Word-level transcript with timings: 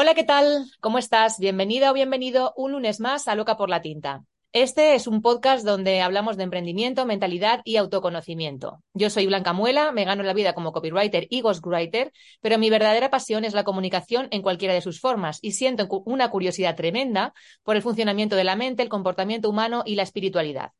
Hola, 0.00 0.14
¿qué 0.14 0.22
tal? 0.22 0.70
¿Cómo 0.78 0.98
estás? 0.98 1.40
Bienvenida 1.40 1.90
o 1.90 1.92
bienvenido 1.92 2.52
un 2.56 2.70
lunes 2.70 3.00
más 3.00 3.26
a 3.26 3.34
Loca 3.34 3.56
por 3.56 3.68
la 3.68 3.82
Tinta. 3.82 4.22
Este 4.52 4.94
es 4.94 5.08
un 5.08 5.22
podcast 5.22 5.64
donde 5.64 6.02
hablamos 6.02 6.36
de 6.36 6.44
emprendimiento, 6.44 7.04
mentalidad 7.04 7.62
y 7.64 7.78
autoconocimiento. 7.78 8.80
Yo 8.94 9.10
soy 9.10 9.26
Blanca 9.26 9.52
Muela, 9.52 9.90
me 9.90 10.04
gano 10.04 10.22
la 10.22 10.34
vida 10.34 10.52
como 10.52 10.70
copywriter 10.70 11.26
y 11.30 11.40
ghostwriter, 11.40 12.12
pero 12.40 12.58
mi 12.58 12.70
verdadera 12.70 13.10
pasión 13.10 13.44
es 13.44 13.54
la 13.54 13.64
comunicación 13.64 14.28
en 14.30 14.42
cualquiera 14.42 14.72
de 14.72 14.82
sus 14.82 15.00
formas 15.00 15.40
y 15.42 15.50
siento 15.50 15.88
una 16.04 16.30
curiosidad 16.30 16.76
tremenda 16.76 17.34
por 17.64 17.74
el 17.74 17.82
funcionamiento 17.82 18.36
de 18.36 18.44
la 18.44 18.54
mente, 18.54 18.84
el 18.84 18.88
comportamiento 18.88 19.50
humano 19.50 19.82
y 19.84 19.96
la 19.96 20.04
espiritualidad. 20.04 20.70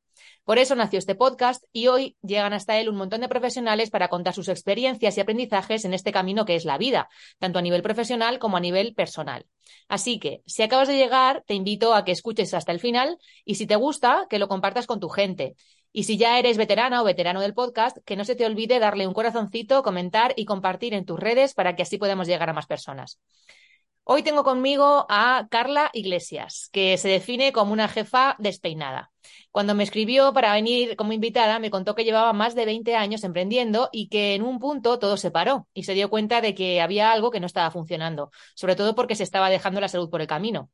Por 0.45 0.59
eso 0.59 0.75
nació 0.75 0.99
este 0.99 1.15
podcast 1.15 1.65
y 1.73 1.89
hoy 1.89 2.17
llegan 2.23 2.53
hasta 2.53 2.79
él 2.79 2.89
un 2.89 2.97
montón 2.97 3.21
de 3.21 3.29
profesionales 3.29 3.91
para 3.91 4.09
contar 4.09 4.35
sus 4.35 4.49
experiencias 4.49 5.17
y 5.17 5.21
aprendizajes 5.21 5.85
en 5.85 5.95
este 5.95 6.13
camino 6.13 6.45
que 6.45 6.55
es 6.55 6.65
la 6.65 6.79
vida, 6.79 7.09
tanto 7.39 7.59
a 7.59 7.63
nivel 7.63 7.83
profesional 7.83 8.39
como 8.39 8.57
a 8.57 8.61
nivel 8.61 8.95
personal. 8.95 9.47
Así 9.89 10.19
que, 10.19 10.43
si 10.47 10.63
acabas 10.63 10.89
de 10.89 10.97
llegar, 10.97 11.45
te 11.47 11.55
invito 11.55 11.95
a 11.95 12.05
que 12.05 12.13
escuches 12.13 12.55
hasta 12.55 12.73
el 12.73 12.81
final 12.81 13.19
y 13.45 13.57
si 13.57 13.67
te 13.67 13.77
gusta, 13.77 14.27
que 14.29 14.39
lo 14.39 14.49
compartas 14.49 14.87
con 14.87 15.01
tu 15.01 15.09
gente. 15.09 15.57
Y 15.93 16.05
si 16.05 16.19
ya 16.19 16.39
eres 16.39 16.59
veterana 16.59 17.01
o 17.03 17.05
veterano 17.05 17.41
del 17.41 17.55
podcast, 17.55 17.99
que 18.05 18.17
no 18.17 18.25
se 18.25 18.37
te 18.37 18.45
olvide 18.45 18.79
darle 18.79 19.07
un 19.07 19.15
corazoncito, 19.15 19.83
comentar 19.83 20.35
y 20.37 20.45
compartir 20.45 20.95
en 20.95 21.05
tus 21.05 21.19
redes 21.19 21.55
para 21.55 21.77
que 21.77 21.83
así 21.83 21.99
podamos 21.99 22.27
llegar 22.27 22.51
a 22.51 22.53
más 22.53 22.67
personas. 22.67 23.19
Hoy 24.11 24.23
tengo 24.23 24.43
conmigo 24.43 25.05
a 25.11 25.49
Carla 25.51 25.91
Iglesias, 25.93 26.71
que 26.73 26.97
se 26.97 27.11
define 27.11 27.53
como 27.53 27.75
una 27.75 27.89
jefa 27.89 28.37
despeinada. 28.39 29.13
Cuando 29.51 29.75
me 29.75 29.85
escribió 29.85 30.33
para 30.33 30.55
venir 30.55 30.97
como 30.97 31.13
invitada, 31.13 31.59
me 31.59 31.69
contó 31.71 31.95
que 31.95 32.05
llevaba 32.05 32.33
más 32.33 32.55
de 32.55 32.65
20 32.65 32.97
años 32.97 33.23
emprendiendo 33.23 33.91
y 33.93 34.09
que 34.09 34.35
en 34.35 34.45
un 34.45 34.61
punto 34.61 34.99
todo 34.99 35.19
se 35.19 35.31
paró 35.31 35.69
y 35.75 35.83
se 35.83 35.93
dio 35.93 36.09
cuenta 36.09 36.41
de 36.41 36.55
que 36.55 36.81
había 36.81 37.13
algo 37.13 37.31
que 37.31 37.39
no 37.39 37.47
estaba 37.47 37.71
funcionando, 37.71 38.31
sobre 38.55 38.77
todo 38.77 38.95
porque 38.95 39.15
se 39.15 39.25
estaba 39.25 39.51
dejando 39.51 39.79
la 39.79 39.89
salud 39.89 40.09
por 40.09 40.23
el 40.23 40.27
camino. 40.27 40.71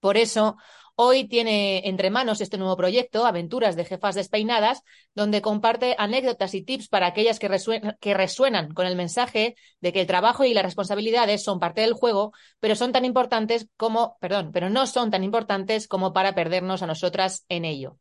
Por 0.00 0.16
eso, 0.16 0.56
Hoy 0.98 1.28
tiene 1.28 1.86
entre 1.86 2.08
manos 2.08 2.40
este 2.40 2.56
nuevo 2.56 2.74
proyecto, 2.74 3.26
Aventuras 3.26 3.76
de 3.76 3.84
Jefas 3.84 4.14
Despeinadas, 4.14 4.82
donde 5.14 5.42
comparte 5.42 5.94
anécdotas 5.98 6.54
y 6.54 6.62
tips 6.62 6.88
para 6.88 7.06
aquellas 7.06 7.38
que, 7.38 8.14
resuenan 8.14 8.72
con 8.72 8.86
el 8.86 8.96
mensaje 8.96 9.56
de 9.82 9.92
que 9.92 10.00
el 10.00 10.06
trabajo 10.06 10.44
y 10.44 10.54
las 10.54 10.64
responsabilidades 10.64 11.44
son 11.44 11.60
parte 11.60 11.82
del 11.82 11.92
juego, 11.92 12.32
pero 12.60 12.74
son 12.76 12.92
tan 12.92 13.04
importantes 13.04 13.68
como, 13.76 14.16
perdón, 14.20 14.52
pero 14.54 14.70
no 14.70 14.86
son 14.86 15.10
tan 15.10 15.22
importantes 15.22 15.86
como 15.86 16.14
para 16.14 16.34
perdernos 16.34 16.82
a 16.82 16.86
nosotras 16.86 17.44
en 17.50 17.66
ello. 17.66 17.98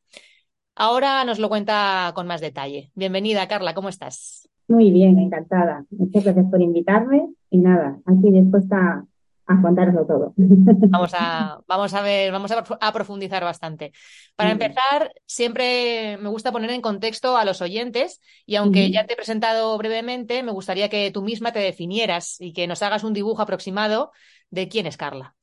Ahora 0.74 1.26
nos 1.26 1.38
lo 1.38 1.50
cuenta 1.50 2.14
con 2.16 2.28
más 2.28 2.40
detalle. 2.40 2.92
Bienvenida, 2.96 3.46
Carla, 3.50 3.74
¿cómo 3.74 3.90
estás? 3.90 4.48
Muy 4.70 4.92
bien, 4.92 5.20
encantada. 5.20 5.86
Muchas 5.90 6.24
gracias 6.24 6.46
por 6.50 6.62
invitarme 6.62 7.28
y 7.50 7.58
nada, 7.58 8.00
aquí 8.06 8.32
dispuesta 8.32 9.06
a 9.48 9.62
contarlo 9.62 10.06
todo. 10.06 10.34
Vamos 10.38 11.12
a, 11.18 11.60
vamos 11.68 11.94
a 11.94 12.02
ver, 12.02 12.32
vamos 12.32 12.52
a, 12.52 12.94
profundizar 12.94 13.44
bastante. 13.44 13.92
Para 14.36 14.52
empezar, 14.52 15.12
siempre 15.26 16.18
me 16.18 16.30
gusta 16.30 16.52
poner 16.52 16.72
en 16.72 16.82
contexto 16.82 17.38
a 17.38 17.46
los 17.46 17.62
oyentes 17.62 18.22
y 18.46 18.56
aunque 18.56 18.92
ya 18.92 19.06
te 19.06 19.14
he 19.14 19.18
presentado 19.18 19.78
brevemente, 19.78 20.44
me 20.44 20.52
gustaría 20.52 20.90
que 20.90 21.12
tú 21.12 21.22
misma 21.22 21.52
te 21.52 21.60
definieras 21.60 22.40
y 22.40 22.54
que 22.54 22.68
nos 22.68 22.82
hagas 22.82 23.04
un 23.04 23.14
dibujo 23.14 23.42
aproximado 23.42 24.12
de 24.50 24.68
quién 24.68 24.88
es 24.88 24.98
Carla. 24.98 25.36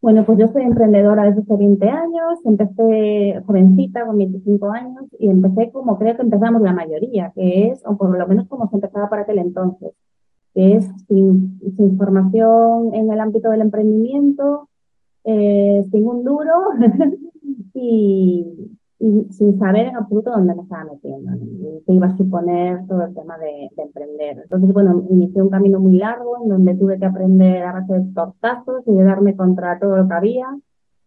Bueno, 0.00 0.24
pues 0.24 0.38
yo 0.38 0.48
soy 0.48 0.62
emprendedora 0.62 1.24
desde 1.24 1.42
hace 1.42 1.56
20 1.56 1.86
años, 1.86 2.38
empecé 2.46 3.42
jovencita 3.46 4.06
con 4.06 4.16
25 4.16 4.70
años 4.70 5.04
y 5.18 5.28
empecé 5.28 5.70
como 5.72 5.98
creo 5.98 6.16
que 6.16 6.22
empezamos 6.22 6.62
la 6.62 6.72
mayoría, 6.72 7.32
que 7.34 7.68
es, 7.68 7.82
o 7.84 7.98
por 7.98 8.18
lo 8.18 8.26
menos 8.26 8.48
como 8.48 8.68
se 8.70 8.76
empezaba 8.76 9.10
para 9.10 9.22
aquel 9.22 9.38
entonces, 9.38 9.92
que 10.54 10.76
es 10.76 10.88
sin, 11.08 11.60
sin 11.76 11.96
formación 11.96 12.94
en 12.94 13.10
el 13.12 13.20
ámbito 13.20 13.50
del 13.50 13.62
emprendimiento, 13.62 14.68
eh, 15.24 15.84
sin 15.90 16.06
un 16.06 16.24
duro 16.24 16.52
y, 17.74 18.46
sin 19.30 19.58
saber 19.58 19.86
en 19.86 19.96
absoluto 19.96 20.30
dónde 20.30 20.54
me 20.54 20.62
estaba 20.62 20.84
metiendo, 20.84 21.32
qué 21.86 21.92
iba 21.92 22.08
a 22.08 22.16
suponer 22.18 22.86
todo 22.86 23.04
el 23.04 23.14
tema 23.14 23.38
de, 23.38 23.70
emprender. 23.76 24.40
Entonces, 24.42 24.72
bueno, 24.74 25.02
inicié 25.08 25.40
un 25.40 25.48
camino 25.48 25.80
muy 25.80 25.96
largo 25.96 26.42
en 26.42 26.48
donde 26.50 26.74
tuve 26.74 26.98
que 26.98 27.06
aprender 27.06 27.62
a 27.62 27.80
de 27.80 28.12
tortazos 28.14 28.82
y 28.86 28.94
darme 28.96 29.36
contra 29.36 29.78
todo 29.78 29.96
lo 29.96 30.06
que 30.06 30.14
había 30.14 30.46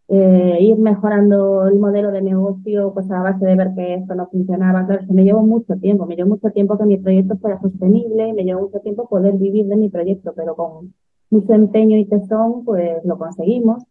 eh, 0.10 0.58
ir 0.62 0.78
mejorando 0.78 1.68
el 1.68 1.80
modelo 1.80 2.12
de 2.12 2.22
negocio 2.22 2.94
pues 2.94 3.10
a 3.12 3.22
base 3.22 3.46
de 3.46 3.56
ver 3.56 3.74
que 3.76 3.96
esto 3.96 4.16
no 4.16 4.28
funcionaba. 4.28 4.86
Claro, 4.86 5.06
me 5.10 5.24
llevó 5.24 5.42
mucho 5.44 5.76
tiempo, 5.78 6.06
me 6.06 6.16
llevó 6.16 6.30
mucho 6.30 6.50
tiempo 6.52 6.78
que 6.78 6.86
mi 6.86 6.98
proyecto 6.98 7.38
fuera 7.38 7.60
sostenible, 7.62 8.34
me 8.34 8.44
llevó 8.44 8.62
mucho 8.62 8.80
tiempo 8.80 9.08
poder 9.08 9.36
vivir 9.36 9.68
de 9.68 9.76
mi 9.78 9.90
proyecto, 9.90 10.34
pero 10.36 10.56
con 10.56 10.94
mucho 11.30 11.54
empeño 11.54 11.98
y 11.98 12.06
tesón 12.06 12.64
pues 12.66 13.04
lo 13.06 13.18
conseguimos. 13.18 13.84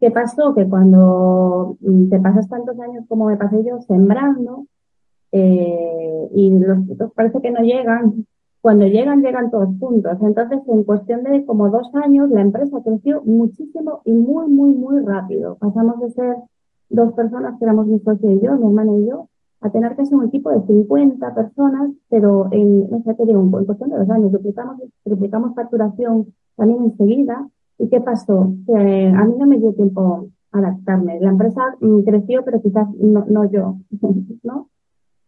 ¿Qué 0.00 0.10
pasó? 0.10 0.54
Que 0.54 0.66
cuando 0.68 1.76
mm, 1.80 2.08
te 2.08 2.20
pasas 2.20 2.48
tantos 2.48 2.78
años 2.80 3.04
como 3.08 3.26
me 3.26 3.36
pasé 3.36 3.62
yo 3.64 3.80
sembrando 3.82 4.66
eh, 5.32 6.28
y 6.34 6.50
los 6.58 6.86
frutos 6.86 7.12
parece 7.14 7.40
que 7.40 7.50
no 7.50 7.60
llegan, 7.60 8.26
cuando 8.60 8.86
llegan, 8.86 9.22
llegan 9.22 9.50
todos 9.50 9.68
juntos. 9.78 10.18
Entonces, 10.20 10.60
en 10.66 10.84
cuestión 10.84 11.22
de 11.24 11.44
como 11.46 11.70
dos 11.70 11.94
años, 11.94 12.30
la 12.30 12.42
empresa 12.42 12.82
creció 12.84 13.22
muchísimo 13.24 14.02
y 14.04 14.12
muy, 14.12 14.48
muy, 14.48 14.72
muy 14.72 15.02
rápido. 15.04 15.56
Pasamos 15.56 16.00
de 16.00 16.10
ser 16.10 16.36
dos 16.90 17.12
personas, 17.14 17.58
que 17.58 17.64
éramos 17.64 17.86
mi 17.86 17.98
socio 18.00 18.30
y 18.30 18.40
yo, 18.40 18.56
mi 18.56 18.66
hermana 18.66 18.92
y 18.98 19.06
yo, 19.06 19.28
a 19.62 19.70
tener 19.70 19.94
ser 19.94 20.14
un 20.14 20.26
equipo 20.26 20.50
de 20.50 20.62
50 20.66 21.34
personas, 21.34 21.90
pero 22.08 22.48
en, 22.50 22.90
no 22.90 23.02
sé 23.02 23.14
qué 23.16 23.26
digo, 23.26 23.40
en 23.40 23.64
cuestión 23.64 23.90
de 23.90 23.98
dos 23.98 24.10
años, 24.10 24.32
duplicamos, 24.32 24.80
triplicamos 25.04 25.54
facturación 25.54 26.26
también 26.56 26.84
enseguida. 26.84 27.48
¿Y 27.78 27.88
qué 27.88 28.00
pasó? 28.00 28.52
Que 28.66 29.06
a 29.06 29.24
mí 29.24 29.34
no 29.38 29.46
me 29.46 29.58
dio 29.58 29.72
tiempo 29.72 30.28
adaptarme. 30.52 31.20
La 31.20 31.30
empresa 31.30 31.62
mm, 31.80 32.02
creció, 32.02 32.44
pero 32.44 32.60
quizás 32.60 32.88
no, 32.98 33.24
no 33.28 33.50
yo, 33.50 33.76
¿no? 34.42 34.68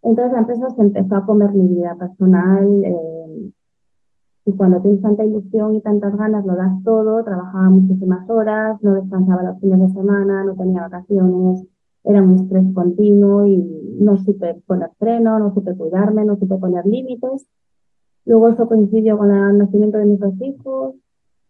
Entonces 0.02 0.32
la 0.32 0.40
empresa 0.40 0.70
se 0.70 0.82
empezó 0.82 1.16
a 1.16 1.26
comer 1.26 1.52
mi 1.52 1.69
vida 1.69 1.94
personal 1.96 2.84
eh, 2.84 3.52
y 4.44 4.52
cuando 4.52 4.81
tienes 4.81 5.00
tanta 5.00 5.25
ilusión 5.25 5.76
y 5.76 5.81
tantas 5.81 6.16
ganas 6.16 6.44
lo 6.44 6.56
das 6.56 6.82
todo, 6.82 7.22
trabajaba 7.22 7.70
muchísimas 7.70 8.28
horas, 8.28 8.82
no 8.82 8.94
descansaba 8.94 9.44
los 9.44 9.60
fines 9.60 9.78
de 9.78 9.88
semana, 9.90 10.44
no 10.44 10.56
tenía 10.56 10.82
vacaciones, 10.82 11.64
era 12.04 12.22
un 12.22 12.34
estrés 12.34 12.64
continuo 12.75 13.46
y 13.46 13.56
no 14.00 14.16
supe 14.16 14.60
poner 14.66 14.90
freno, 14.99 15.38
no 15.38 15.54
supe 15.54 15.76
cuidarme, 15.76 16.25
no 16.25 16.37
supe 16.37 16.56
poner 16.56 16.84
límites. 16.84 17.46
Luego 18.25 18.48
eso 18.48 18.66
coincidió 18.66 19.16
con 19.19 19.31
el 19.31 19.58
nacimiento 19.58 19.98
de 19.98 20.06
mis 20.06 20.19
dos 20.19 20.34
hijos, 20.40 20.94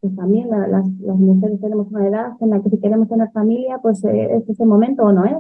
pues 0.01 0.15
también 0.17 0.51
las, 0.51 0.85
mujeres 1.17 1.61
tenemos 1.61 1.91
una 1.91 2.07
edad 2.07 2.33
en 2.41 2.51
la 2.51 2.61
que 2.61 2.71
si 2.71 2.79
queremos 2.79 3.09
tener 3.09 3.31
familia, 3.31 3.79
pues 3.81 4.05
eh, 4.05 4.35
es 4.37 4.49
ese 4.49 4.67
momento 4.67 5.05
o 5.05 5.13
no 5.13 5.25
es. 5.25 5.37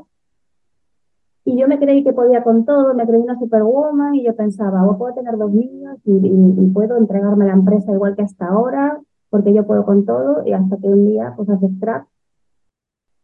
Y 1.44 1.58
yo 1.58 1.66
me 1.66 1.78
creí 1.78 2.04
que 2.04 2.12
podía 2.12 2.44
con 2.44 2.64
todo, 2.64 2.94
me 2.94 3.06
creí 3.06 3.20
una 3.20 3.38
superwoman 3.38 4.14
y 4.14 4.24
yo 4.24 4.36
pensaba, 4.36 4.86
o 4.86 4.96
puedo 4.96 5.14
tener 5.14 5.36
dos 5.36 5.52
niños 5.52 5.98
y, 6.04 6.70
puedo 6.72 6.96
entregarme 6.96 7.44
a 7.44 7.48
la 7.48 7.54
empresa 7.54 7.92
igual 7.92 8.14
que 8.14 8.22
hasta 8.22 8.46
ahora, 8.46 9.00
porque 9.28 9.52
yo 9.52 9.66
puedo 9.66 9.84
con 9.84 10.04
todo 10.06 10.46
y 10.46 10.52
hasta 10.52 10.76
que 10.76 10.86
un 10.86 11.06
día 11.06 11.34
pues 11.36 11.48
haces 11.48 11.70
crack 11.80 12.06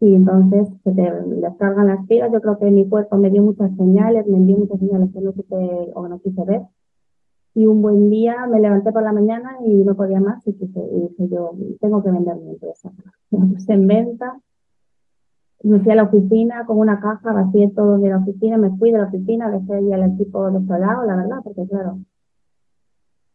y 0.00 0.15
entonces 0.15 0.69
se 0.85 0.93
te 0.93 1.12
descargan 1.41 1.88
las 1.88 2.06
pilas. 2.06 2.32
Yo 2.32 2.41
creo 2.41 2.59
que 2.59 2.70
mi 2.70 2.88
cuerpo 2.88 3.17
me 3.17 3.31
dio 3.31 3.43
muchas 3.43 3.75
señales, 3.76 4.26
me 4.26 4.38
dio 4.41 4.59
muchas 4.59 4.79
señales 4.79 5.12
que 5.12 5.20
no 5.20 5.32
supe 5.32 5.91
o 5.94 6.09
no 6.09 6.20
quise 6.20 6.44
ver. 6.44 6.62
Y 7.55 7.67
un 7.67 7.82
buen 7.82 8.09
día 8.09 8.47
me 8.47 8.61
levanté 8.61 8.93
por 8.93 9.03
la 9.03 9.12
mañana 9.12 9.59
y 9.65 9.82
no 9.82 9.97
podía 9.97 10.20
más 10.20 10.47
y, 10.47 10.53
dije, 10.53 11.29
yo, 11.29 11.53
tengo 11.81 12.03
que 12.03 12.11
vender 12.11 12.37
mi 12.37 12.50
empresa. 12.50 12.93
Me 13.31 13.47
puse 13.55 13.73
en 13.73 13.87
venta, 13.87 14.41
me 15.62 15.81
fui 15.81 15.93
a 15.93 15.96
la 15.96 16.05
oficina 16.05 16.64
con 16.66 16.78
una 16.78 17.00
caja, 17.00 17.32
vacié 17.32 17.70
todo 17.75 17.99
de 17.99 18.10
la 18.10 18.19
oficina, 18.19 18.56
me 18.56 18.70
fui 18.76 18.93
de 18.93 18.99
la 18.99 19.06
oficina, 19.06 19.50
dejé 19.50 19.75
ahí 19.75 19.93
al 19.93 20.12
equipo 20.12 20.50
de 20.50 20.58
otro 20.58 20.78
lado, 20.78 21.05
la 21.05 21.16
verdad, 21.16 21.38
porque 21.43 21.66
claro, 21.66 21.99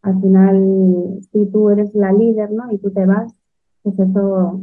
al 0.03 0.21
final, 0.21 1.19
si 1.31 1.45
tú 1.47 1.69
eres 1.69 1.93
la 1.95 2.11
líder, 2.11 2.51
¿no? 2.51 2.71
Y 2.71 2.77
tú 2.77 2.91
te 2.91 3.05
vas, 3.05 3.33
pues 3.81 3.97
eso... 3.99 4.61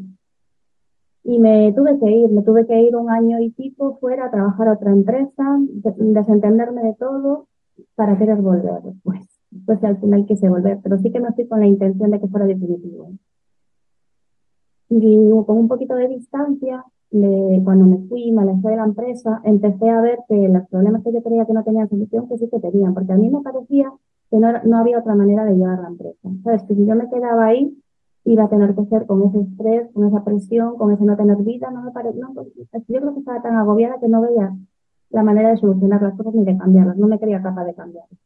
Y 1.22 1.38
me 1.38 1.72
tuve 1.72 1.98
que 1.98 2.10
ir, 2.10 2.30
me 2.30 2.42
tuve 2.42 2.66
que 2.66 2.80
ir 2.80 2.96
un 2.96 3.10
año 3.10 3.40
y 3.40 3.50
pico 3.50 3.98
fuera 4.00 4.26
a 4.26 4.30
trabajar 4.30 4.68
a 4.68 4.72
otra 4.72 4.90
empresa, 4.90 5.58
desentenderme 5.96 6.82
de 6.82 6.94
todo 6.94 7.46
para 7.94 8.18
querer 8.18 8.36
volver 8.36 8.82
después. 8.82 9.28
Pues 9.66 9.82
al 9.84 9.98
final 9.98 10.24
quise 10.26 10.48
volver, 10.48 10.78
pero 10.82 10.98
sí 10.98 11.10
que 11.10 11.20
me 11.20 11.32
fui 11.32 11.46
con 11.46 11.60
la 11.60 11.66
intención 11.66 12.10
de 12.10 12.20
que 12.20 12.28
fuera 12.28 12.46
definitivo. 12.46 13.12
Y 14.88 15.30
con 15.46 15.58
un 15.58 15.68
poquito 15.68 15.94
de 15.94 16.08
distancia, 16.08 16.84
cuando 17.10 17.86
me 17.86 17.98
fui, 18.08 18.30
me 18.30 18.42
alejé 18.42 18.68
de 18.68 18.76
la 18.76 18.84
empresa, 18.84 19.40
empecé 19.44 19.88
a 19.90 20.00
ver 20.00 20.20
que 20.28 20.48
los 20.48 20.68
problemas 20.68 21.02
que 21.02 21.12
yo 21.12 21.22
creía 21.22 21.44
que 21.44 21.52
no 21.52 21.64
tenían 21.64 21.88
solución, 21.88 22.28
que 22.28 22.38
sí 22.38 22.48
que 22.48 22.60
tenían, 22.60 22.94
porque 22.94 23.12
a 23.12 23.16
mí 23.16 23.28
me 23.28 23.40
parecía 23.40 23.92
que 24.30 24.38
no, 24.38 24.52
no 24.64 24.78
había 24.78 25.00
otra 25.00 25.16
manera 25.16 25.44
de 25.44 25.54
llevar 25.54 25.80
la 25.80 25.88
empresa. 25.88 26.28
Sabes, 26.44 26.62
que 26.64 26.74
si 26.74 26.86
yo 26.86 26.94
me 26.94 27.10
quedaba 27.10 27.46
ahí, 27.46 27.76
iba 28.24 28.44
a 28.44 28.48
tener 28.48 28.74
que 28.74 28.84
ser 28.86 29.06
con 29.06 29.22
ese 29.22 29.40
estrés, 29.40 29.88
con 29.92 30.06
esa 30.06 30.22
presión, 30.22 30.76
con 30.76 30.92
ese 30.92 31.04
no 31.04 31.16
tener 31.16 31.36
vida, 31.38 31.70
no 31.70 31.82
me 31.82 31.90
parece, 31.90 32.18
no, 32.18 32.32
pues, 32.32 32.48
yo 32.54 33.00
creo 33.00 33.12
que 33.14 33.20
estaba 33.20 33.42
tan 33.42 33.56
agobiada 33.56 33.98
que 33.98 34.08
no 34.08 34.20
veía 34.20 34.54
la 35.10 35.22
manera 35.22 35.50
de 35.50 35.56
solucionar 35.56 36.00
las 36.02 36.16
cosas 36.16 36.34
ni 36.34 36.44
de 36.44 36.56
cambiarlas, 36.56 36.96
no 36.96 37.08
me 37.08 37.18
creía 37.18 37.42
capaz 37.42 37.64
de 37.64 37.74
cambiarlas. 37.74 38.18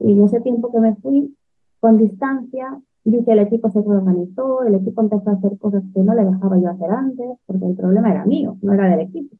Y 0.00 0.12
en 0.12 0.24
ese 0.24 0.40
tiempo 0.40 0.70
que 0.70 0.80
me 0.80 0.94
fui, 0.96 1.34
con 1.80 1.96
distancia, 1.96 2.78
vi 3.10 3.24
que 3.24 3.32
el 3.32 3.38
equipo 3.40 3.70
se 3.70 3.80
reorganizó, 3.80 4.62
el 4.64 4.74
equipo 4.74 5.00
empezó 5.00 5.30
a 5.30 5.34
hacer 5.34 5.56
cosas 5.58 5.82
que 5.94 6.02
no 6.02 6.14
le 6.14 6.24
dejaba 6.24 6.58
yo 6.58 6.70
hacer 6.70 6.90
antes, 6.90 7.38
porque 7.46 7.66
el 7.66 7.74
problema 7.74 8.10
era 8.10 8.24
mío, 8.24 8.56
no 8.62 8.72
era 8.72 8.90
del 8.90 9.00
equipo. 9.00 9.36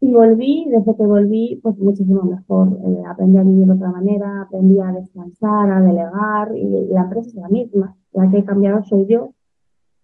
Y 0.00 0.12
volví, 0.12 0.66
desde 0.70 0.96
que 0.96 1.06
volví, 1.06 1.60
pues 1.62 1.78
muchísimo 1.78 2.22
mejor. 2.22 2.78
Eh, 2.84 3.02
aprendí 3.08 3.38
a 3.38 3.42
vivir 3.42 3.66
de 3.66 3.72
otra 3.72 3.90
manera, 3.90 4.42
aprendí 4.42 4.78
a 4.78 4.92
descansar, 4.92 5.70
a 5.70 5.80
delegar, 5.80 6.54
y 6.54 6.88
la 6.92 7.04
empresa 7.04 7.28
es 7.28 7.34
la 7.36 7.48
misma. 7.48 7.96
La 8.12 8.30
que 8.30 8.38
he 8.38 8.44
cambiado 8.44 8.84
soy 8.84 9.06
yo. 9.06 9.30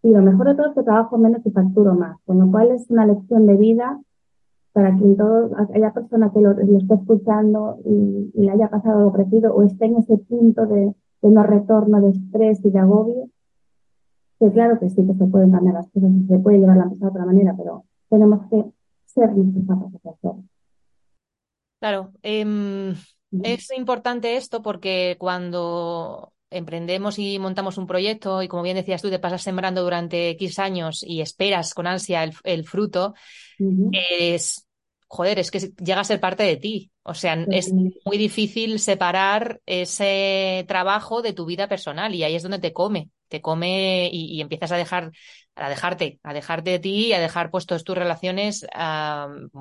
Y 0.02 0.10
lo 0.10 0.22
mejor 0.22 0.48
de 0.48 0.54
todo 0.54 0.68
es 0.68 0.74
que 0.74 0.82
trabajo 0.82 1.18
menos 1.18 1.44
y 1.44 1.50
facturo 1.50 1.94
más, 1.94 2.18
con 2.24 2.38
lo 2.38 2.50
cual 2.50 2.70
es 2.70 2.90
una 2.90 3.04
lección 3.04 3.46
de 3.46 3.56
vida 3.56 4.00
para 4.72 4.96
quien 4.96 5.16
todo, 5.16 5.50
haya 5.74 5.92
persona 5.92 6.30
que 6.32 6.40
lo, 6.40 6.52
esté 6.52 6.94
escuchando 6.94 7.78
y, 7.84 8.30
le 8.34 8.50
haya 8.50 8.70
pasado 8.70 9.02
lo 9.02 9.12
parecido 9.12 9.54
o 9.54 9.62
esté 9.62 9.86
en 9.86 9.96
ese 9.96 10.16
punto 10.16 10.66
de, 10.66 10.94
de 11.22 11.30
no 11.30 11.42
retorno, 11.42 12.00
de 12.00 12.10
estrés 12.10 12.64
y 12.64 12.70
de 12.70 12.78
agobio, 12.78 13.28
que 14.38 14.50
claro 14.52 14.78
que 14.78 14.88
sí 14.88 15.06
que 15.06 15.14
se 15.14 15.26
pueden 15.26 15.52
cambiar 15.52 15.74
las 15.74 15.90
cosas 15.90 16.10
y 16.10 16.26
se 16.26 16.38
puede 16.38 16.58
llevar 16.58 16.76
la 16.76 16.84
empresa 16.84 17.06
de 17.06 17.10
otra 17.10 17.26
manera, 17.26 17.54
pero 17.56 17.84
tenemos 18.08 18.48
que 18.48 18.64
ser 19.04 19.36
nuestros 19.36 19.66
capaces. 20.02 20.44
Claro, 21.78 22.12
eh, 22.22 22.94
es 23.42 23.70
importante 23.76 24.36
esto 24.36 24.62
porque 24.62 25.16
cuando 25.18 26.32
emprendemos 26.50 27.18
y 27.18 27.38
montamos 27.38 27.78
un 27.78 27.86
proyecto 27.86 28.42
y 28.42 28.48
como 28.48 28.62
bien 28.62 28.76
decías 28.76 29.02
tú, 29.02 29.08
te 29.08 29.18
pasas 29.18 29.42
sembrando 29.42 29.82
durante 29.82 30.30
X 30.30 30.58
años 30.58 31.02
y 31.06 31.20
esperas 31.20 31.74
con 31.74 31.86
ansia 31.86 32.24
el, 32.24 32.32
el 32.44 32.64
fruto, 32.66 33.14
es, 33.92 34.66
joder, 35.10 35.40
es 35.40 35.50
que 35.50 35.58
llega 35.58 36.00
a 36.00 36.04
ser 36.04 36.20
parte 36.20 36.44
de 36.44 36.56
ti. 36.56 36.92
O 37.02 37.14
sea, 37.14 37.34
es 37.50 37.72
muy 37.72 38.16
difícil 38.16 38.78
separar 38.78 39.60
ese 39.66 40.64
trabajo 40.68 41.20
de 41.20 41.32
tu 41.32 41.46
vida 41.46 41.66
personal 41.66 42.14
y 42.14 42.22
ahí 42.22 42.36
es 42.36 42.44
donde 42.44 42.60
te 42.60 42.72
come, 42.72 43.10
te 43.26 43.40
come 43.40 44.08
y, 44.12 44.40
empiezas 44.40 44.70
a 44.70 44.76
dejar, 44.76 45.10
a 45.56 45.68
dejarte, 45.68 46.20
a 46.22 46.32
dejarte 46.32 46.70
de 46.70 46.78
ti 46.78 47.06
y 47.08 47.12
a 47.12 47.18
dejar 47.18 47.50
puestos 47.50 47.82
tus 47.82 47.98
relaciones 47.98 48.64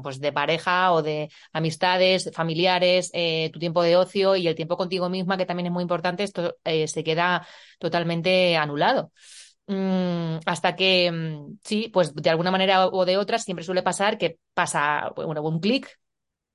pues 0.03 0.19
de 0.19 0.31
pareja 0.31 0.93
o 0.93 1.01
de 1.01 1.29
amistades, 1.51 2.29
familiares, 2.31 3.09
eh, 3.13 3.49
tu 3.51 3.57
tiempo 3.57 3.81
de 3.81 3.97
ocio 3.97 4.35
y 4.35 4.47
el 4.47 4.55
tiempo 4.55 4.77
contigo 4.77 5.09
misma, 5.09 5.35
que 5.37 5.47
también 5.47 5.65
es 5.65 5.73
muy 5.73 5.81
importante, 5.81 6.21
esto 6.21 6.57
eh, 6.63 6.87
se 6.87 7.03
queda 7.03 7.47
totalmente 7.79 8.55
anulado. 8.55 9.11
Mm, 9.71 10.39
hasta 10.47 10.75
que, 10.75 11.11
mm, 11.11 11.59
sí, 11.63 11.89
pues 11.93 12.15
de 12.15 12.29
alguna 12.31 12.49
manera 12.49 12.87
o 12.87 13.05
de 13.05 13.17
otra 13.17 13.37
siempre 13.37 13.63
suele 13.63 13.83
pasar 13.83 14.17
que 14.17 14.39
pasa 14.55 15.11
bueno, 15.15 15.43
un 15.43 15.59
clic, 15.59 15.87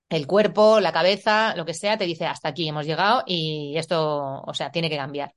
el 0.08 0.26
cuerpo, 0.26 0.80
la 0.80 0.92
cabeza, 0.92 1.54
lo 1.54 1.64
que 1.64 1.74
sea, 1.74 1.96
te 1.96 2.06
dice 2.06 2.26
hasta 2.26 2.48
aquí 2.48 2.68
hemos 2.68 2.86
llegado 2.86 3.22
y 3.24 3.74
esto, 3.76 4.42
o 4.44 4.52
sea, 4.52 4.72
tiene 4.72 4.90
que 4.90 4.96
cambiar. 4.96 5.32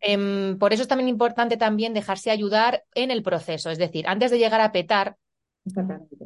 Em, 0.00 0.58
por 0.58 0.72
eso 0.72 0.80
es 0.82 0.88
también 0.88 1.10
importante 1.10 1.58
también 1.58 1.92
dejarse 1.92 2.30
ayudar 2.30 2.84
en 2.94 3.10
el 3.10 3.22
proceso, 3.22 3.68
es 3.70 3.76
decir, 3.76 4.08
antes 4.08 4.30
de 4.30 4.38
llegar 4.38 4.62
a 4.62 4.72
petar, 4.72 5.18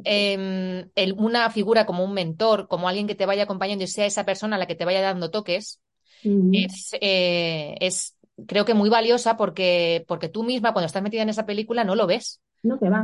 em, 0.05 0.89
una 1.17 1.49
figura 1.49 1.85
como 1.85 2.05
un 2.05 2.13
mentor, 2.13 2.69
como 2.69 2.87
alguien 2.87 3.05
que 3.07 3.15
te 3.15 3.25
vaya 3.25 3.43
acompañando 3.43 3.83
y 3.83 3.87
sea 3.87 4.05
esa 4.05 4.23
persona 4.23 4.55
a 4.55 4.59
la 4.59 4.65
que 4.65 4.75
te 4.75 4.85
vaya 4.85 5.01
dando 5.01 5.29
toques, 5.29 5.81
es, 6.23 6.91
eh, 7.01 7.75
es 7.81 8.16
creo 8.47 8.65
que 8.65 8.73
muy 8.73 8.89
valiosa 8.89 9.37
porque, 9.37 10.05
porque 10.07 10.29
tú 10.29 10.43
misma 10.43 10.73
cuando 10.73 10.87
estás 10.87 11.03
metida 11.03 11.21
en 11.23 11.29
esa 11.29 11.45
película 11.45 11.83
no 11.83 11.95
lo 11.95 12.07
ves. 12.07 12.41
No 12.63 12.77
te 12.77 12.89
va. 12.89 13.01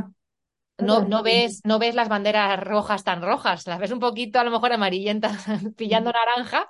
No, 0.78 1.04
no, 1.04 1.22
ves, 1.22 1.60
no 1.64 1.78
ves 1.78 1.94
las 1.94 2.08
banderas 2.08 2.58
rojas 2.60 3.04
tan 3.04 3.22
rojas, 3.22 3.66
las 3.66 3.78
ves 3.78 3.92
un 3.92 4.00
poquito 4.00 4.40
a 4.40 4.44
lo 4.44 4.50
mejor 4.50 4.72
amarillentas 4.72 5.44
pillando 5.76 6.10
naranja, 6.12 6.68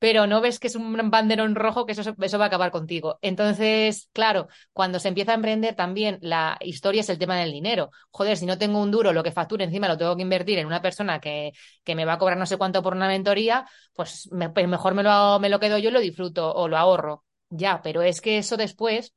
pero 0.00 0.26
no 0.26 0.40
ves 0.40 0.58
que 0.60 0.68
es 0.68 0.76
un 0.76 1.10
banderón 1.10 1.54
rojo 1.54 1.86
que 1.86 1.92
eso, 1.92 2.14
eso 2.20 2.38
va 2.38 2.46
a 2.46 2.48
acabar 2.48 2.70
contigo. 2.72 3.18
Entonces, 3.22 4.10
claro, 4.12 4.48
cuando 4.72 5.00
se 5.00 5.08
empieza 5.08 5.32
a 5.32 5.36
emprender 5.36 5.76
también 5.76 6.18
la 6.22 6.58
historia 6.60 7.00
es 7.02 7.10
el 7.10 7.18
tema 7.18 7.36
del 7.38 7.52
dinero. 7.52 7.90
Joder, 8.10 8.36
si 8.36 8.46
no 8.46 8.58
tengo 8.58 8.80
un 8.82 8.90
duro, 8.90 9.12
lo 9.12 9.22
que 9.22 9.32
facture 9.32 9.64
encima 9.64 9.88
lo 9.88 9.98
tengo 9.98 10.16
que 10.16 10.22
invertir 10.22 10.58
en 10.58 10.66
una 10.66 10.82
persona 10.82 11.20
que, 11.20 11.52
que 11.84 11.94
me 11.94 12.04
va 12.04 12.14
a 12.14 12.18
cobrar 12.18 12.38
no 12.38 12.46
sé 12.46 12.58
cuánto 12.58 12.82
por 12.82 12.94
una 12.94 13.08
mentoría, 13.08 13.66
pues, 13.94 14.28
pues 14.54 14.68
mejor 14.68 14.94
me 14.94 15.02
lo, 15.04 15.38
me 15.40 15.48
lo 15.48 15.60
quedo 15.60 15.78
yo 15.78 15.90
y 15.90 15.92
lo 15.92 16.00
disfruto 16.00 16.52
o 16.54 16.68
lo 16.68 16.76
ahorro. 16.76 17.24
Ya, 17.50 17.80
pero 17.82 18.02
es 18.02 18.20
que 18.20 18.38
eso 18.38 18.56
después 18.56 19.14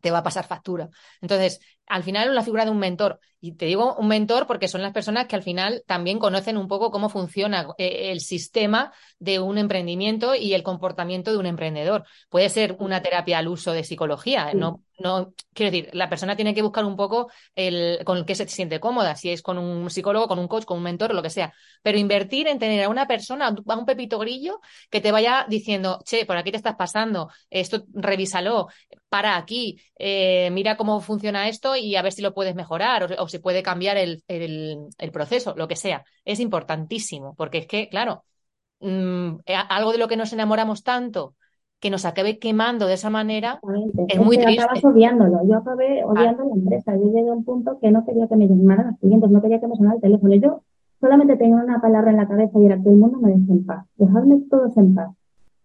te 0.00 0.10
va 0.10 0.18
a 0.18 0.22
pasar 0.22 0.46
factura. 0.46 0.90
Entonces, 1.20 1.60
al 1.86 2.02
final 2.04 2.34
la 2.34 2.42
figura 2.44 2.64
de 2.64 2.70
un 2.72 2.78
mentor. 2.78 3.20
Y 3.44 3.56
te 3.56 3.66
digo 3.66 3.96
un 3.96 4.06
mentor 4.06 4.46
porque 4.46 4.68
son 4.68 4.82
las 4.82 4.92
personas 4.92 5.26
que 5.26 5.34
al 5.34 5.42
final 5.42 5.82
también 5.84 6.20
conocen 6.20 6.56
un 6.56 6.68
poco 6.68 6.92
cómo 6.92 7.08
funciona 7.08 7.66
eh, 7.76 8.12
el 8.12 8.20
sistema 8.20 8.92
de 9.18 9.40
un 9.40 9.58
emprendimiento 9.58 10.36
y 10.36 10.54
el 10.54 10.62
comportamiento 10.62 11.32
de 11.32 11.38
un 11.38 11.46
emprendedor. 11.46 12.04
Puede 12.30 12.48
ser 12.50 12.76
una 12.78 13.02
terapia 13.02 13.38
al 13.38 13.48
uso 13.48 13.72
de 13.72 13.82
psicología, 13.82 14.54
no, 14.54 14.82
no, 15.02 15.34
quiero 15.52 15.72
decir, 15.72 15.90
la 15.92 16.08
persona 16.08 16.36
tiene 16.36 16.54
que 16.54 16.62
buscar 16.62 16.84
un 16.84 16.94
poco 16.94 17.30
el, 17.56 17.98
con 18.04 18.18
el 18.18 18.24
que 18.24 18.36
se 18.36 18.46
siente 18.46 18.78
cómoda, 18.78 19.16
si 19.16 19.30
es 19.30 19.42
con 19.42 19.58
un 19.58 19.90
psicólogo, 19.90 20.28
con 20.28 20.38
un 20.38 20.46
coach, 20.46 20.64
con 20.64 20.78
un 20.78 20.84
mentor, 20.84 21.10
o 21.10 21.14
lo 21.14 21.22
que 21.22 21.30
sea. 21.30 21.52
Pero 21.82 21.98
invertir 21.98 22.46
en 22.46 22.60
tener 22.60 22.84
a 22.84 22.88
una 22.88 23.08
persona, 23.08 23.48
a 23.48 23.76
un 23.76 23.84
pepito 23.84 24.20
grillo, 24.20 24.60
que 24.88 25.00
te 25.00 25.10
vaya 25.10 25.46
diciendo, 25.48 25.98
che, 26.04 26.24
por 26.26 26.36
aquí 26.36 26.52
te 26.52 26.58
estás 26.58 26.76
pasando, 26.76 27.30
esto 27.50 27.84
revísalo, 27.92 28.68
para 29.08 29.36
aquí, 29.36 29.78
eh, 29.98 30.48
mira 30.52 30.76
cómo 30.76 31.00
funciona 31.00 31.48
esto 31.48 31.76
y 31.76 31.96
a 31.96 32.02
ver 32.02 32.12
si 32.12 32.22
lo 32.22 32.32
puedes 32.32 32.54
mejorar 32.54 33.14
o, 33.18 33.28
si 33.32 33.38
puede 33.38 33.62
cambiar 33.62 33.96
el, 33.96 34.22
proceso, 35.12 35.54
lo 35.56 35.66
que 35.66 35.76
sea. 35.76 36.04
Es 36.24 36.38
importantísimo, 36.38 37.34
porque 37.34 37.58
es 37.58 37.66
que, 37.66 37.88
claro, 37.88 38.24
mm, 38.80 39.40
eh, 39.46 39.54
algo 39.68 39.92
de 39.92 39.98
lo 39.98 40.08
que 40.08 40.16
nos 40.16 40.32
enamoramos 40.32 40.84
tanto 40.84 41.34
que 41.80 41.90
nos 41.90 42.04
acabe 42.04 42.38
quemando 42.38 42.86
de 42.86 42.94
esa 42.94 43.10
manera 43.10 43.60
es, 44.06 44.20
muy 44.20 44.38
triste. 44.38 44.62
Acabas 44.62 44.84
odiándolo. 44.84 45.40
Yo 45.48 45.56
acabé 45.56 46.04
odiando 46.04 46.44
la 46.44 46.54
empresa. 46.54 46.94
Yo 46.96 47.06
llegué 47.12 47.28
a 47.28 47.32
un 47.32 47.44
punto 47.44 47.80
que 47.80 47.90
no 47.90 48.06
quería 48.06 48.28
que 48.28 48.36
me 48.36 48.46
llamaran 48.46 48.86
los 48.86 48.98
clientes, 49.00 49.28
no 49.28 49.42
quería 49.42 49.58
que 49.58 49.66
me 49.66 49.74
sonara 49.74 49.96
el 49.96 50.00
teléfono. 50.00 50.32
Yo 50.36 50.62
solamente 51.00 51.36
tenía 51.36 51.56
una 51.56 51.80
palabra 51.80 52.12
en 52.12 52.18
la 52.18 52.28
cabeza 52.28 52.56
y 52.60 52.66
era 52.66 52.80
que 52.80 52.88
el 52.88 52.94
mundo 52.94 53.18
me 53.18 53.30
deje 53.30 53.50
en 53.50 53.66
paz. 53.66 53.84
Dejadme 53.96 54.42
todos 54.48 54.76
en 54.76 54.94
paz. 54.94 55.10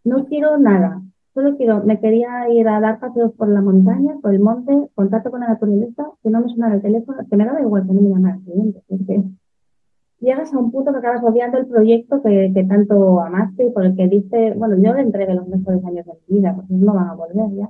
No 0.03 0.25
quiero 0.25 0.57
nada. 0.57 1.03
Solo 1.37 1.55
quiero, 1.55 1.83
me 1.83 1.99
quería 1.99 2.49
ir 2.49 2.67
a 2.67 2.79
dar 2.79 2.99
paseos 2.99 3.31
por 3.33 3.47
la 3.47 3.61
montaña, 3.61 4.15
por 4.23 4.33
el 4.33 4.39
monte, 4.39 4.89
contacto 4.95 5.29
con 5.29 5.41
la 5.41 5.49
naturaleza, 5.49 6.09
que 6.23 6.31
no 6.31 6.41
me 6.41 6.49
sonara 6.49 6.73
el 6.73 6.81
teléfono, 6.81 7.19
que 7.29 7.37
me 7.37 7.45
daba 7.45 7.61
igual 7.61 7.85
que 7.85 7.93
no 7.93 8.01
me 8.01 8.09
llamara 8.09 8.37
el 8.37 8.41
cliente. 8.41 8.81
Porque 8.87 9.23
llegas 10.19 10.51
a 10.51 10.57
un 10.57 10.71
punto 10.71 10.91
que 10.91 10.97
acabas 10.97 11.23
odiando 11.23 11.59
el 11.59 11.67
proyecto 11.67 12.23
que, 12.23 12.65
tanto 12.67 13.21
amaste 13.21 13.65
y 13.65 13.69
por 13.69 13.85
el 13.85 13.95
que 13.95 14.07
dices, 14.07 14.57
bueno, 14.57 14.77
yo 14.77 14.95
le 14.95 15.01
entregué 15.01 15.35
los 15.35 15.47
mejores 15.47 15.85
años 15.85 16.07
de 16.07 16.13
mi 16.27 16.39
vida, 16.39 16.55
porque 16.55 16.73
no 16.73 16.95
van 16.95 17.09
a 17.09 17.13
volver 17.13 17.55
ya. 17.55 17.69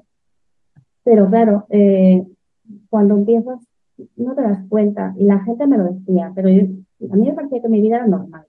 Pero 1.04 1.28
claro, 1.28 1.66
eh, 1.70 2.26
cuando 2.90 3.16
empiezas 3.18 3.60
no 4.16 4.34
te 4.34 4.44
das 4.44 4.66
cuenta 4.70 5.14
y 5.18 5.26
la 5.26 5.40
gente 5.40 5.68
me 5.68 5.78
lo 5.78 5.92
decía, 5.92 6.32
pero 6.34 6.48
a 6.48 7.16
mí 7.18 7.28
me 7.28 7.34
parecía 7.34 7.62
que 7.62 7.68
mi 7.68 7.82
vida 7.82 7.98
era 7.98 8.08
normal. 8.08 8.46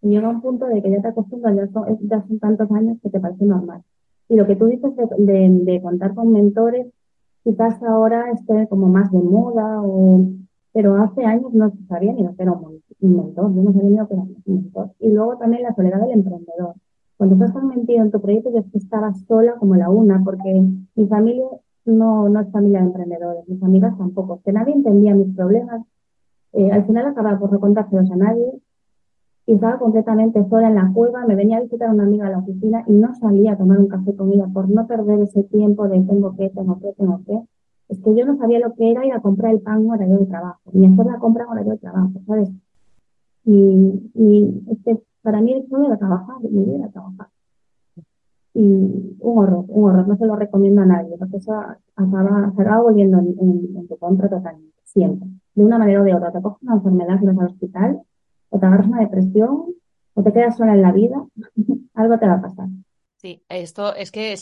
Y 0.00 0.08
llega 0.08 0.30
un 0.30 0.40
punto 0.40 0.64
de 0.64 0.80
que 0.80 0.90
ya 0.90 1.02
te 1.02 1.08
acostumbras, 1.08 1.54
ya 1.54 1.66
son, 1.66 1.98
ya 2.08 2.26
son 2.26 2.38
tantos 2.38 2.70
años 2.70 2.96
que 3.02 3.10
te 3.10 3.20
parece 3.20 3.44
normal. 3.44 3.82
Y 4.28 4.36
lo 4.36 4.46
que 4.46 4.56
tú 4.56 4.66
dices 4.66 4.92
de, 5.16 5.80
contar 5.82 6.14
con 6.14 6.32
mentores, 6.32 6.86
quizás 7.44 7.82
ahora 7.82 8.30
esté 8.32 8.68
como 8.68 8.88
más 8.88 9.10
de 9.10 9.18
moda, 9.18 9.80
o, 9.82 10.26
pero 10.72 10.96
hace 10.96 11.24
años 11.24 11.52
no 11.54 11.70
se 11.70 11.82
sabía 11.86 12.12
ni 12.12 12.24
lo 12.24 12.36
que 12.36 12.42
era 12.42 12.52
un, 12.52 12.82
mentor, 13.00 13.54
yo 13.54 13.62
no 13.62 13.72
sabía 13.72 13.88
ni 13.88 13.96
lo 13.96 14.08
que 14.08 14.14
era 14.14 14.22
un 14.22 14.36
mentor. 14.44 14.90
Y 15.00 15.10
luego 15.10 15.38
también 15.38 15.62
la 15.62 15.74
soledad 15.74 16.00
del 16.00 16.12
emprendedor. 16.12 16.74
Cuando 17.16 17.34
estás 17.34 17.54
tan 17.54 17.68
metido 17.68 18.02
en 18.02 18.10
tu 18.10 18.20
proyecto, 18.20 18.52
yo 18.52 18.62
estaba 18.74 19.12
sola 19.14 19.56
como 19.56 19.76
la 19.76 19.90
una, 19.90 20.22
porque 20.22 20.62
mi 20.94 21.06
familia 21.06 21.46
no, 21.84 22.28
no 22.28 22.40
es 22.40 22.50
familia 22.52 22.80
de 22.80 22.86
emprendedores, 22.86 23.48
mis 23.48 23.62
amigas 23.62 23.96
tampoco, 23.96 24.40
que 24.44 24.52
nadie 24.52 24.74
entendía 24.74 25.14
mis 25.14 25.34
problemas. 25.34 25.82
Eh, 26.52 26.70
al 26.70 26.84
final 26.86 27.06
acababa 27.06 27.38
por 27.38 27.52
no 27.52 27.60
contárselos 27.60 28.10
a 28.10 28.16
nadie 28.16 28.60
y 29.48 29.54
estaba 29.54 29.78
completamente 29.78 30.46
sola 30.50 30.68
en 30.68 30.74
la 30.74 30.92
cueva, 30.92 31.24
me 31.24 31.34
venía 31.34 31.56
a 31.56 31.62
visitar 31.62 31.88
una 31.88 32.02
amiga 32.02 32.26
a 32.26 32.30
la 32.30 32.38
oficina 32.40 32.84
y 32.86 32.92
no 32.92 33.14
salía 33.14 33.52
a 33.52 33.56
tomar 33.56 33.78
un 33.78 33.88
café 33.88 34.14
con 34.14 34.30
ella 34.30 34.46
por 34.52 34.68
no 34.68 34.86
perder 34.86 35.20
ese 35.20 35.42
tiempo 35.44 35.88
de 35.88 36.02
tengo 36.02 36.36
que, 36.36 36.50
tengo 36.50 36.78
que, 36.78 36.92
tengo 36.92 37.22
que. 37.24 37.40
Es 37.88 37.98
que 37.98 38.14
yo 38.14 38.26
no 38.26 38.36
sabía 38.36 38.58
lo 38.58 38.74
que 38.74 38.90
era 38.90 39.06
ir 39.06 39.12
a 39.14 39.22
comprar 39.22 39.54
el 39.54 39.62
pan 39.62 39.88
horario 39.88 40.18
de 40.18 40.26
trabajo, 40.26 40.60
ni 40.74 40.86
hacer 40.86 41.06
la 41.06 41.18
compra 41.18 41.48
horario 41.48 41.72
de 41.72 41.78
trabajo, 41.78 42.12
¿sabes? 42.26 42.50
Y, 43.46 44.10
y 44.12 44.64
es 44.70 44.84
que 44.84 44.98
para 45.22 45.40
mí 45.40 45.54
el 45.54 45.64
era 45.86 45.96
trabajar, 45.96 46.36
vida 46.42 46.74
era 46.74 46.88
trabajar. 46.90 47.28
Y 48.52 49.16
un 49.18 49.38
horror, 49.38 49.64
un 49.66 49.84
horror, 49.88 50.08
no 50.08 50.16
se 50.18 50.26
lo 50.26 50.36
recomiendo 50.36 50.82
a 50.82 50.84
nadie, 50.84 51.16
porque 51.16 51.38
eso 51.38 51.54
acaba, 51.96 52.52
acaba 52.54 52.82
volviendo 52.82 53.18
en, 53.18 53.34
en 53.38 53.88
tu 53.88 53.96
contra 53.96 54.28
totalmente, 54.28 54.76
siempre. 54.84 55.26
De 55.54 55.64
una 55.64 55.78
manera 55.78 56.02
o 56.02 56.04
de 56.04 56.14
otra, 56.14 56.32
te 56.32 56.42
coges 56.42 56.62
una 56.64 56.74
enfermedad 56.74 57.18
y 57.22 57.24
vas 57.24 57.38
al 57.38 57.46
hospital 57.46 58.02
o 58.50 58.58
te 58.58 58.66
agarras 58.66 58.86
una 58.86 59.00
depresión, 59.00 59.66
o 60.14 60.22
te 60.22 60.32
quedas 60.32 60.56
sola 60.56 60.74
en 60.74 60.82
la 60.82 60.92
vida, 60.92 61.16
algo 61.94 62.18
te 62.18 62.26
va 62.26 62.34
a 62.34 62.42
pasar. 62.42 62.66
Sí, 63.16 63.42
esto 63.48 63.94
es 63.94 64.10
que 64.10 64.36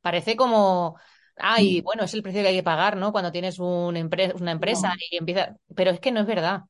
parece 0.00 0.36
como, 0.36 0.96
ay, 1.36 1.80
bueno, 1.80 2.04
es 2.04 2.14
el 2.14 2.22
precio 2.22 2.42
que 2.42 2.48
hay 2.48 2.56
que 2.56 2.62
pagar, 2.62 2.96
¿no? 2.96 3.12
Cuando 3.12 3.32
tienes 3.32 3.58
un 3.58 3.96
una 4.40 4.50
empresa 4.50 4.94
y 5.10 5.16
empieza, 5.16 5.56
pero 5.74 5.90
es 5.90 6.00
que 6.00 6.12
no 6.12 6.20
es 6.20 6.26
verdad. 6.26 6.62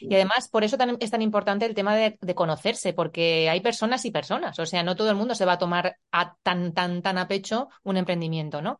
Y 0.00 0.14
además, 0.14 0.48
por 0.48 0.64
eso 0.64 0.76
es 1.00 1.10
tan 1.10 1.22
importante 1.22 1.64
el 1.64 1.74
tema 1.74 1.96
de, 1.96 2.18
conocerse, 2.34 2.92
porque 2.92 3.48
hay 3.48 3.60
personas 3.60 4.04
y 4.04 4.10
personas. 4.10 4.58
O 4.58 4.66
sea, 4.66 4.82
no 4.82 4.96
todo 4.96 5.10
el 5.10 5.16
mundo 5.16 5.34
se 5.34 5.46
va 5.46 5.54
a 5.54 5.58
tomar 5.58 5.96
a, 6.12 6.36
tan, 6.42 6.74
tan, 6.74 7.00
tan 7.00 7.18
a 7.18 7.28
pecho 7.28 7.68
un 7.84 7.96
emprendimiento, 7.96 8.60
¿no? 8.60 8.78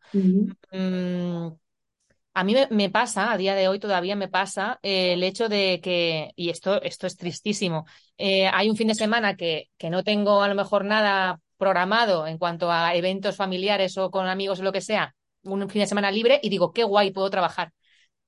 A 2.37 2.43
mí 2.43 2.53
me, 2.69 2.89
pasa, 2.89 3.31
a 3.31 3.37
día 3.37 3.55
de 3.55 3.69
hoy 3.69 3.79
todavía 3.79 4.17
me 4.17 4.27
pasa 4.27 4.77
eh, 4.83 5.13
el 5.13 5.23
hecho 5.23 5.47
de 5.47 5.79
que, 5.81 6.33
y 6.35 6.49
esto, 6.49 6.81
esto 6.81 7.07
es 7.07 7.15
tristísimo, 7.15 7.85
eh, 8.17 8.47
hay 8.47 8.69
un 8.69 8.75
fin 8.75 8.89
de 8.89 8.95
semana 8.95 9.37
que, 9.37 9.69
que 9.77 9.89
no 9.89 10.03
tengo 10.03 10.43
a 10.43 10.49
lo 10.49 10.55
mejor 10.55 10.83
nada 10.83 11.39
programado 11.55 12.27
en 12.27 12.37
cuanto 12.37 12.69
a 12.69 12.93
eventos 12.93 13.37
familiares 13.37 13.97
o 13.97 14.11
con 14.11 14.27
amigos 14.27 14.59
o 14.59 14.63
lo 14.63 14.73
que 14.73 14.81
sea, 14.81 15.15
un 15.43 15.69
fin 15.69 15.79
de 15.79 15.87
semana 15.87 16.11
libre 16.11 16.41
y 16.43 16.49
digo, 16.49 16.73
qué 16.73 16.83
guay, 16.83 17.11
puedo 17.11 17.29
trabajar. 17.29 17.71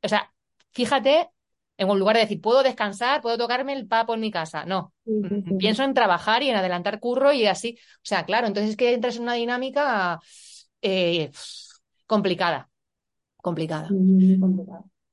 O 0.01 0.07
sea, 0.07 0.31
fíjate, 0.71 1.29
en 1.75 1.89
lugar 1.99 2.15
de 2.15 2.21
decir, 2.21 2.39
puedo 2.39 2.63
descansar, 2.63 3.21
puedo 3.21 3.37
tocarme 3.37 3.73
el 3.73 3.87
papo 3.87 4.13
en 4.13 4.21
mi 4.21 4.31
casa. 4.31 4.63
No, 4.63 4.93
pienso 5.59 5.83
en 5.83 5.93
trabajar 5.93 6.43
y 6.43 6.49
en 6.49 6.55
adelantar 6.55 7.01
curro 7.01 7.33
y 7.33 7.45
así. 7.45 7.77
O 7.97 8.05
sea, 8.05 8.23
claro, 8.25 8.47
entonces 8.47 8.71
es 8.71 8.77
que 8.77 8.93
entras 8.93 9.17
en 9.17 9.23
una 9.23 9.33
dinámica 9.33 10.21
eh, 10.81 11.29
complicada 12.05 12.69
complicada. 13.47 13.89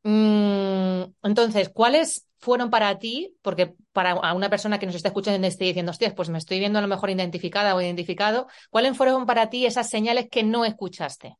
Mm, 0.05 1.12
entonces, 1.23 1.71
¿cuáles 1.71 2.29
fueron 2.38 2.69
para 2.69 2.99
ti? 2.99 3.35
Porque 3.43 3.75
para 3.93 4.35
una 4.35 4.50
persona 4.50 4.79
que 4.79 4.87
nos 4.87 4.95
está 4.95 5.09
escuchando 5.09 5.45
y 5.45 5.49
esté 5.49 5.64
diciendo, 5.64 5.91
hostias, 5.91 6.12
pues 6.14 6.29
me 6.29 6.38
estoy 6.38 6.59
viendo 6.59 6.79
a 6.79 6.83
lo 6.83 6.88
mejor 6.88 7.11
identificada 7.11 7.75
o 7.75 7.81
identificado, 7.81 8.47
¿cuáles 8.71 8.97
fueron 8.97 9.25
para 9.25 9.49
ti 9.49 9.64
esas 9.64 9.88
señales 9.88 10.29
que 10.31 10.43
no 10.43 10.64
escuchaste? 10.64 11.37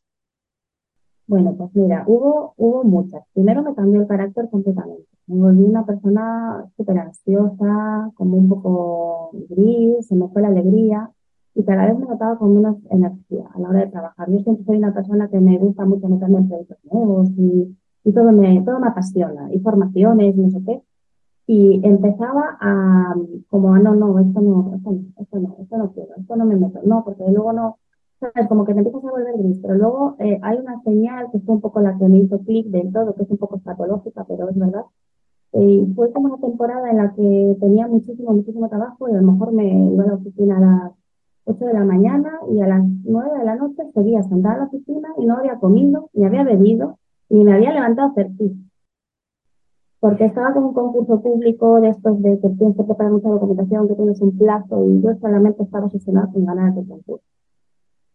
Bueno, 1.27 1.55
pues 1.57 1.71
mira, 1.75 2.05
hubo, 2.07 2.55
hubo 2.57 2.85
muchas. 2.85 3.23
Primero 3.33 3.63
me 3.63 3.75
cambió 3.75 4.01
el 4.03 4.07
carácter 4.07 4.49
completamente. 4.51 5.09
Me 5.27 5.41
volví 5.41 5.63
una 5.63 5.87
persona 5.87 6.71
súper 6.77 6.99
ansiosa, 6.99 8.11
como 8.15 8.37
un 8.37 8.49
poco 8.49 9.31
gris, 9.49 10.07
se 10.07 10.15
me 10.15 10.29
fue 10.29 10.43
la 10.43 10.49
alegría 10.49 11.11
y 11.55 11.63
cada 11.65 11.87
vez 11.87 11.99
me 11.99 12.07
notaba 12.07 12.37
con 12.37 12.55
menos 12.55 12.77
energía 12.91 13.47
a 13.55 13.59
la 13.61 13.69
hora 13.69 13.81
de 13.81 13.91
trabajar. 13.91 14.31
Yo 14.31 14.41
siempre 14.41 14.65
soy 14.65 14.79
una 14.79 14.93
persona 14.93 15.29
que 15.29 15.41
me 15.41 15.57
gusta 15.59 15.85
mucho 15.85 16.09
meterme 16.09 16.39
en 16.39 16.49
proyectos 16.49 16.79
nuevos 16.91 17.31
y, 17.37 17.77
y 18.05 18.13
todo, 18.13 18.33
me, 18.33 18.61
todo 18.63 18.81
me 18.81 18.89
apasiona, 18.89 19.53
y 19.53 19.61
formaciones 19.61 20.37
no 20.37 20.51
sé 20.51 20.63
qué. 20.65 20.83
Y 21.47 21.87
empezaba 21.87 22.57
a, 22.61 23.15
como, 23.51 23.77
no, 23.79 23.95
no, 23.95 24.19
esto 24.19 24.41
no, 24.41 24.75
esto 24.75 24.91
no, 24.91 25.03
esto 25.19 25.39
no, 25.39 25.57
esto 25.61 25.79
no 25.79 25.93
quiero, 25.93 26.15
esto 26.17 26.37
no 26.37 26.47
me 26.47 26.57
meto, 26.57 26.81
no, 26.85 27.05
porque 27.05 27.23
luego 27.31 27.53
no, 27.53 27.79
sabes, 28.19 28.49
como 28.49 28.65
que 28.65 28.73
te 28.73 28.79
empiezas 28.79 29.05
a 29.05 29.11
volver 29.11 29.37
gris, 29.39 29.59
pero 29.61 29.75
luego 29.75 30.17
eh, 30.19 30.41
hay 30.43 30.59
una 30.59 30.83
señal 30.83 31.31
que 31.31 31.41
fue 31.41 31.55
un 31.57 31.61
poco 31.61 31.81
la 31.81 31.99
que 31.99 32.09
me 32.09 32.19
hizo 32.19 32.39
clic 32.41 32.67
del 32.69 32.93
todo, 32.93 33.15
que 33.15 33.25
es 33.25 33.31
un 33.31 33.39
poco 33.39 33.59
patológica, 33.59 34.25
pero 34.25 34.49
es 34.49 34.59
verdad. 34.59 34.85
Y 35.53 35.87
fue 35.95 36.13
como 36.13 36.35
una 36.35 36.39
temporada 36.39 36.91
en 36.91 36.97
la 36.97 37.13
que 37.15 37.57
tenía 37.61 37.87
muchísimo, 37.87 38.33
muchísimo 38.33 38.69
trabajo 38.69 39.09
y 39.09 39.13
a 39.13 39.21
lo 39.21 39.33
mejor 39.33 39.53
me 39.53 39.93
iba 39.93 40.03
a 40.03 40.07
la 40.09 40.15
oficina 40.15 40.57
a 40.57 40.61
las 40.61 40.93
8 41.45 41.65
de 41.65 41.73
la 41.75 41.85
mañana 41.85 42.41
y 42.51 42.61
a 42.61 42.67
las 42.67 42.83
9 43.05 43.39
de 43.39 43.45
la 43.45 43.57
noche 43.57 43.83
seguía 43.93 44.23
sentada 44.23 44.55
en 44.55 44.61
la 44.61 44.67
oficina 44.67 45.09
y 45.19 45.27
no 45.27 45.37
había 45.37 45.59
comido, 45.59 46.11
ni 46.15 46.25
había 46.25 46.45
bebido, 46.45 46.99
ni 47.29 47.45
me 47.45 47.55
había 47.55 47.73
levantado 47.73 48.09
a 48.09 48.11
hacer 48.13 48.31
Porque 50.01 50.25
estaba 50.25 50.53
con 50.55 50.65
un 50.65 50.75
concurso 50.75 51.21
público 51.21 51.81
de 51.81 51.91
estos 51.91 52.21
de 52.23 52.41
que 52.41 52.49
tienes 52.51 52.77
que 52.77 52.85
preparar 52.85 53.13
mucha 53.13 53.29
documentación, 53.29 53.89
que 53.89 53.95
tienes 53.95 54.21
un 54.21 54.37
plazo 54.39 54.89
y 54.89 55.03
yo 55.03 55.15
solamente 55.21 55.63
estaba 55.63 55.87
obsesionada 55.87 56.31
con 56.33 56.45
ganar 56.45 56.73
ese 56.73 56.89
concurso. 56.89 57.25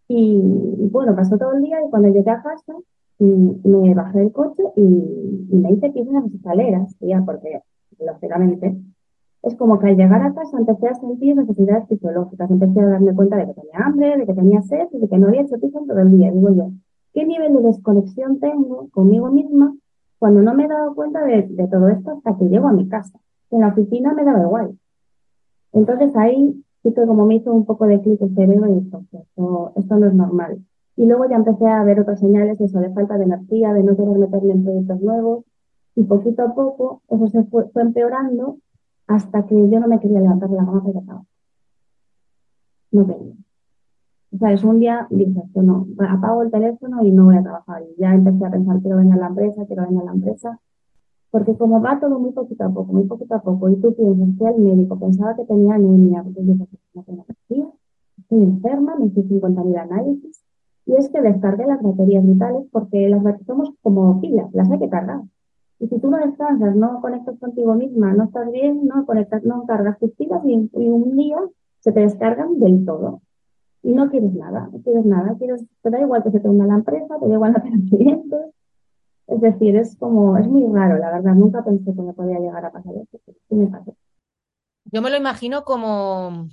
Y, 0.07 0.89
bueno, 0.91 1.15
pasó 1.15 1.37
todo 1.37 1.53
el 1.53 1.61
día 1.61 1.77
y 1.85 1.89
cuando 1.91 2.09
llegué 2.09 2.31
a 2.31 2.41
casa 2.41 2.73
mm, 3.19 3.49
me 3.63 3.93
bajé 3.93 4.19
del 4.19 4.31
coche 4.31 4.63
y, 4.75 4.81
me 4.81 5.71
hice 5.71 5.91
que 5.91 5.99
hice 5.99 6.09
unas 6.09 6.33
escaleras, 6.33 6.95
ya 6.99 7.21
porque 7.23 7.61
lógicamente 7.99 8.75
es 9.41 9.55
como 9.55 9.79
que 9.79 9.87
al 9.87 9.95
llegar 9.95 10.21
a 10.21 10.33
casa 10.33 10.57
empecé 10.57 10.87
a 10.87 10.95
sentir 10.95 11.35
necesidades 11.35 11.87
fisiológicas, 11.87 12.51
empecé 12.51 12.81
a 12.81 12.87
darme 12.87 13.15
cuenta 13.15 13.37
de 13.37 13.47
que 13.47 13.53
tenía 13.53 13.85
hambre, 13.85 14.17
de 14.17 14.25
que 14.25 14.33
tenía 14.33 14.61
sed 14.63 14.87
de 14.91 15.07
que 15.07 15.17
no 15.17 15.27
había 15.27 15.41
hecho 15.41 15.59
piso 15.59 15.79
en 15.79 15.87
todo 15.87 15.99
el 15.99 16.11
día. 16.11 16.31
Digo 16.31 16.53
yo, 16.53 16.71
¿qué 17.13 17.25
nivel 17.25 17.53
de 17.53 17.61
desconexión 17.61 18.39
tengo 18.39 18.89
conmigo 18.91 19.31
misma 19.31 19.75
cuando 20.17 20.41
no 20.41 20.53
me 20.53 20.65
he 20.65 20.67
dado 20.67 20.93
cuenta 20.93 21.23
de, 21.23 21.43
todo 21.71 21.87
esto 21.87 22.11
hasta 22.11 22.37
que 22.37 22.49
llego 22.49 22.67
a 22.67 22.73
mi 22.73 22.89
casa? 22.89 23.17
En 23.51 23.61
la 23.61 23.69
oficina 23.69 24.13
me 24.13 24.25
daba 24.25 24.43
igual. 24.43 24.77
Entonces 25.71 26.15
ahí 26.17 26.61
sí 26.83 26.93
que 26.93 27.05
como 27.05 27.25
me 27.25 27.35
hizo 27.35 27.53
un 27.53 27.65
poco 27.65 27.85
de 27.85 28.01
clic 28.01 28.21
el 28.21 28.35
cerebro 28.35 28.67
y 28.67 28.81
dije, 28.81 28.97
esto, 28.97 29.73
esto 29.75 29.97
no 29.97 30.07
es 30.07 30.13
normal. 30.13 30.59
Y 30.97 31.05
luego 31.05 31.29
ya 31.29 31.37
empecé 31.37 31.65
a 31.65 31.81
ver 31.83 32.01
otras 32.01 32.19
señales, 32.19 32.59
eso 32.59 32.79
de 32.79 32.89
falta 32.89 33.17
de 33.17 33.23
energía, 33.23 33.73
de 33.73 33.83
no 33.83 33.95
querer 33.95 34.17
meterme 34.17 34.51
en 34.51 34.63
proyectos 34.65 34.99
nuevos. 34.99 35.45
Y 35.95 36.03
poquito 36.03 36.43
a 36.43 36.53
poco 36.53 37.01
eso 37.09 37.27
se 37.27 37.43
fue 37.45 37.69
empeorando 37.75 38.57
hasta 39.09 39.43
que 39.47 39.55
yo 39.55 39.79
no 39.79 39.87
me 39.87 39.99
quería 39.99 40.21
levantar 40.21 40.49
de 40.49 40.55
la 40.55 40.65
cama 40.65 40.83
para 40.83 41.01
trabajar. 41.01 41.25
No 42.91 43.07
quería. 43.07 43.33
O 44.31 44.37
sea, 44.37 44.53
es 44.53 44.63
un 44.63 44.79
día, 44.79 45.07
dices 45.09 45.43
no, 45.55 45.87
apago 46.07 46.43
el 46.43 46.51
teléfono 46.51 47.03
y 47.03 47.11
no 47.11 47.25
voy 47.25 47.37
a 47.37 47.41
trabajar. 47.41 47.81
Y 47.81 47.99
ya 47.99 48.13
empecé 48.13 48.45
a 48.45 48.51
pensar, 48.51 48.79
quiero 48.81 48.97
venir 48.97 49.13
a 49.13 49.17
la 49.17 49.27
empresa, 49.27 49.65
quiero 49.65 49.83
venir 49.85 50.01
a 50.01 50.05
la 50.05 50.11
empresa. 50.11 50.59
Porque 51.31 51.57
como 51.57 51.81
va 51.81 51.99
todo 51.99 52.19
muy 52.19 52.31
poquito 52.33 52.63
a 52.63 52.69
poco, 52.69 52.93
muy 52.93 53.05
poquito 53.05 53.33
a 53.33 53.41
poco, 53.41 53.69
y 53.69 53.77
tú 53.77 53.95
piensas 53.95 54.29
que 54.37 54.47
el 54.47 54.61
médico 54.61 54.99
pensaba 54.99 55.35
que 55.35 55.45
tenía 55.45 55.73
anemia, 55.73 56.23
porque 56.23 56.45
yo 56.45 56.53
no 56.53 56.67
tengo 57.05 57.25
energía, 57.27 57.67
estoy 58.17 58.43
enferma, 58.43 58.95
me 58.95 59.07
hice 59.07 59.23
50.000 59.23 59.77
análisis, 59.77 60.43
y 60.85 60.95
es 60.95 61.09
que 61.09 61.21
descargué 61.21 61.65
las 61.65 61.81
baterías 61.81 62.25
vitales 62.25 62.67
porque 62.71 63.09
las 63.09 63.23
somos 63.45 63.71
como 63.81 64.21
pilas, 64.21 64.51
las 64.53 64.69
hay 64.69 64.79
que 64.79 64.89
cargar. 64.89 65.21
Y 65.79 65.87
si 65.87 65.99
tú 65.99 66.09
no 66.09 66.17
descansas, 66.17 66.75
no 66.75 66.99
conectas 67.01 67.39
contigo 67.39 67.73
misma, 67.73 68.13
no 68.13 68.25
estás 68.25 68.51
bien, 68.51 68.85
no 68.85 69.05
conectas, 69.05 69.43
no 69.43 69.65
cargas 69.65 69.97
tus 69.97 70.11
pilas 70.11 70.41
y, 70.45 70.69
un 70.73 71.15
día 71.15 71.37
se 71.79 71.93
te 71.93 72.01
descargan 72.01 72.59
del 72.59 72.85
todo. 72.85 73.21
Y 73.81 73.93
no 73.93 74.09
quieres 74.09 74.33
nada, 74.33 74.69
no 74.71 74.81
quieres 74.81 75.05
nada, 75.05 75.35
quieres, 75.37 75.63
te 75.81 75.89
da 75.89 76.01
igual 76.01 76.21
que 76.21 76.31
se 76.31 76.41
te 76.41 76.49
una 76.49 76.67
la 76.67 76.75
empresa, 76.75 77.17
te 77.17 77.27
da 77.27 77.33
igual 77.33 77.53
tener 77.63 77.79
clientes. 77.89 78.39
Es 79.27 79.39
decir, 79.39 79.77
es 79.77 79.95
como, 79.95 80.37
es 80.37 80.47
muy 80.47 80.65
raro, 80.73 80.97
la 80.97 81.11
verdad, 81.11 81.33
nunca 81.33 81.63
pensé 81.63 81.93
que 81.93 82.01
me 82.01 82.13
podía 82.13 82.39
llegar 82.39 82.65
a 82.65 82.71
pasar 82.71 82.95
esto, 82.95 83.19
sí 83.47 83.55
me 83.55 83.67
pasó. 83.67 83.95
Yo 84.91 85.01
me 85.01 85.11
lo 85.11 85.17
imagino 85.17 85.63
como, 85.63 86.47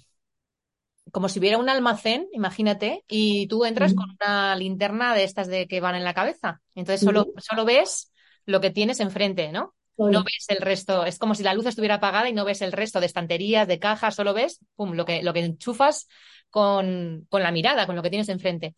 como 1.10 1.28
si 1.28 1.40
hubiera 1.40 1.58
un 1.58 1.68
almacén, 1.68 2.28
imagínate, 2.32 3.02
y 3.08 3.48
tú 3.48 3.64
entras 3.64 3.94
con 3.94 4.06
una 4.20 4.54
linterna 4.54 5.14
de 5.14 5.24
estas 5.24 5.48
de 5.48 5.66
que 5.66 5.80
van 5.80 5.94
en 5.94 6.04
la 6.04 6.14
cabeza. 6.14 6.60
Entonces 6.74 7.00
solo, 7.00 7.26
solo 7.38 7.64
ves 7.64 8.12
lo 8.46 8.60
que 8.60 8.70
tienes 8.70 9.00
enfrente, 9.00 9.52
¿no? 9.52 9.74
No 9.98 10.24
ves 10.24 10.46
el 10.48 10.58
resto, 10.58 11.04
es 11.06 11.18
como 11.18 11.34
si 11.34 11.42
la 11.42 11.54
luz 11.54 11.66
estuviera 11.66 11.96
apagada 11.96 12.28
y 12.28 12.34
no 12.34 12.44
ves 12.44 12.60
el 12.60 12.72
resto 12.72 13.00
de 13.00 13.06
estanterías, 13.06 13.66
de 13.66 13.78
cajas, 13.78 14.14
solo 14.14 14.34
ves 14.34 14.60
pum, 14.74 14.92
lo, 14.92 15.06
que, 15.06 15.22
lo 15.22 15.32
que 15.32 15.40
enchufas 15.40 16.06
con, 16.50 17.26
con 17.30 17.42
la 17.42 17.50
mirada, 17.50 17.86
con 17.86 17.96
lo 17.96 18.02
que 18.02 18.10
tienes 18.10 18.28
enfrente. 18.28 18.74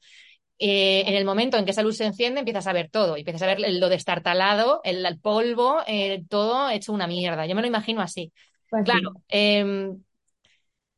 Eh, 0.60 1.04
en 1.06 1.14
el 1.14 1.24
momento 1.24 1.56
en 1.56 1.64
que 1.64 1.72
esa 1.72 1.82
luz 1.82 1.96
se 1.96 2.04
enciende, 2.04 2.40
empiezas 2.40 2.66
a 2.66 2.72
ver 2.72 2.88
todo, 2.90 3.16
empiezas 3.16 3.42
a 3.42 3.46
ver 3.46 3.60
lo 3.60 3.88
destartalado, 3.88 4.80
el, 4.84 5.04
el 5.04 5.18
polvo, 5.20 5.78
eh, 5.86 6.24
todo 6.28 6.70
hecho 6.70 6.92
una 6.92 7.06
mierda. 7.06 7.46
Yo 7.46 7.54
me 7.54 7.62
lo 7.62 7.68
imagino 7.68 8.00
así. 8.00 8.32
Pues 8.68 8.84
claro, 8.84 9.12
em, 9.28 10.02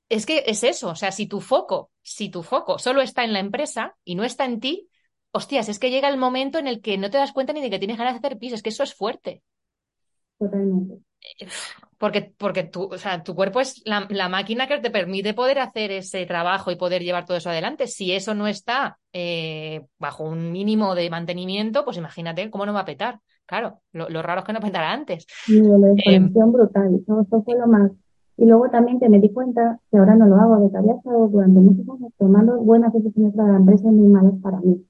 es 0.08 0.26
que 0.26 0.44
es 0.46 0.64
eso, 0.64 0.88
o 0.90 0.96
sea, 0.96 1.12
si 1.12 1.26
tu 1.26 1.40
foco, 1.40 1.92
si 2.02 2.30
tu 2.30 2.42
foco 2.42 2.78
solo 2.78 3.00
está 3.00 3.24
en 3.24 3.32
la 3.32 3.38
empresa 3.38 3.96
y 4.04 4.16
no 4.16 4.24
está 4.24 4.44
en 4.44 4.60
ti, 4.60 4.89
hostias, 5.32 5.68
es 5.68 5.78
que 5.78 5.90
llega 5.90 6.08
el 6.08 6.18
momento 6.18 6.58
en 6.58 6.66
el 6.66 6.80
que 6.80 6.98
no 6.98 7.10
te 7.10 7.18
das 7.18 7.32
cuenta 7.32 7.52
ni 7.52 7.60
de 7.60 7.70
que 7.70 7.78
tienes 7.78 7.98
ganas 7.98 8.14
de 8.14 8.18
hacer 8.18 8.38
pis, 8.38 8.52
es 8.52 8.62
que 8.62 8.70
eso 8.70 8.82
es 8.82 8.94
fuerte. 8.94 9.42
Totalmente. 10.38 10.98
Porque, 11.98 12.32
porque 12.38 12.64
tu, 12.64 12.84
o 12.84 12.96
sea, 12.96 13.22
tu 13.22 13.34
cuerpo 13.34 13.60
es 13.60 13.82
la, 13.84 14.06
la, 14.08 14.30
máquina 14.30 14.66
que 14.66 14.78
te 14.78 14.90
permite 14.90 15.34
poder 15.34 15.58
hacer 15.58 15.90
ese 15.90 16.24
trabajo 16.24 16.70
y 16.70 16.76
poder 16.76 17.02
llevar 17.02 17.26
todo 17.26 17.36
eso 17.36 17.50
adelante. 17.50 17.86
Si 17.88 18.12
eso 18.12 18.34
no 18.34 18.46
está 18.46 18.98
eh, 19.12 19.84
bajo 19.98 20.24
un 20.24 20.50
mínimo 20.50 20.94
de 20.94 21.10
mantenimiento, 21.10 21.84
pues 21.84 21.98
imagínate 21.98 22.48
cómo 22.50 22.64
no 22.64 22.72
va 22.72 22.80
a 22.80 22.86
petar. 22.86 23.20
Claro, 23.44 23.82
lo, 23.92 24.08
lo 24.08 24.22
raro 24.22 24.40
es 24.40 24.46
que 24.46 24.52
no 24.54 24.60
petara 24.60 24.92
antes. 24.92 25.26
Sí, 25.44 25.60
la 25.60 25.88
desconexión 25.88 26.48
eh, 26.48 26.52
brutal. 26.52 27.00
Eso 27.02 27.42
fue 27.44 27.58
lo 27.58 27.66
más. 27.66 27.90
Y 28.38 28.46
luego 28.46 28.70
también 28.70 28.98
que 28.98 29.10
me 29.10 29.20
di 29.20 29.30
cuenta, 29.30 29.78
que 29.90 29.98
ahora 29.98 30.14
no 30.14 30.26
lo 30.26 30.36
hago, 30.36 30.60
de 30.60 30.70
que 30.70 30.78
había 30.78 30.94
estado 30.94 31.28
durante 31.28 31.60
muchos 31.60 31.86
años 31.86 32.12
tomando 32.16 32.56
buenas 32.62 32.90
decisiones 32.94 33.34
para 33.34 33.52
la 33.52 33.58
empresa 33.58 33.88
y 33.88 33.92
muy 33.92 34.08
malas 34.08 34.34
para 34.42 34.58
mí. 34.60 34.82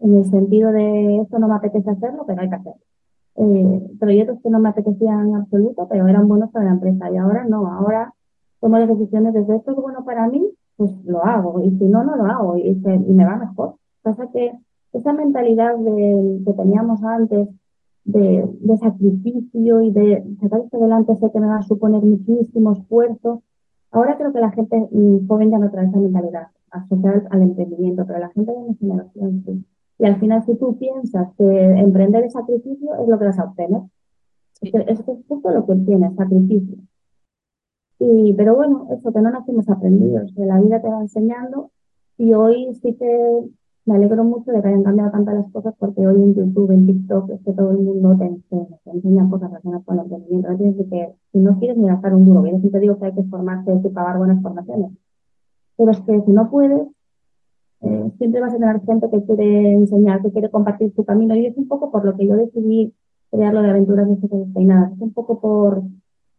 En 0.00 0.14
el 0.16 0.24
sentido 0.26 0.72
de 0.72 1.20
esto 1.20 1.38
no 1.38 1.48
me 1.48 1.54
apetece 1.54 1.90
hacerlo, 1.90 2.24
pero 2.26 2.42
hay 2.42 2.48
que 2.48 2.56
hacerlo 2.56 2.80
eh, 3.36 3.90
proyectos 3.98 4.38
que 4.42 4.50
no 4.50 4.60
me 4.60 4.68
apetecían 4.68 5.28
en 5.28 5.36
absoluto, 5.36 5.88
pero 5.88 6.06
eran 6.06 6.28
buenos 6.28 6.50
para 6.50 6.66
la 6.66 6.72
empresa. 6.72 7.10
Y 7.10 7.16
ahora 7.16 7.44
no, 7.44 7.66
ahora 7.66 8.14
tomo 8.60 8.78
las 8.78 8.88
decisiones 8.88 9.34
desde 9.34 9.56
esto 9.56 9.72
es 9.72 9.76
bueno 9.76 10.04
para 10.04 10.28
mí, 10.28 10.50
pues 10.76 10.92
lo 11.04 11.24
hago. 11.24 11.60
Y 11.62 11.76
si 11.78 11.86
no, 11.86 12.04
no 12.04 12.16
lo 12.16 12.26
hago 12.26 12.56
y, 12.56 12.74
me 12.74 13.24
va 13.24 13.36
mejor. 13.36 13.76
Pasa 14.02 14.28
que 14.32 14.52
esa 14.92 15.12
mentalidad 15.12 15.76
de, 15.76 16.42
que 16.44 16.52
teníamos 16.52 17.02
antes 17.02 17.48
de, 18.04 18.48
de, 18.60 18.76
sacrificio 18.76 19.82
y 19.82 19.90
de 19.90 20.24
sacar 20.40 20.60
esto 20.60 20.76
adelante 20.76 21.16
sé 21.16 21.30
que 21.32 21.40
me 21.40 21.46
va 21.46 21.56
a 21.56 21.62
suponer 21.62 22.02
muchísimo 22.02 22.72
esfuerzo. 22.72 23.42
Ahora 23.90 24.16
creo 24.16 24.32
que 24.32 24.40
la 24.40 24.50
gente 24.50 24.88
mm, 24.90 25.26
joven 25.26 25.50
ya 25.50 25.58
no 25.58 25.70
trae 25.70 25.86
esa 25.86 25.98
mentalidad 25.98 26.48
asociada 26.70 27.22
al 27.30 27.42
emprendimiento, 27.42 28.04
pero 28.06 28.18
la 28.18 28.28
gente 28.30 28.52
de 28.52 28.60
mi 28.60 28.74
generación 28.74 29.42
sí. 29.46 29.64
Y 29.98 30.06
al 30.06 30.18
final, 30.18 30.44
si 30.44 30.56
tú 30.56 30.76
piensas 30.76 31.28
que 31.36 31.44
emprender 31.44 32.24
es 32.24 32.32
sacrificio, 32.32 32.94
es 33.00 33.08
lo 33.08 33.18
que 33.18 33.24
vas 33.26 33.38
a 33.38 33.44
obtener. 33.44 33.82
Es, 34.60 34.72
es 34.74 35.00
justo 35.28 35.50
lo 35.50 35.66
que 35.66 35.72
obtienes, 35.72 36.14
sacrificio. 36.16 36.78
Y, 37.98 38.32
pero 38.34 38.56
bueno, 38.56 38.88
eso 38.90 39.12
que 39.12 39.20
no 39.20 39.30
nacimos 39.30 39.68
aprendidos, 39.68 40.32
que 40.34 40.44
la 40.44 40.60
vida 40.60 40.80
te 40.80 40.88
va 40.88 41.00
enseñando. 41.00 41.70
Y 42.18 42.34
hoy 42.34 42.74
sí 42.82 42.94
que 42.94 43.44
me 43.86 43.96
alegro 43.96 44.24
mucho 44.24 44.50
de 44.50 44.62
que 44.62 44.68
hayan 44.68 44.82
cambiado 44.82 45.10
tantas 45.10 45.34
las 45.34 45.52
cosas 45.52 45.74
porque 45.78 46.06
hoy 46.06 46.16
en 46.16 46.34
YouTube, 46.34 46.70
en 46.70 46.86
TikTok, 46.86 47.30
es 47.30 47.40
que 47.42 47.52
todo 47.52 47.70
el 47.72 47.78
mundo 47.78 48.16
te 48.16 48.24
enseña, 48.24 48.76
te 48.82 48.90
enseña 48.90 49.28
cosas 49.28 49.50
relacionadas 49.50 49.84
con 49.84 49.98
el 49.98 50.04
emprendimiento. 50.04 50.50
No 50.50 50.56
tienes 50.56 50.76
que, 50.88 51.14
si 51.32 51.38
no 51.38 51.58
quieres 51.58 51.76
ni 51.76 51.88
gastar 51.88 52.14
un 52.14 52.24
duro, 52.24 52.46
yo 52.46 52.58
siempre 52.58 52.80
digo 52.80 52.98
que 52.98 53.06
hay 53.06 53.14
que 53.14 53.24
formarse 53.24 53.72
y 53.72 53.88
pagar 53.90 54.18
buenas 54.18 54.42
formaciones. 54.42 54.90
Pero 55.76 55.90
es 55.90 56.00
que 56.00 56.20
si 56.22 56.30
no 56.30 56.50
puedes, 56.50 56.88
siempre 58.18 58.40
vas 58.40 58.54
a 58.54 58.58
tener 58.58 58.80
gente 58.82 59.10
que 59.10 59.24
quiere 59.24 59.72
enseñar, 59.72 60.22
que 60.22 60.30
quiere 60.30 60.50
compartir 60.50 60.92
su 60.94 61.04
camino. 61.04 61.34
Y 61.34 61.46
es 61.46 61.56
un 61.56 61.68
poco 61.68 61.90
por 61.90 62.04
lo 62.04 62.16
que 62.16 62.26
yo 62.26 62.36
decidí 62.36 62.94
crear 63.30 63.52
lo 63.52 63.62
de 63.62 63.70
aventuras 63.70 64.08
despeinadas. 64.08 64.92
Es 64.92 65.00
un 65.00 65.12
poco 65.12 65.40
por, 65.40 65.82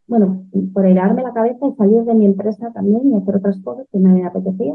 bueno, 0.06 0.44
por 0.72 0.84
airearme 0.84 1.22
la 1.22 1.32
cabeza 1.32 1.66
y 1.66 1.74
salir 1.74 2.04
de 2.04 2.14
mi 2.14 2.26
empresa 2.26 2.72
también 2.72 3.10
y 3.10 3.16
hacer 3.16 3.36
otras 3.36 3.60
cosas 3.62 3.86
que 3.90 3.98
me 3.98 4.24
apetecía. 4.24 4.74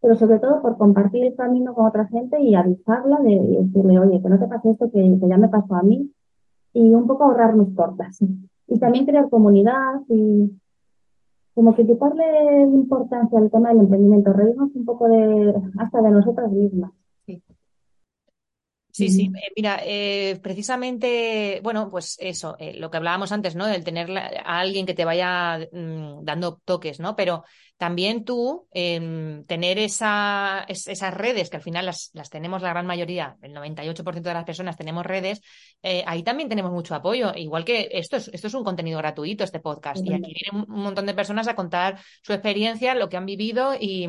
Pero 0.00 0.16
sobre 0.16 0.38
todo 0.38 0.60
por 0.60 0.76
compartir 0.76 1.24
el 1.24 1.34
camino 1.34 1.74
con 1.74 1.86
otra 1.86 2.06
gente 2.06 2.40
y 2.40 2.54
avisarla 2.54 3.20
de 3.20 3.62
decirle, 3.62 3.98
oye, 3.98 4.20
que 4.20 4.28
no 4.28 4.38
te 4.38 4.46
pase 4.46 4.70
esto 4.70 4.90
que, 4.90 5.18
que 5.18 5.28
ya 5.28 5.38
me 5.38 5.48
pasó 5.48 5.74
a 5.74 5.82
mí. 5.82 6.10
Y 6.74 6.94
un 6.94 7.06
poco 7.06 7.24
ahorrar 7.24 7.54
mis 7.56 7.74
tortas. 7.74 8.18
Y 8.66 8.78
también 8.78 9.06
crear 9.06 9.30
comunidad 9.30 10.00
y 10.08 10.50
como 11.54 11.74
que 11.74 11.86
quitarle 11.86 12.62
importancia 12.62 13.38
al 13.38 13.50
tema 13.50 13.70
del 13.70 13.80
emprendimiento, 13.80 14.32
reírnos 14.32 14.70
un 14.74 14.84
poco 14.84 15.08
de 15.08 15.54
hasta 15.78 16.02
de 16.02 16.10
nosotras 16.10 16.50
mismas. 16.50 16.92
Sí, 17.26 17.42
sí, 18.94 19.32
eh, 19.34 19.52
mira, 19.56 19.80
eh, 19.84 20.38
precisamente, 20.40 21.60
bueno, 21.64 21.90
pues 21.90 22.16
eso, 22.20 22.56
eh, 22.60 22.74
lo 22.74 22.90
que 22.90 22.96
hablábamos 22.96 23.32
antes, 23.32 23.56
¿no? 23.56 23.66
Del 23.66 23.82
tener 23.82 24.16
a 24.16 24.60
alguien 24.60 24.86
que 24.86 24.94
te 24.94 25.04
vaya 25.04 25.58
mm, 25.72 26.24
dando 26.24 26.60
toques, 26.64 27.00
¿no? 27.00 27.16
Pero 27.16 27.42
también 27.76 28.24
tú 28.24 28.68
em, 28.70 29.44
tener 29.46 29.80
esa, 29.80 30.64
esas 30.68 31.12
redes, 31.12 31.50
que 31.50 31.56
al 31.56 31.62
final 31.62 31.86
las, 31.86 32.10
las, 32.14 32.30
tenemos 32.30 32.62
la 32.62 32.70
gran 32.70 32.86
mayoría, 32.86 33.36
el 33.42 33.52
98% 33.52 34.22
de 34.22 34.34
las 34.34 34.44
personas 34.44 34.76
tenemos 34.76 35.04
redes, 35.04 35.40
ahí 36.06 36.22
también 36.22 36.48
tenemos 36.48 36.70
mucho 36.70 36.94
apoyo. 36.94 37.32
Igual 37.34 37.64
que 37.64 37.88
esto 37.90 38.16
es, 38.16 38.28
esto 38.28 38.46
es 38.46 38.54
un 38.54 38.62
contenido 38.62 38.98
gratuito, 38.98 39.42
este 39.42 39.58
podcast, 39.58 40.06
y 40.06 40.14
aquí 40.14 40.32
vienen 40.32 40.70
un 40.70 40.82
montón 40.82 41.06
de 41.06 41.14
personas 41.14 41.48
a 41.48 41.56
contar 41.56 41.98
su 42.22 42.32
experiencia, 42.32 42.94
lo 42.94 43.08
que 43.08 43.16
han 43.16 43.26
vivido 43.26 43.74
y 43.74 44.08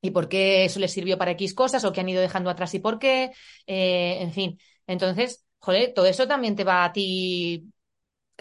y 0.00 0.10
por 0.10 0.28
qué 0.28 0.64
eso 0.64 0.80
les 0.80 0.92
sirvió 0.92 1.18
para 1.18 1.32
X 1.32 1.54
cosas 1.54 1.84
o 1.84 1.92
qué 1.92 2.00
han 2.00 2.08
ido 2.08 2.20
dejando 2.22 2.50
atrás 2.50 2.74
y 2.74 2.78
por 2.78 2.98
qué, 2.98 3.30
eh, 3.66 4.18
en 4.20 4.32
fin. 4.32 4.58
Entonces, 4.86 5.44
joder, 5.58 5.92
todo 5.94 6.06
eso 6.06 6.26
también 6.26 6.56
te 6.56 6.64
va 6.64 6.84
a 6.84 6.92
ti 6.92 7.64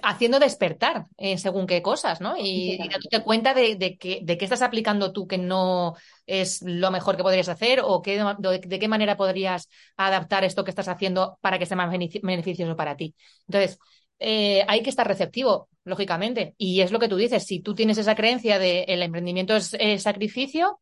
haciendo 0.04 0.40
despertar 0.40 1.08
según 1.38 1.66
qué 1.66 1.82
cosas, 1.82 2.22
¿no? 2.22 2.38
Y, 2.38 2.74
y 2.74 2.88
dándote 2.90 3.24
cuenta 3.24 3.54
de, 3.54 3.76
de, 3.76 3.98
que, 3.98 4.20
de 4.24 4.38
qué 4.38 4.46
estás 4.46 4.62
aplicando 4.62 5.12
tú 5.12 5.28
que 5.28 5.38
no 5.38 5.96
es 6.28 6.62
lo 6.62 6.92
mejor 6.92 7.18
que 7.18 7.24
podrías 7.24 7.50
hacer 7.50 7.82
o 7.84 8.02
qué, 8.02 8.18
de, 8.18 8.60
de, 8.60 8.80
qué 8.80 8.88
manera 8.88 9.18
podrías 9.18 9.70
adaptar 9.96 10.44
esto 10.44 10.64
que 10.64 10.70
estás 10.70 10.88
haciendo 10.88 11.40
para 11.42 11.58
que 11.58 11.66
sea 11.66 11.78
más 11.78 11.90
beneficioso 11.90 12.76
para 12.76 12.96
ti. 12.96 13.16
Entonces, 13.48 13.80
eh, 14.20 14.64
hay 14.68 14.84
que 14.84 14.90
estar 14.90 15.08
receptivo, 15.08 15.70
lógicamente. 15.84 16.54
Y 16.58 16.82
es 16.82 16.92
lo 16.92 17.00
que 17.00 17.08
tú 17.08 17.16
dices, 17.16 17.44
si 17.46 17.60
tú 17.62 17.74
tienes 17.74 17.98
esa 17.98 18.16
creencia 18.16 18.60
de 18.60 18.84
el 18.88 19.02
emprendimiento 19.02 19.56
es, 19.56 19.76
es 19.80 20.04
sacrificio, 20.04 20.80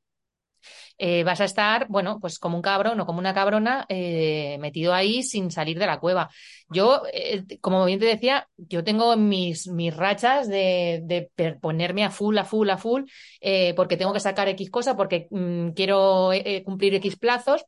eh, 0.97 1.23
vas 1.23 1.41
a 1.41 1.45
estar, 1.45 1.88
bueno, 1.89 2.19
pues 2.19 2.39
como 2.39 2.55
un 2.55 2.62
cabrón 2.62 2.99
o 2.99 3.05
como 3.05 3.19
una 3.19 3.34
cabrona 3.34 3.86
eh, 3.89 4.58
metido 4.60 4.93
ahí 4.93 5.23
sin 5.23 5.51
salir 5.51 5.77
de 5.79 5.86
la 5.88 5.99
cueva. 5.99 6.29
Yo, 6.69 7.03
eh, 7.13 7.43
como 7.62 7.86
bien 7.86 7.99
te 7.99 8.05
decía, 8.05 8.47
yo 8.58 8.84
tengo 8.84 9.15
mis, 9.17 9.67
mis 9.67 9.95
rachas 9.95 10.47
de, 10.47 11.01
de 11.03 11.53
ponerme 11.62 12.03
a 12.03 12.12
full, 12.12 12.38
a 12.38 12.45
full, 12.45 12.69
a 12.69 12.77
full, 12.77 13.03
eh, 13.41 13.73
porque 13.75 13.97
tengo 13.97 14.13
que 14.13 14.19
sacar 14.19 14.47
X 14.49 14.69
cosa, 14.69 14.95
porque 14.95 15.27
mm, 15.29 15.69
quiero 15.69 16.31
cumplir 16.65 16.95
X 16.95 17.17
plazos, 17.17 17.65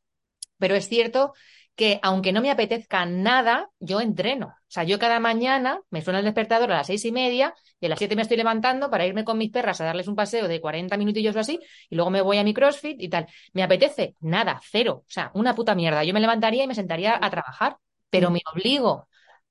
pero 0.57 0.75
es 0.75 0.87
cierto 0.87 1.33
que 1.77 1.99
aunque 2.01 2.33
no 2.33 2.41
me 2.41 2.49
apetezca 2.49 3.05
nada, 3.05 3.69
yo 3.79 4.01
entreno. 4.01 4.47
O 4.47 4.65
sea, 4.67 4.83
yo 4.83 4.97
cada 4.97 5.19
mañana 5.19 5.79
me 5.91 6.01
suena 6.01 6.19
el 6.19 6.25
despertador 6.25 6.71
a 6.71 6.77
las 6.77 6.87
seis 6.87 7.05
y 7.05 7.11
media 7.11 7.53
y 7.79 7.85
a 7.85 7.89
las 7.89 7.99
siete 7.99 8.15
me 8.15 8.23
estoy 8.23 8.35
levantando 8.35 8.89
para 8.89 9.05
irme 9.05 9.23
con 9.23 9.37
mis 9.37 9.51
perras 9.51 9.79
a 9.79 9.85
darles 9.85 10.07
un 10.07 10.15
paseo 10.15 10.47
de 10.47 10.59
40 10.59 10.97
minutillos 10.97 11.35
o 11.35 11.39
así 11.39 11.59
y 11.87 11.95
luego 11.95 12.09
me 12.09 12.21
voy 12.21 12.39
a 12.39 12.43
mi 12.43 12.55
CrossFit 12.55 12.99
y 12.99 13.09
tal. 13.09 13.27
¿Me 13.53 13.61
apetece? 13.61 14.15
Nada, 14.21 14.59
cero. 14.63 15.03
O 15.03 15.09
sea, 15.09 15.29
una 15.35 15.53
puta 15.53 15.75
mierda. 15.75 16.03
Yo 16.03 16.15
me 16.15 16.19
levantaría 16.19 16.63
y 16.63 16.67
me 16.67 16.73
sentaría 16.73 17.15
a 17.21 17.29
trabajar, 17.29 17.77
pero 18.09 18.31
me 18.31 18.41
obligo. 18.51 19.07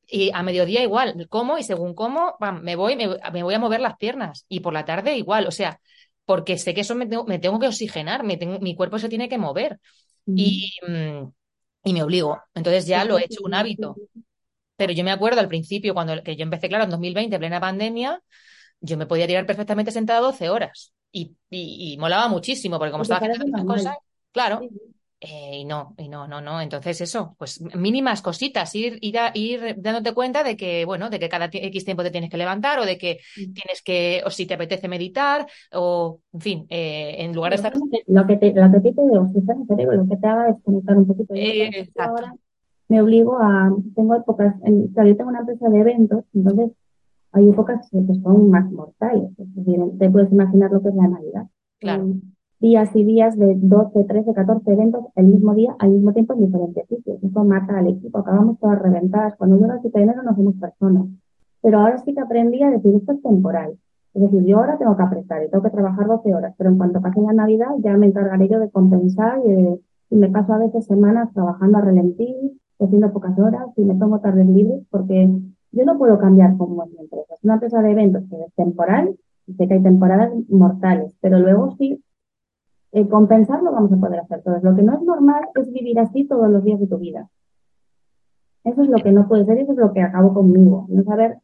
Y 0.09 0.33
a 0.35 0.43
mediodía 0.43 0.83
igual, 0.83 1.29
como 1.29 1.59
y 1.59 1.63
según 1.63 1.95
como, 1.95 2.37
me 2.61 2.75
voy, 2.75 2.97
me, 2.97 3.09
me, 3.33 3.43
voy 3.45 3.55
a 3.55 3.61
mover 3.61 3.81
las 3.81 3.97
piernas. 3.99 4.47
Y 4.49 4.61
por 4.61 4.73
la 4.73 4.85
tarde 4.85 5.17
igual, 5.17 5.47
o 5.47 5.53
sea, 5.53 5.81
porque 6.25 6.59
sé 6.59 6.75
que 6.75 6.81
eso 6.81 6.97
me 6.97 7.07
tengo, 7.07 7.25
me 7.25 7.39
tengo 7.39 7.61
que 7.61 7.69
oxigenar, 7.69 8.25
me 8.25 8.37
tengo, 8.37 8.59
mi 8.59 8.75
cuerpo 8.75 8.99
se 8.99 9.09
tiene 9.09 9.29
que 9.29 9.39
mover. 9.39 9.79
Mm. 10.27 10.35
Y, 10.37 10.71
y 11.87 11.93
me 11.93 12.03
obligo. 12.03 12.43
Entonces 12.55 12.87
ya 12.87 13.05
lo 13.05 13.19
he 13.19 13.25
hecho 13.25 13.43
un 13.45 13.55
hábito. 13.55 13.97
Pero 14.77 14.93
yo 14.93 15.05
me 15.05 15.13
acuerdo 15.13 15.41
al 15.41 15.49
principio, 15.49 15.95
cuando 15.95 16.23
que 16.23 16.37
yo 16.37 16.43
empecé, 16.45 16.69
claro, 16.69 16.85
en 16.85 16.91
2020, 16.91 17.39
plena 17.39 17.61
pandemia, 17.61 18.23
yo 18.81 18.97
me 18.97 19.07
podía 19.07 19.27
tirar 19.27 19.47
perfectamente 19.47 19.93
sentada 19.93 20.21
12 20.21 20.51
horas. 20.51 20.93
Y, 21.13 21.37
y, 21.51 21.95
y 21.95 21.99
molaba 21.99 22.29
muchísimo, 22.29 22.79
porque 22.79 22.93
como 22.93 23.03
estaba 23.05 23.19
haciendo 23.21 23.39
tantas 23.45 23.65
cosas, 23.65 23.97
claro, 24.33 24.67
eh, 25.19 25.61
y 25.61 25.65
no, 25.65 25.95
y 25.97 26.09
no, 26.09 26.29
no, 26.29 26.41
no. 26.41 26.61
Entonces 26.61 27.01
eso, 27.01 27.35
pues 27.39 27.63
mínimas 27.75 28.21
cositas, 28.21 28.75
ir, 28.75 28.99
ir, 29.01 29.19
a, 29.19 29.31
ir 29.35 29.77
dándote 29.79 30.13
cuenta 30.13 30.45
de 30.45 30.57
que, 30.57 30.85
bueno, 30.85 31.09
de 31.09 31.19
que 31.19 31.29
cada 31.29 31.47
X 31.51 31.85
tiempo 31.85 32.03
te 32.03 32.11
tienes 32.11 32.29
que 32.29 32.37
levantar 32.37 32.79
o 32.79 32.85
de 32.85 32.99
que 32.99 33.19
tienes 33.35 33.83
que, 33.85 34.23
o 34.27 34.31
si 34.31 34.47
te 34.47 34.55
apetece 34.55 34.89
meditar 34.89 35.47
o, 35.73 36.21
en 36.33 36.41
fin, 36.41 36.67
eh, 36.69 37.17
en 37.19 37.35
lugar 37.35 37.53
de 37.53 37.57
estar... 37.57 37.73
Lo 38.07 38.27
que 38.27 38.37
te, 38.37 38.53
lo 38.53 38.71
que 38.71 38.93
te 38.93 39.19
oxigena 39.19 39.57
el 39.61 39.67
cerebro, 39.67 39.97
lo 39.97 40.09
que 40.09 40.17
te 40.17 40.27
haga 40.27 40.53
desconectar 40.53 40.97
un 40.97 41.07
poquito. 41.07 41.35
Eh, 41.35 41.89
ahora 41.99 42.35
me 42.89 43.01
obligo 43.01 43.39
a, 43.39 43.75
tengo 43.95 44.15
épocas, 44.15 44.55
en, 44.65 44.89
claro, 44.89 45.09
yo 45.09 45.17
tengo 45.17 45.31
una 45.31 45.41
empresa 45.41 45.69
de 45.69 45.81
eventos, 45.81 46.25
entonces 46.35 46.73
hay 47.33 47.49
épocas 47.49 47.89
que 47.91 47.99
son 48.23 48.51
más 48.51 48.71
mortales. 48.71 49.31
Es 49.39 49.55
decir, 49.55 49.81
te 49.99 50.11
puedes 50.11 50.31
imaginar 50.31 50.71
lo 50.71 50.83
que 50.83 50.91
es 50.91 50.95
la 50.95 51.09
Navidad. 51.09 51.47
Claro 51.79 52.15
días 52.59 52.95
y 52.95 53.05
días 53.05 53.37
de 53.39 53.55
12, 53.57 54.05
13, 54.05 54.33
14 54.33 54.73
eventos 54.73 55.05
el 55.15 55.27
mismo 55.27 55.55
día, 55.55 55.77
al 55.79 55.91
mismo 55.91 56.13
tiempo 56.13 56.35
en 56.35 56.41
diferentes 56.41 56.87
sitios. 56.89 57.23
Eso 57.23 57.45
mata 57.45 57.79
al 57.79 57.89
equipo, 57.89 58.19
acabamos 58.19 58.59
todas 58.59 58.81
reventadas. 58.81 59.35
Cuando 59.37 59.59
7 59.59 59.99
de 59.99 60.05
enero 60.05 60.23
no 60.23 60.35
somos 60.35 60.55
personas. 60.57 61.07
Pero 61.63 61.81
ahora 61.81 61.99
sí 61.99 62.15
que 62.15 62.21
aprendí 62.21 62.63
a 62.63 62.71
decir, 62.71 62.95
esto 62.95 63.13
es 63.13 63.23
temporal. 63.23 63.79
Es 64.15 64.23
decir, 64.23 64.45
yo 64.45 64.59
ahora 64.59 64.79
tengo 64.79 64.97
que 64.97 65.03
apretar 65.03 65.45
y 65.45 65.51
tengo 65.51 65.63
que 65.63 65.71
trabajar 65.71 66.07
12 66.07 66.35
horas, 66.35 66.55
pero 66.57 66.71
en 66.71 66.79
cuanto 66.79 67.03
pase 67.03 67.21
la 67.21 67.35
Navidad 67.35 67.69
ya 67.81 67.97
me 67.99 68.07
encargaré 68.07 68.49
yo 68.49 68.59
de 68.59 68.71
compensar 68.71 69.41
y, 69.45 69.79
y 70.11 70.17
me 70.17 70.31
paso 70.31 70.55
a 70.55 70.59
veces 70.59 70.87
semanas 70.87 71.33
trabajando 71.35 71.77
a 71.79 71.83
relentí, 71.83 72.59
haciendo 72.81 73.13
pocas 73.13 73.39
horas 73.39 73.67
y 73.77 73.85
me 73.85 73.95
tomo 73.95 74.21
tardes 74.21 74.47
libres 74.47 74.83
porque 74.91 75.29
yo 75.73 75.85
no 75.85 75.99
puedo 75.99 76.19
cambiar 76.19 76.57
como 76.57 76.85
es 76.85 76.91
mi 76.93 77.01
empresa. 77.01 77.35
Es 77.35 77.45
una 77.45 77.55
empresa 77.55 77.83
de 77.83 77.91
eventos 77.91 78.23
que 78.31 78.37
es 78.37 78.55
temporal 78.55 79.15
y 79.47 79.55
sé 79.55 79.69
que 79.69 79.75
hay 79.75 79.83
temporadas 79.83 80.33
mortales, 80.49 81.13
pero 81.21 81.39
luego 81.39 81.75
sí 81.77 82.03
eh, 82.97 83.07
compensarlo 83.09 83.73
vamos 83.73 83.93
a 83.93 83.97
poder 83.97 84.21
hacer 84.21 84.43
todos. 84.43 84.63
Lo 84.63 84.75
que 84.75 84.83
no 84.83 84.95
es 84.95 85.03
normal 85.03 85.45
es 85.55 85.71
vivir 85.71 85.99
así 85.99 86.25
todos 86.25 86.49
los 86.49 86.65
días 86.65 86.81
de 86.81 86.87
tu 86.87 86.97
vida. 86.97 87.29
Eso 88.65 88.83
es 88.83 88.89
lo 88.89 88.97
que 88.97 89.13
no 89.13 89.29
puede 89.29 89.45
ser 89.45 89.59
y 89.59 89.63
eso 89.65 89.73
es 89.73 89.79
lo 89.79 89.93
que 89.93 90.01
acabo 90.01 90.33
conmigo. 90.33 90.87
No 90.89 91.05
saber 91.05 91.37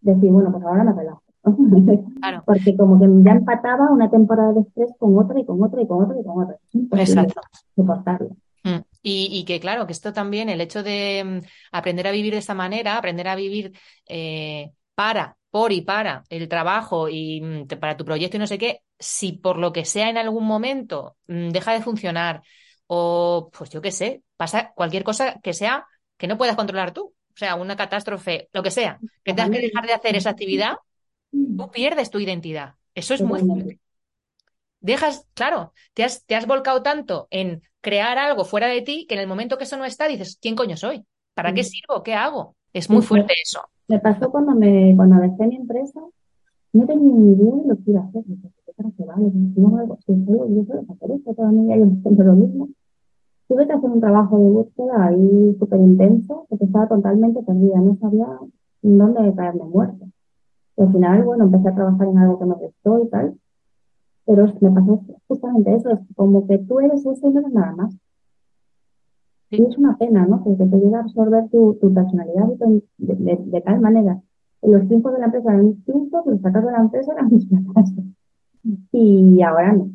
decir, 0.00 0.30
bueno, 0.30 0.52
pues 0.52 0.62
ahora 0.62 0.84
me 0.84 0.92
relajo. 0.92 1.22
Claro. 2.20 2.42
Porque 2.46 2.76
como 2.76 3.00
que 3.00 3.06
ya 3.24 3.32
empataba 3.32 3.90
una 3.90 4.08
temporada 4.08 4.52
de 4.52 4.60
estrés 4.60 4.92
con 4.96 5.18
otra 5.18 5.40
y 5.40 5.44
con 5.44 5.60
otra 5.60 5.82
y 5.82 5.88
con 5.88 6.04
otra 6.04 6.20
y 6.20 6.24
con 6.24 6.44
otra. 6.44 6.56
Exacto. 7.00 7.40
Soportarlo. 7.74 8.30
Mm. 8.62 8.82
Y, 9.02 9.28
y, 9.32 9.44
que 9.44 9.58
claro, 9.58 9.86
que 9.86 9.92
esto 9.92 10.12
también, 10.12 10.48
el 10.48 10.60
hecho 10.60 10.84
de 10.84 11.24
mm, 11.24 11.46
aprender 11.72 12.06
a 12.06 12.12
vivir 12.12 12.32
de 12.32 12.38
esta 12.38 12.54
manera, 12.54 12.96
aprender 12.96 13.26
a 13.26 13.34
vivir 13.34 13.72
eh, 14.08 14.70
para, 14.94 15.36
por 15.56 15.72
y 15.72 15.80
para 15.80 16.22
el 16.28 16.48
trabajo 16.48 17.08
y 17.08 17.40
mm, 17.40 17.66
para 17.80 17.96
tu 17.96 18.04
proyecto 18.04 18.36
y 18.36 18.40
no 18.40 18.46
sé 18.46 18.58
qué, 18.58 18.82
si 18.98 19.32
por 19.32 19.56
lo 19.56 19.72
que 19.72 19.86
sea 19.86 20.10
en 20.10 20.18
algún 20.18 20.44
momento 20.44 21.16
deja 21.26 21.72
de 21.72 21.80
funcionar 21.80 22.42
o 22.86 23.50
pues 23.56 23.70
yo 23.70 23.80
qué 23.80 23.90
sé, 23.90 24.22
pasa 24.36 24.74
cualquier 24.74 25.02
cosa 25.02 25.40
que 25.42 25.54
sea 25.54 25.86
que 26.18 26.26
no 26.26 26.36
puedas 26.36 26.56
controlar 26.56 26.92
tú, 26.92 27.04
o 27.06 27.36
sea, 27.38 27.54
una 27.54 27.74
catástrofe, 27.74 28.50
lo 28.52 28.62
que 28.62 28.70
sea, 28.70 28.98
que 29.24 29.32
tengas 29.32 29.48
que 29.48 29.62
dejar 29.62 29.86
de 29.86 29.94
hacer 29.94 30.14
esa 30.14 30.28
actividad, 30.28 30.74
tú 31.30 31.70
pierdes 31.70 32.10
tu 32.10 32.20
identidad. 32.20 32.74
Eso 32.94 33.14
es 33.14 33.22
muy 33.22 33.40
fuerte. 33.40 33.80
Dejas, 34.80 35.26
claro, 35.32 35.72
te 35.94 36.04
has, 36.04 36.26
te 36.26 36.34
has 36.34 36.46
volcado 36.46 36.82
tanto 36.82 37.28
en 37.30 37.62
crear 37.80 38.18
algo 38.18 38.44
fuera 38.44 38.66
de 38.66 38.82
ti 38.82 39.06
que 39.08 39.14
en 39.14 39.22
el 39.22 39.26
momento 39.26 39.56
que 39.56 39.64
eso 39.64 39.78
no 39.78 39.86
está 39.86 40.06
dices, 40.06 40.36
¿quién 40.38 40.54
coño 40.54 40.76
soy? 40.76 41.06
¿Para 41.32 41.54
qué 41.54 41.64
sirvo? 41.64 42.02
¿Qué 42.02 42.12
hago? 42.12 42.56
Es 42.74 42.90
muy 42.90 43.00
fuerte 43.00 43.32
eso. 43.42 43.66
Me 43.88 43.98
pasó 44.00 44.30
cuando 44.30 44.54
me 44.54 44.94
cuando 44.96 45.20
dejé 45.20 45.46
mi 45.46 45.56
empresa, 45.56 46.00
no 46.72 46.86
tenía 46.86 47.14
ni 47.14 47.32
idea 47.32 47.54
de 47.54 47.68
lo 47.68 47.76
que 47.76 47.90
iba 47.90 48.00
a 48.00 48.04
hacer. 48.04 48.24
¿Para 48.76 48.90
qué 48.90 49.04
vale? 49.04 49.30
No, 49.56 49.98
si 50.04 50.24
yo 50.26 50.64
suelo 50.64 50.84
hacer 50.88 51.10
esto 51.12 51.34
toda 51.34 51.52
mi 51.52 51.62
vida, 51.62 51.76
yo 51.76 51.86
siempre 52.02 52.26
lo 52.26 52.34
mismo. 52.34 52.68
Tuve 53.48 53.66
que 53.66 53.72
hacer 53.72 53.88
un 53.88 54.00
trabajo 54.00 54.38
de 54.38 54.50
búsqueda 54.50 55.06
ahí 55.06 55.56
súper 55.58 55.80
intenso, 55.80 56.46
porque 56.48 56.64
estaba 56.64 56.88
totalmente 56.88 57.42
perdida, 57.42 57.80
no 57.80 57.96
sabía 58.00 58.26
dónde 58.82 59.34
caerme 59.34 59.64
muerto. 59.64 60.06
Y 60.76 60.82
al 60.82 60.92
final, 60.92 61.24
bueno, 61.24 61.44
empecé 61.44 61.68
a 61.68 61.74
trabajar 61.74 62.08
en 62.08 62.18
algo 62.18 62.38
que 62.38 62.44
me 62.44 62.54
gustó 62.54 63.02
y 63.04 63.08
tal, 63.08 63.38
pero 64.26 64.46
me 64.60 64.70
pasó 64.72 65.00
justamente 65.28 65.74
eso, 65.74 65.90
es 65.90 66.00
como 66.16 66.46
que 66.46 66.58
tú 66.58 66.80
eres 66.80 67.06
eso 67.06 67.28
y 67.28 67.32
no 67.32 67.40
eres 67.40 67.52
nada 67.52 67.72
más. 67.76 67.94
Y 69.58 69.64
es 69.64 69.78
una 69.78 69.96
pena, 69.96 70.26
¿no? 70.26 70.42
Que, 70.44 70.50
te 70.54 70.76
llega 70.76 70.98
a 70.98 71.02
absorber 71.02 71.48
tu, 71.48 71.78
personalidad 71.94 72.46
de, 72.98 73.60
tal 73.62 73.80
manera. 73.80 74.20
Los 74.62 74.88
tiempos 74.88 75.12
de 75.12 75.20
la 75.20 75.26
empresa 75.26 75.52
eran 75.52 75.72
distintos, 75.74 76.26
los 76.26 76.40
fracasos 76.40 76.66
de 76.66 76.72
la 76.72 76.82
empresa 76.82 77.12
eran 77.12 77.28
mis 77.30 77.48
fracasos. 77.48 78.04
Y 78.92 79.42
ahora 79.42 79.72
no. 79.72 79.90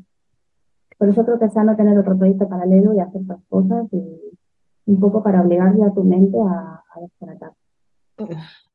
Por 0.98 1.10
eso 1.10 1.26
creo 1.26 1.40
que 1.40 1.46
es 1.46 1.54
sano 1.54 1.76
tener 1.76 1.98
otro 1.98 2.18
proyecto 2.18 2.48
paralelo 2.48 2.94
y 2.94 3.00
hacer 3.00 3.22
otras 3.24 3.40
cosas 3.50 3.88
y 3.92 4.38
un 4.86 5.00
poco 5.00 5.24
para 5.24 5.42
obligarle 5.42 5.84
a 5.84 5.94
tu 5.94 6.04
mente 6.04 6.38
a, 6.40 6.84
a 6.94 7.00
desconectar. 7.02 7.52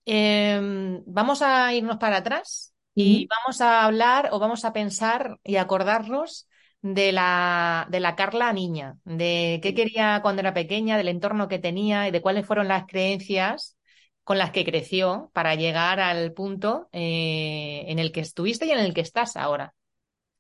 Em, 0.05 1.03
vamos 1.07 1.43
a 1.43 1.73
irnos 1.75 1.97
para 1.99 2.19
atrás 2.19 2.75
y 2.95 3.29
vamos 3.29 3.61
a 3.61 3.85
hablar 3.85 4.31
o 4.33 4.39
vamos 4.39 4.65
a 4.65 4.73
pensar 4.73 5.39
y 5.45 5.57
acordarnos 5.57 6.49
de 6.95 7.11
la, 7.13 7.89
de 7.91 8.01
la 8.01 8.15
Carla 8.15 8.53
niña, 8.53 8.99
de 9.05 9.59
qué 9.63 9.75
quería 9.75 10.21
cuando 10.23 10.41
era 10.41 10.55
pequeña, 10.55 10.97
del 10.97 11.09
entorno 11.09 11.49
que 11.49 11.59
tenía 11.59 12.07
y 12.07 12.11
de 12.13 12.23
cuáles 12.23 12.47
fueron 12.47 12.69
las 12.69 12.87
creencias 12.87 13.77
con 14.23 14.39
las 14.39 14.51
que 14.51 14.65
creció 14.65 15.31
para 15.33 15.55
llegar 15.55 16.01
al 16.01 16.33
punto 16.33 16.89
eh, 16.93 17.85
en 17.89 17.99
el 17.99 18.13
que 18.13 18.21
estuviste 18.21 18.67
y 18.67 18.71
en 18.71 18.79
el 18.79 18.95
que 18.95 19.01
estás 19.01 19.37
ahora. 19.37 19.75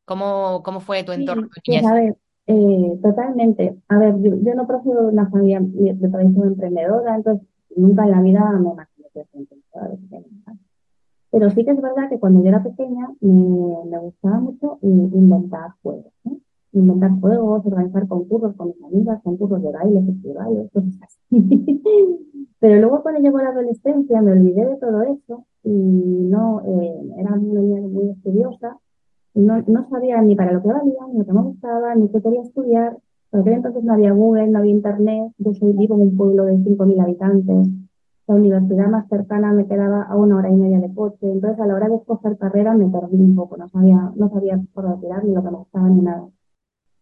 ¿Cómo, 0.04 0.62
cómo 0.62 0.80
fue 0.80 1.02
tu 1.02 1.12
entorno? 1.12 1.48
Pues, 1.64 1.84
a 1.84 1.94
ver, 1.94 2.16
eh, 2.46 2.98
totalmente. 3.02 3.76
A 3.88 3.98
ver, 3.98 4.14
yo, 4.20 4.54
no 4.54 4.66
procedo 4.66 5.02
de 5.02 5.08
una 5.08 5.28
familia 5.28 5.58
de 5.60 6.08
tradición 6.08 6.48
emprendedora, 6.48 7.16
entonces 7.16 7.46
nunca 7.74 8.04
en 8.04 8.10
la 8.12 8.20
vida 8.20 8.50
me 8.52 8.70
imaginé 8.70 9.08
que. 9.12 9.24
Pero 11.36 11.50
sí 11.50 11.64
que 11.66 11.72
es 11.72 11.82
verdad 11.82 12.08
que 12.08 12.18
cuando 12.18 12.40
yo 12.40 12.48
era 12.48 12.62
pequeña 12.62 13.10
me, 13.20 13.90
me 13.90 13.98
gustaba 13.98 14.40
mucho 14.40 14.78
inventar 14.80 15.72
juegos. 15.82 16.12
Inventar 16.72 17.20
juegos, 17.20 17.66
organizar 17.66 18.08
concursos 18.08 18.54
con 18.56 18.68
mis 18.68 18.82
amigas, 18.82 19.22
concursos 19.22 19.62
de 19.62 19.70
baile, 19.70 20.02
festivales, 20.02 20.70
cosas 20.72 20.94
así. 21.02 21.82
Pero 22.58 22.80
luego 22.80 23.02
cuando 23.02 23.20
llegó 23.20 23.38
la 23.38 23.50
adolescencia 23.50 24.22
me 24.22 24.32
olvidé 24.32 24.64
de 24.64 24.76
todo 24.76 25.02
eso 25.02 25.44
y 25.62 25.68
no, 25.68 26.62
eh, 26.64 27.14
era 27.18 27.34
una 27.34 27.60
niña 27.60 27.80
muy 27.82 28.08
estudiosa 28.08 28.78
no, 29.36 29.62
no 29.66 29.86
sabía 29.90 30.22
ni 30.22 30.34
para 30.34 30.52
lo 30.52 30.62
que 30.62 30.68
valía, 30.68 31.06
ni 31.12 31.18
lo 31.18 31.26
que 31.26 31.32
me 31.34 31.42
gustaba, 31.42 31.94
ni 31.94 32.08
qué 32.08 32.22
quería 32.22 32.40
estudiar. 32.40 32.96
Porque 33.30 33.52
entonces 33.52 33.84
no 33.84 33.92
había 33.92 34.12
Google, 34.12 34.48
no 34.48 34.60
había 34.60 34.72
Internet. 34.72 35.32
Yo 35.36 35.52
soy 35.52 35.72
vivo 35.74 35.96
en 35.96 36.00
un 36.00 36.16
pueblo 36.16 36.44
de 36.44 36.56
5.000 36.56 37.00
habitantes. 37.00 37.68
La 38.26 38.34
universidad 38.34 38.88
más 38.88 39.08
cercana 39.08 39.52
me 39.52 39.66
quedaba 39.66 40.02
a 40.02 40.16
una 40.16 40.36
hora 40.36 40.50
y 40.50 40.56
media 40.56 40.80
de 40.80 40.92
coche. 40.92 41.30
Entonces, 41.30 41.60
a 41.60 41.66
la 41.66 41.74
hora 41.74 41.88
de 41.88 41.96
escoger 41.96 42.36
carrera, 42.38 42.74
me 42.74 42.88
perdí 42.88 43.16
un 43.20 43.36
poco. 43.36 43.56
No 43.56 43.68
sabía, 43.68 44.12
no 44.16 44.28
sabía 44.30 44.60
por 44.74 44.84
dónde 44.84 45.06
tirar, 45.06 45.24
ni 45.24 45.32
lo 45.32 45.42
que 45.44 45.50
me 45.50 45.56
gustaba, 45.58 45.88
ni 45.88 46.02
nada. 46.02 46.28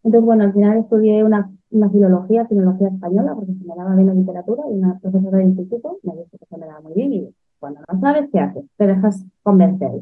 Entonces, 0.03 0.25
bueno, 0.25 0.43
al 0.43 0.53
final 0.53 0.77
estudié 0.77 1.23
una, 1.23 1.51
una 1.71 1.89
filología, 1.89 2.45
filología 2.45 2.89
española, 2.89 3.33
porque 3.33 3.53
se 3.53 3.65
me 3.65 3.75
daba 3.75 3.95
bien 3.95 4.07
la 4.07 4.13
literatura, 4.13 4.63
y 4.69 4.73
una 4.75 4.99
profesora 4.99 5.39
de 5.39 5.45
instituto 5.45 5.97
me 6.03 6.13
dijo 6.13 6.37
que 6.37 6.45
se 6.45 6.57
me 6.57 6.67
daba 6.67 6.81
muy 6.81 6.93
bien. 6.93 7.13
Y 7.13 7.35
cuando 7.59 7.81
no 7.91 7.99
sabes, 7.99 8.29
¿qué 8.31 8.39
haces? 8.39 8.65
Te 8.77 8.85
dejas 8.85 9.25
convencer. 9.41 10.01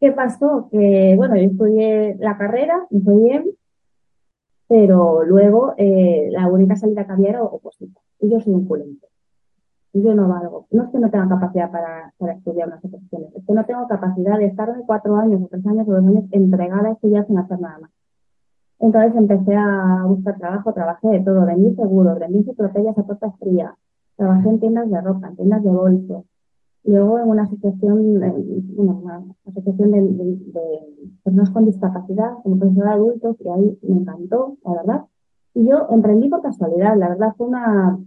¿Qué 0.00 0.12
pasó? 0.12 0.68
Que, 0.70 1.14
bueno, 1.14 1.36
yo 1.36 1.42
estudié 1.42 2.16
la 2.20 2.38
carrera, 2.38 2.86
me 2.88 3.02
fue 3.02 3.18
bien, 3.18 3.44
pero 4.66 5.24
luego 5.24 5.74
eh, 5.76 6.28
la 6.30 6.48
única 6.48 6.74
salida 6.76 7.04
que 7.04 7.12
había 7.12 7.30
era 7.30 7.42
opositar. 7.42 8.02
Y 8.18 8.30
yo 8.30 8.40
soy 8.40 8.54
un 8.54 8.64
culente. 8.64 9.09
Yo 9.92 10.14
no 10.14 10.28
valgo. 10.28 10.66
No 10.70 10.84
es 10.84 10.90
que 10.90 10.98
no 10.98 11.10
tenga 11.10 11.28
capacidad 11.28 11.70
para, 11.70 12.12
para 12.18 12.34
estudiar 12.34 12.68
unas 12.68 12.84
oposiciones, 12.84 13.34
es 13.34 13.44
que 13.44 13.52
no 13.52 13.64
tengo 13.64 13.88
capacidad 13.88 14.38
de 14.38 14.46
estar 14.46 14.74
de 14.74 14.84
cuatro 14.86 15.16
años 15.16 15.42
o 15.42 15.48
tres 15.48 15.66
años 15.66 15.88
o 15.88 15.92
dos 15.92 16.04
años 16.04 16.24
entregada 16.30 16.88
a 16.88 16.92
estudiar 16.92 17.26
sin 17.26 17.38
hacer 17.38 17.60
nada 17.60 17.78
más. 17.80 17.90
Entonces 18.78 19.14
empecé 19.16 19.54
a 19.56 20.04
buscar 20.06 20.38
trabajo, 20.38 20.72
trabajé 20.72 21.08
de 21.08 21.20
todo, 21.20 21.44
vendí 21.44 21.74
seguros, 21.74 22.18
vendí 22.18 22.38
enciclopedias 22.38 22.96
a 22.96 23.02
puerta 23.02 23.30
fría, 23.32 23.74
trabajé 24.16 24.48
en 24.48 24.60
tiendas 24.60 24.90
de 24.90 25.00
ropa, 25.00 25.28
en 25.28 25.36
tiendas 25.36 25.62
de 25.62 25.70
bolsos, 25.70 26.24
Luego 26.84 27.18
en 27.18 27.28
una 27.28 27.42
asociación, 27.42 28.22
una 28.76 29.22
asociación 29.46 29.90
de, 29.90 30.50
personas 31.22 31.50
con 31.50 31.66
discapacidad, 31.66 32.32
como 32.42 32.58
profesora 32.58 32.90
de 32.90 32.96
adultos, 32.96 33.36
y 33.40 33.48
ahí 33.48 33.78
me 33.82 34.00
encantó, 34.00 34.56
la 34.64 34.72
verdad. 34.72 35.04
Y 35.54 35.68
yo 35.68 35.88
emprendí 35.90 36.28
por 36.28 36.40
casualidad, 36.40 36.96
la 36.96 37.10
verdad 37.10 37.34
fue 37.36 37.48
una 37.48 37.98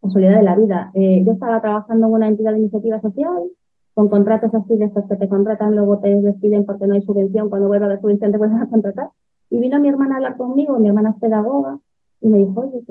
casualidad 0.00 0.36
de 0.36 0.42
la 0.42 0.56
vida. 0.56 0.90
Eh, 0.94 1.22
yo 1.24 1.32
estaba 1.32 1.60
trabajando 1.60 2.06
en 2.06 2.12
una 2.12 2.28
entidad 2.28 2.52
de 2.52 2.58
iniciativa 2.58 3.00
social, 3.00 3.50
con 3.94 4.08
contratos 4.08 4.54
así 4.54 4.76
de 4.76 4.86
estos 4.86 5.04
que 5.06 5.16
te 5.16 5.28
contratan, 5.28 5.74
luego 5.74 5.98
te 5.98 6.08
despiden 6.20 6.64
porque 6.64 6.86
no 6.86 6.94
hay 6.94 7.02
subvención, 7.02 7.50
cuando 7.50 7.68
vuelva 7.68 7.88
de 7.88 8.00
subvención 8.00 8.32
te 8.32 8.38
vuelven 8.38 8.58
a 8.58 8.68
contratar. 8.68 9.10
Y 9.50 9.58
vino 9.58 9.80
mi 9.80 9.88
hermana 9.88 10.14
a 10.14 10.16
hablar 10.18 10.36
conmigo, 10.36 10.78
mi 10.78 10.88
hermana 10.88 11.10
es 11.10 11.16
pedagoga, 11.16 11.78
y 12.20 12.28
me 12.28 12.38
dijo, 12.38 12.60
oye, 12.60 12.82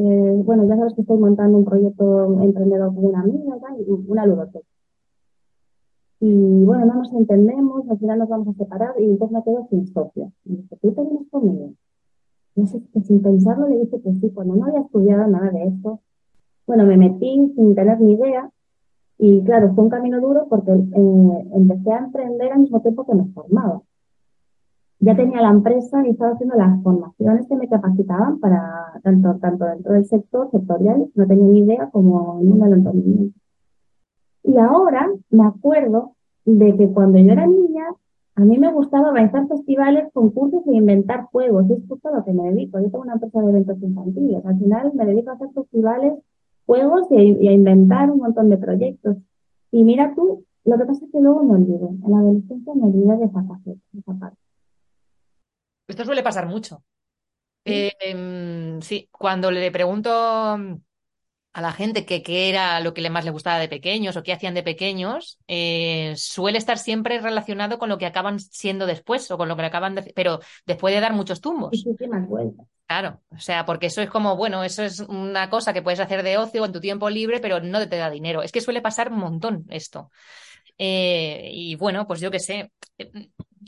bueno, 0.44 0.66
ya 0.66 0.76
sabes 0.76 0.94
que 0.96 1.02
estoy 1.02 1.18
montando 1.18 1.58
un 1.58 1.66
proyecto 1.66 2.42
emprendedor 2.42 2.94
con 2.94 3.06
una 3.06 3.22
amiga, 3.22 3.58
una 4.08 4.26
ludoteca. 4.26 4.66
Y 6.22 6.66
bueno, 6.66 6.86
no 6.86 6.96
nos 6.96 7.14
entendemos, 7.14 7.88
al 7.90 7.98
final 7.98 8.20
nos 8.20 8.30
vamos 8.30 8.48
a 8.50 8.54
separar 8.58 8.94
y 9.00 9.06
entonces 9.06 9.38
me 9.38 9.44
quedo 9.44 9.68
sin 9.70 9.88
socio. 9.88 10.32
Y 10.46 10.58
dice, 10.58 10.78
¿tú 10.82 10.92
te 10.92 11.02
vienes 11.02 11.30
conmigo? 11.30 11.74
No 12.56 12.68
sé, 12.68 12.82
que 12.92 13.02
sin 13.02 13.22
pensarlo 13.22 13.70
le 13.70 13.80
dije 13.80 14.02
que 14.02 14.14
sí, 14.16 14.30
cuando 14.32 14.56
no 14.56 14.66
había 14.66 14.82
estudiado 14.82 15.28
nada 15.28 15.50
de 15.52 15.64
esto. 15.64 16.02
Bueno, 16.70 16.86
me 16.86 16.98
metí 16.98 17.52
sin 17.56 17.74
tener 17.74 18.00
ni 18.00 18.14
idea 18.14 18.48
y 19.18 19.44
claro, 19.44 19.74
fue 19.74 19.86
un 19.86 19.90
camino 19.90 20.22
duro 20.22 20.46
porque 20.48 20.72
eh, 20.72 21.48
empecé 21.56 21.92
a 21.92 21.98
emprender 21.98 22.52
al 22.52 22.60
mismo 22.60 22.80
tiempo 22.80 23.08
que 23.08 23.16
me 23.16 23.26
formaba. 23.34 23.82
Ya 25.00 25.16
tenía 25.16 25.42
la 25.42 25.50
empresa 25.50 26.06
y 26.06 26.12
estaba 26.12 26.34
haciendo 26.34 26.56
las 26.56 26.80
formaciones 26.84 27.48
que 27.48 27.56
me 27.56 27.68
capacitaban 27.68 28.40
para 28.40 29.02
tanto, 29.02 29.40
tanto 29.42 29.66
dentro 29.66 29.94
del 29.94 30.06
sector 30.06 30.52
sectorial, 30.52 31.10
no 31.16 31.26
tenía 31.26 31.46
ni 31.52 31.60
idea 31.62 31.90
como 31.90 32.40
en 32.40 32.52
un 32.52 32.62
emprendimiento. 32.72 33.40
Y 34.44 34.56
ahora 34.58 35.10
me 35.32 35.48
acuerdo 35.48 36.14
de 36.46 36.78
que 36.78 36.88
cuando 36.90 37.18
yo 37.18 37.32
era 37.32 37.48
niña, 37.48 37.86
a 38.36 38.42
mí 38.42 38.60
me 38.60 38.72
gustaba 38.72 39.10
organizar 39.10 39.48
festivales, 39.48 40.14
concursos 40.14 40.62
e 40.68 40.76
inventar 40.76 41.24
juegos. 41.32 41.66
Y 41.68 41.74
es 41.74 41.80
justo 41.90 42.10
a 42.10 42.18
lo 42.18 42.24
que 42.24 42.32
me 42.32 42.52
dedico. 42.52 42.80
Yo 42.80 42.92
tengo 42.92 43.02
una 43.02 43.14
empresa 43.14 43.42
de 43.42 43.50
eventos 43.50 43.82
infantiles. 43.82 44.46
Al 44.46 44.60
final 44.60 44.94
me 44.94 45.06
dedico 45.08 45.32
a 45.32 45.34
hacer 45.34 45.50
festivales, 45.50 46.14
juegos 46.70 47.08
y 47.10 47.48
a, 47.48 47.52
inventar 47.52 48.12
un 48.12 48.20
montón 48.20 48.48
de 48.48 48.58
proyectos. 48.58 49.18
Y 49.72 49.84
mira 49.84 50.14
tú, 50.14 50.46
lo 50.66 50.78
que 50.78 50.86
pasa 50.86 51.04
es 51.04 51.12
que 51.12 51.20
luego 51.20 51.44
me 51.44 51.56
olvidé. 51.56 51.88
En 51.88 52.12
la 52.12 52.20
adolescencia 52.20 52.74
me 52.76 52.84
olvidé 52.84 53.18
de 53.18 53.26
esa, 53.26 53.42
de 53.66 54.00
esa 54.00 54.14
parte. 54.20 54.38
Esto 55.88 56.06
suele 56.06 56.22
pasar 56.22 56.48
mucho. 56.48 56.84
¿Sí? 57.66 57.74
Eh, 57.74 57.92
em, 58.02 58.82
sí, 58.82 59.10
cuando 59.12 59.50
le 59.50 59.72
pregunto 59.72 60.12
a 61.52 61.62
la 61.62 61.72
gente 61.72 62.06
que 62.06 62.22
qué 62.22 62.50
era 62.50 62.80
lo 62.80 62.94
que 62.94 63.02
le 63.02 63.10
más 63.10 63.26
le 63.26 63.32
gustaba 63.32 63.60
de 63.60 63.68
pequeños 63.68 64.16
o 64.16 64.24
qué 64.24 64.34
hacían 64.34 64.54
de 64.54 64.64
pequeños, 64.64 65.40
eh, 65.48 66.14
suele 66.16 66.58
estar 66.58 66.78
siempre 66.78 67.20
relacionado 67.20 67.80
con 67.80 67.90
lo 67.90 67.98
que 67.98 68.06
acaban 68.06 68.40
siendo 68.40 68.86
después 68.86 69.30
o 69.32 69.38
con 69.38 69.50
lo 69.50 69.56
que 69.56 69.64
acaban 69.64 69.96
de... 69.96 70.14
pero 70.16 70.40
después 70.66 70.94
de 70.94 71.02
dar 71.02 71.14
muchos 71.14 71.42
tumbos. 71.42 71.72
Y 71.74 71.84
Claro, 72.86 73.22
o 73.30 73.40
sea, 73.40 73.66
porque 73.66 73.88
eso 73.88 74.02
es 74.02 74.10
como, 74.10 74.36
bueno, 74.36 74.64
eso 74.64 74.84
es 74.84 75.00
una 75.00 75.50
cosa 75.50 75.74
que 75.74 75.82
puedes 75.82 76.00
hacer 76.00 76.24
de 76.24 76.38
ocio 76.38 76.66
en 76.66 76.72
tu 76.72 76.80
tiempo 76.80 77.10
libre, 77.10 77.40
pero 77.40 77.60
no 77.60 77.88
te 77.88 77.98
da 77.98 78.10
dinero. 78.10 78.42
Es 78.42 78.52
que 78.52 78.62
suele 78.62 78.82
pasar 78.82 79.12
un 79.12 79.20
montón 79.20 79.66
esto. 79.70 80.12
Eh, 80.78 81.50
y 81.52 81.76
bueno, 81.76 82.08
pues 82.08 82.20
yo 82.20 82.32
qué 82.32 82.40
sé, 82.40 82.72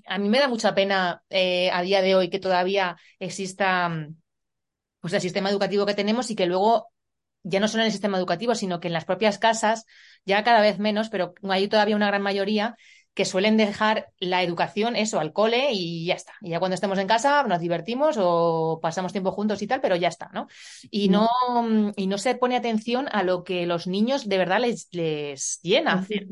a 0.05 0.17
mí 0.17 0.29
me 0.29 0.39
da 0.39 0.47
mucha 0.47 0.73
pena 0.73 1.23
eh, 1.29 1.69
a 1.71 1.81
día 1.81 2.01
de 2.01 2.15
hoy 2.15 2.29
que 2.29 2.39
todavía 2.39 2.97
exista 3.19 4.07
pues 4.99 5.13
el 5.13 5.21
sistema 5.21 5.49
educativo 5.49 5.85
que 5.85 5.95
tenemos 5.95 6.29
y 6.29 6.35
que 6.35 6.45
luego 6.45 6.90
ya 7.43 7.59
no 7.59 7.67
solo 7.67 7.83
en 7.83 7.87
el 7.87 7.91
sistema 7.91 8.17
educativo, 8.17 8.55
sino 8.55 8.79
que 8.79 8.87
en 8.87 8.93
las 8.93 9.05
propias 9.05 9.37
casas, 9.37 9.85
ya 10.25 10.43
cada 10.43 10.61
vez 10.61 10.79
menos, 10.79 11.09
pero 11.09 11.33
hay 11.49 11.67
todavía 11.67 11.95
una 11.95 12.07
gran 12.07 12.21
mayoría 12.21 12.75
que 13.13 13.25
suelen 13.25 13.57
dejar 13.57 14.07
la 14.19 14.41
educación, 14.41 14.95
eso, 14.95 15.19
al 15.19 15.33
cole 15.33 15.71
y 15.73 16.05
ya 16.05 16.13
está. 16.13 16.33
Y 16.41 16.51
ya 16.51 16.59
cuando 16.59 16.75
estemos 16.75 16.97
en 16.97 17.07
casa 17.07 17.43
nos 17.43 17.59
divertimos 17.59 18.15
o 18.17 18.79
pasamos 18.81 19.11
tiempo 19.11 19.31
juntos 19.31 19.61
y 19.61 19.67
tal, 19.67 19.81
pero 19.81 19.95
ya 19.95 20.07
está, 20.07 20.29
¿no? 20.33 20.47
Y 20.89 21.09
no, 21.09 21.27
y 21.97 22.07
no 22.07 22.17
se 22.17 22.35
pone 22.35 22.55
atención 22.55 23.07
a 23.11 23.23
lo 23.23 23.43
que 23.43 23.65
los 23.65 23.87
niños 23.87 24.29
de 24.29 24.37
verdad 24.37 24.61
les, 24.61 24.87
les 24.93 25.59
llena 25.61 25.93
hacer. 25.93 26.27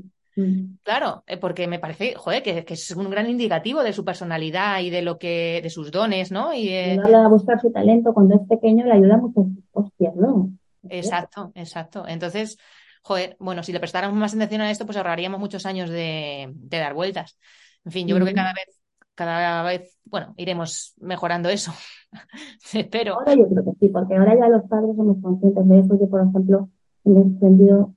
Claro, 0.83 1.23
eh, 1.27 1.35
porque 1.35 1.67
me 1.67 1.79
parece, 1.79 2.15
joder, 2.15 2.41
que, 2.43 2.63
es 2.65 2.91
un 2.91 3.09
gran 3.09 3.29
indicativo 3.29 3.83
de 3.83 3.91
su 3.91 4.05
personalidad 4.05 4.79
y 4.79 4.89
de 4.89 5.01
lo 5.01 5.17
que, 5.17 5.59
de 5.61 5.69
sus 5.69 5.91
dones, 5.91 6.31
¿no? 6.31 6.53
Y 6.53 6.73
a 6.73 7.27
buscar 7.27 7.59
su 7.59 7.71
talento 7.71 8.13
cuando 8.13 8.35
es 8.35 8.41
pequeño 8.47 8.85
le 8.85 8.93
ayuda 8.93 9.17
mucho 9.17 9.47
hostias, 9.73 10.15
¿no? 10.15 10.49
Exacto, 10.89 11.51
exacto. 11.55 12.07
Entonces, 12.07 12.57
joder, 13.01 13.35
bueno, 13.39 13.63
si 13.63 13.71
le 13.71 13.79
prestáramos 13.79 14.17
más 14.17 14.33
atención 14.33 14.61
a 14.61 14.71
esto, 14.71 14.85
pues 14.85 14.97
ahorraríamos 14.97 15.39
muchos 15.39 15.65
años 15.65 15.89
de, 15.89 16.53
dar 16.69 16.93
vueltas. 16.93 17.37
En 17.85 17.91
fin, 17.91 18.07
yo 18.07 18.15
creo 18.15 18.27
que 18.27 18.33
cada 18.33 18.53
vez, 18.53 18.81
cada 19.15 19.63
vez, 19.63 19.97
bueno, 20.05 20.33
iremos 20.37 20.93
mejorando 20.99 21.49
eso. 21.49 21.71
Espero. 22.73 23.15
Ahora 23.15 23.35
yo 23.35 23.47
creo 23.47 23.63
que 23.63 23.71
sí, 23.79 23.89
porque 23.89 24.15
ahora 24.15 24.37
ya 24.37 24.49
los 24.49 24.63
padres 24.69 24.95
somos 24.95 25.17
conscientes 25.21 25.67
de 25.67 25.79
eso. 25.79 25.99
Yo, 25.99 26.09
por 26.09 26.21
ejemplo, 26.21 26.69
en 27.05 27.17
ese 27.17 27.39
sentido, 27.39 27.95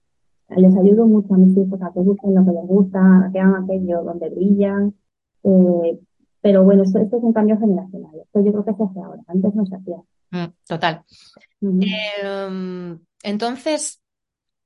les 0.48 0.76
ayudo 0.76 1.06
mucho 1.06 1.34
a 1.34 1.38
mis 1.38 1.56
hijos 1.56 1.80
a 1.82 1.92
que 1.92 2.00
busquen 2.00 2.34
lo 2.34 2.44
que 2.44 2.52
les 2.52 2.66
gusta, 2.66 3.26
a 3.26 3.30
que 3.32 3.40
hagan 3.40 3.64
aquello 3.64 4.02
donde 4.04 4.30
brillan. 4.30 4.94
Eh, 5.44 6.00
pero 6.40 6.64
bueno, 6.64 6.82
esto, 6.82 6.98
es 6.98 7.12
un 7.12 7.32
cambio 7.32 7.58
generacional. 7.58 8.12
Esto 8.20 8.40
yo 8.40 8.52
creo 8.52 8.64
que 8.64 8.74
se 8.74 8.82
hace 8.82 9.00
ahora. 9.00 9.22
Antes 9.28 9.54
no 9.54 9.64
se 9.64 9.76
hacía. 9.76 9.96
Mm, 10.32 10.46
total. 10.66 11.04
Em, 11.60 12.98
entonces, 13.22 14.02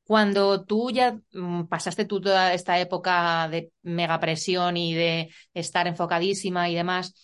cuando 0.05 0.65
tú 0.65 0.91
ya 0.91 1.19
mm, 1.33 1.65
pasaste 1.67 2.05
tú 2.07 2.21
toda 2.21 2.55
esta 2.55 2.79
época 2.81 3.49
de 3.51 3.73
mega 3.83 4.21
presión 4.21 4.77
y 4.77 4.95
de 4.95 5.31
estar 5.55 5.87
enfocadísima 5.89 6.69
y 6.71 6.75
demás, 6.77 7.15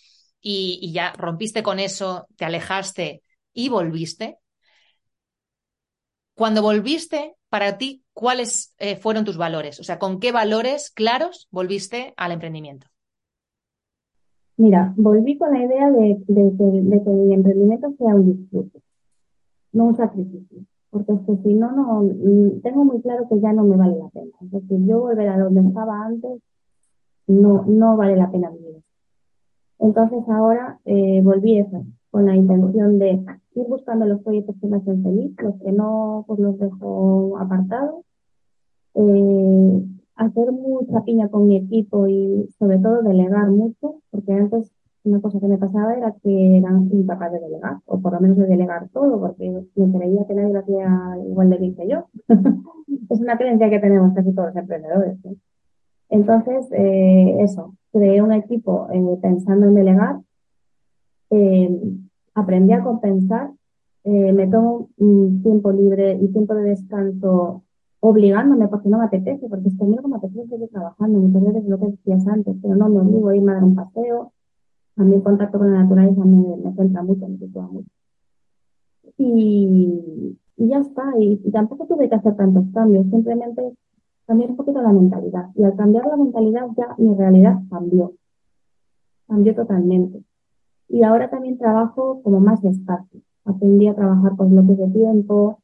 y, 0.41 0.91
ya 0.93 1.13
rompiste 1.13 1.63
con 1.63 1.79
eso, 1.79 2.27
te 2.37 2.45
alejaste 2.45 3.23
y 3.53 3.69
volviste, 3.69 4.37
cuando 6.35 6.61
volviste, 6.61 7.35
para 7.49 7.77
ti, 7.77 8.03
¿cuáles 8.13 8.73
eh, 8.79 8.95
fueron 8.97 9.25
tus 9.25 9.37
valores? 9.37 9.79
O 9.79 9.83
sea, 9.83 9.99
¿con 9.99 10.19
qué 10.19 10.31
valores 10.31 10.89
claros 10.91 11.47
volviste 11.51 12.13
al 12.17 12.31
emprendimiento? 12.31 12.87
Mira, 14.57 14.93
volví 14.97 15.37
con 15.37 15.51
la 15.51 15.63
idea 15.63 15.91
de, 15.91 16.23
que 16.27 16.33
mi 16.33 17.33
emprendimiento 17.33 17.91
sea 17.97 18.15
un 18.15 18.25
disfrute, 18.25 18.79
no 19.71 19.85
un 19.85 19.95
sacrificio 19.95 20.63
porque 20.93 21.11
es 21.11 21.19
que 21.21 21.37
si 21.37 21.55
no, 21.55 21.71
no, 21.71 22.03
mm, 22.03 22.61
tengo 22.61 22.85
muy 22.85 23.01
claro 23.01 23.27
que 23.27 23.39
ya 23.41 23.51
no 23.51 23.63
me 23.63 23.75
vale 23.75 23.97
la 23.97 24.09
pena. 24.09 24.31
Es 24.41 24.51
decir, 24.51 24.85
yo 24.85 24.99
volver 24.99 25.27
a 25.27 25.39
donde 25.39 25.67
estaba 25.67 26.05
antes, 26.05 26.39
no, 27.27 27.65
no 27.65 27.97
vale 27.97 28.15
la 28.15 28.31
pena 28.31 28.51
vivir. 28.51 28.83
Entonces 29.79 30.23
ahora 30.29 30.79
eh, 30.85 31.19
volví 31.23 31.57
eso, 31.57 31.83
con 32.11 32.27
la 32.27 32.35
intención 32.35 32.99
de 32.99 33.25
ir 33.55 33.67
buscando 33.67 34.05
los 34.05 34.21
proyectos 34.21 34.55
que 34.61 34.67
me 34.67 34.77
hacen 34.77 35.03
feliz, 35.03 35.35
los 35.41 35.55
que 35.61 35.71
no, 35.71 36.25
pues 36.27 36.39
los 36.39 36.59
dejo 36.59 37.39
apartados, 37.39 38.05
eh, 38.93 39.83
hacer 40.15 40.51
mucha 40.51 41.03
piña 41.03 41.29
con 41.29 41.47
mi 41.47 41.57
equipo 41.57 42.07
y 42.07 42.49
sobre 42.59 42.79
todo 42.79 43.01
delegar 43.01 43.49
mucho, 43.49 43.95
porque 44.11 44.33
antes 44.33 44.71
una 45.03 45.19
cosa 45.19 45.39
que 45.39 45.47
me 45.47 45.57
pasaba 45.57 45.95
era 45.95 46.13
que 46.23 46.57
era 46.57 46.69
incapaz 46.91 47.31
de 47.31 47.39
delegar, 47.39 47.77
o 47.85 47.99
por 47.99 48.13
lo 48.13 48.21
menos 48.21 48.37
de 48.37 48.47
delegar 48.47 48.87
todo, 48.89 49.19
porque 49.19 49.49
me 49.75 49.97
creía 49.97 50.25
que 50.25 50.33
nadie 50.33 50.53
lo 50.53 50.59
hacía 50.59 51.17
igual 51.27 51.49
de 51.49 51.57
bien 51.57 51.75
que 51.75 51.87
yo. 51.87 52.07
es 53.09 53.19
una 53.19 53.37
creencia 53.37 53.69
que 53.69 53.79
tenemos 53.79 54.13
casi 54.13 54.33
todos 54.33 54.49
los 54.49 54.55
emprendedores. 54.55 55.17
Entonces, 56.09 56.67
eh, 56.71 57.37
eso, 57.39 57.75
creé 57.91 58.21
un 58.21 58.31
equipo 58.31 58.87
eh, 58.91 59.17
pensando 59.21 59.67
en 59.67 59.75
delegar, 59.75 60.19
eh, 61.31 61.69
aprendí 62.33 62.73
a 62.73 62.83
compensar, 62.83 63.51
me 64.05 64.47
tomo 64.47 64.89
tiempo 64.97 65.71
libre 65.71 66.17
y 66.21 66.27
tiempo 66.27 66.53
de 66.55 66.63
descanso 66.71 67.63
obligándome 68.05 68.67
porque 68.67 68.89
no 68.89 68.97
me 68.97 69.05
apetece, 69.05 69.47
porque 69.47 69.69
es 69.69 69.77
que 69.77 69.83
a 69.85 69.87
mí 69.87 69.95
no 69.95 70.09
me 70.09 70.17
apetece 70.17 70.45
seguir 70.49 70.67
trabajando, 70.69 71.19
muchas 71.19 71.41
veces 71.41 71.69
lo 71.69 71.79
que 71.79 71.87
decías 71.87 72.27
antes, 72.27 72.53
pero 72.61 72.75
no 72.75 72.89
me 72.89 72.99
obligo 72.99 73.29
a 73.29 73.35
irme 73.37 73.51
a 73.53 73.55
dar 73.55 73.63
un 73.63 73.75
paseo, 73.75 74.33
a 74.97 75.03
mí 75.03 75.15
el 75.15 75.23
contacto 75.23 75.57
con 75.57 75.71
la 75.71 75.83
naturaleza 75.83 76.25
me, 76.25 76.57
me 76.57 76.73
centra 76.75 77.01
mucho, 77.01 77.25
me 77.29 77.37
sitúa 77.37 77.65
mucho. 77.67 77.87
Y, 79.17 80.37
y 80.57 80.67
ya 80.67 80.79
está, 80.79 81.13
y, 81.17 81.37
tampoco 81.51 81.87
tuve 81.87 82.09
que 82.09 82.15
hacer 82.15 82.35
tantos 82.35 82.65
cambios, 82.73 83.05
simplemente 83.09 83.73
cambiar 84.27 84.49
un 84.49 84.57
poquito 84.57 84.81
la 84.81 84.91
mentalidad. 84.91 85.51
Y 85.55 85.63
al 85.63 85.77
cambiar 85.77 86.05
la 86.05 86.17
mentalidad 86.17 86.67
ya 86.75 86.95
mi 86.97 87.15
realidad 87.15 87.57
cambió, 87.69 88.11
cambió 89.29 89.55
totalmente. 89.55 90.21
Y 90.89 91.03
ahora 91.03 91.29
también 91.29 91.57
trabajo 91.57 92.21
como 92.21 92.41
más 92.41 92.61
despacio. 92.61 93.21
Aprendí 93.45 93.87
a 93.87 93.95
trabajar 93.95 94.35
con 94.35 94.51
bloques 94.51 94.77
de 94.77 94.87
tiempo, 94.89 95.59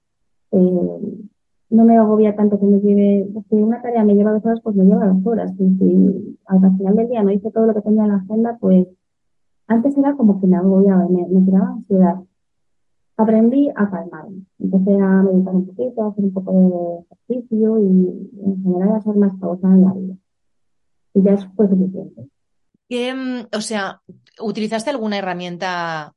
eh, 0.52 1.30
no 1.69 1.84
me 1.86 1.97
agobia 1.97 2.36
tanto 2.36 2.60
que 2.60 2.65
me 2.65 2.79
lleve, 2.79 3.27
si 3.49 3.55
una 3.55 3.82
tarea 3.82 4.03
me 4.03 4.15
lleva 4.15 4.32
dos 4.32 4.45
horas, 4.45 4.60
pues 4.63 4.75
me 4.75 4.86
lleva 4.86 5.08
dos 5.08 5.25
horas. 5.25 5.51
Y 5.60 5.77
si 5.77 6.38
al 6.45 6.77
final 6.77 6.95
del 6.95 7.10
día 7.10 7.23
no 7.23 7.32
hice 7.32 7.51
todo 7.51 7.67
lo 7.67 7.73
que 7.73 7.82
tenía 7.82 8.03
en 8.03 8.10
la 8.10 8.15
agenda, 8.15 8.58
pues 8.60 8.88
antes 9.67 9.95
era 9.97 10.15
como 10.15 10.41
que 10.41 10.47
me 10.47 10.58
agobiaba, 10.58 11.08
me, 11.08 11.27
me 11.27 11.41
tiraba 11.45 11.69
ansiedad. 11.69 12.15
Aprendí 13.17 13.69
a 13.75 13.89
calmarme. 13.89 14.45
Empecé 14.60 14.99
a 14.99 15.21
meditar 15.21 15.55
un 15.55 15.67
poquito, 15.67 16.03
a 16.03 16.08
hacer 16.08 16.23
un 16.23 16.34
poco 16.34 16.51
de 16.53 17.15
ejercicio 17.27 17.79
y 17.79 18.29
en 18.43 18.63
general 18.63 18.95
a 18.95 19.01
ser 19.01 19.15
más 19.15 19.36
pausada 19.36 19.75
en 19.75 19.86
la 19.86 19.93
vida. 19.93 20.15
Y 21.13 21.21
ya 21.21 21.38
fue 21.55 21.67
suficiente. 21.67 22.29
Mm, 22.89 23.55
o 23.55 23.62
sea, 23.62 24.01
¿utilizaste 24.41 24.89
alguna 24.89 25.17
herramienta 25.17 26.15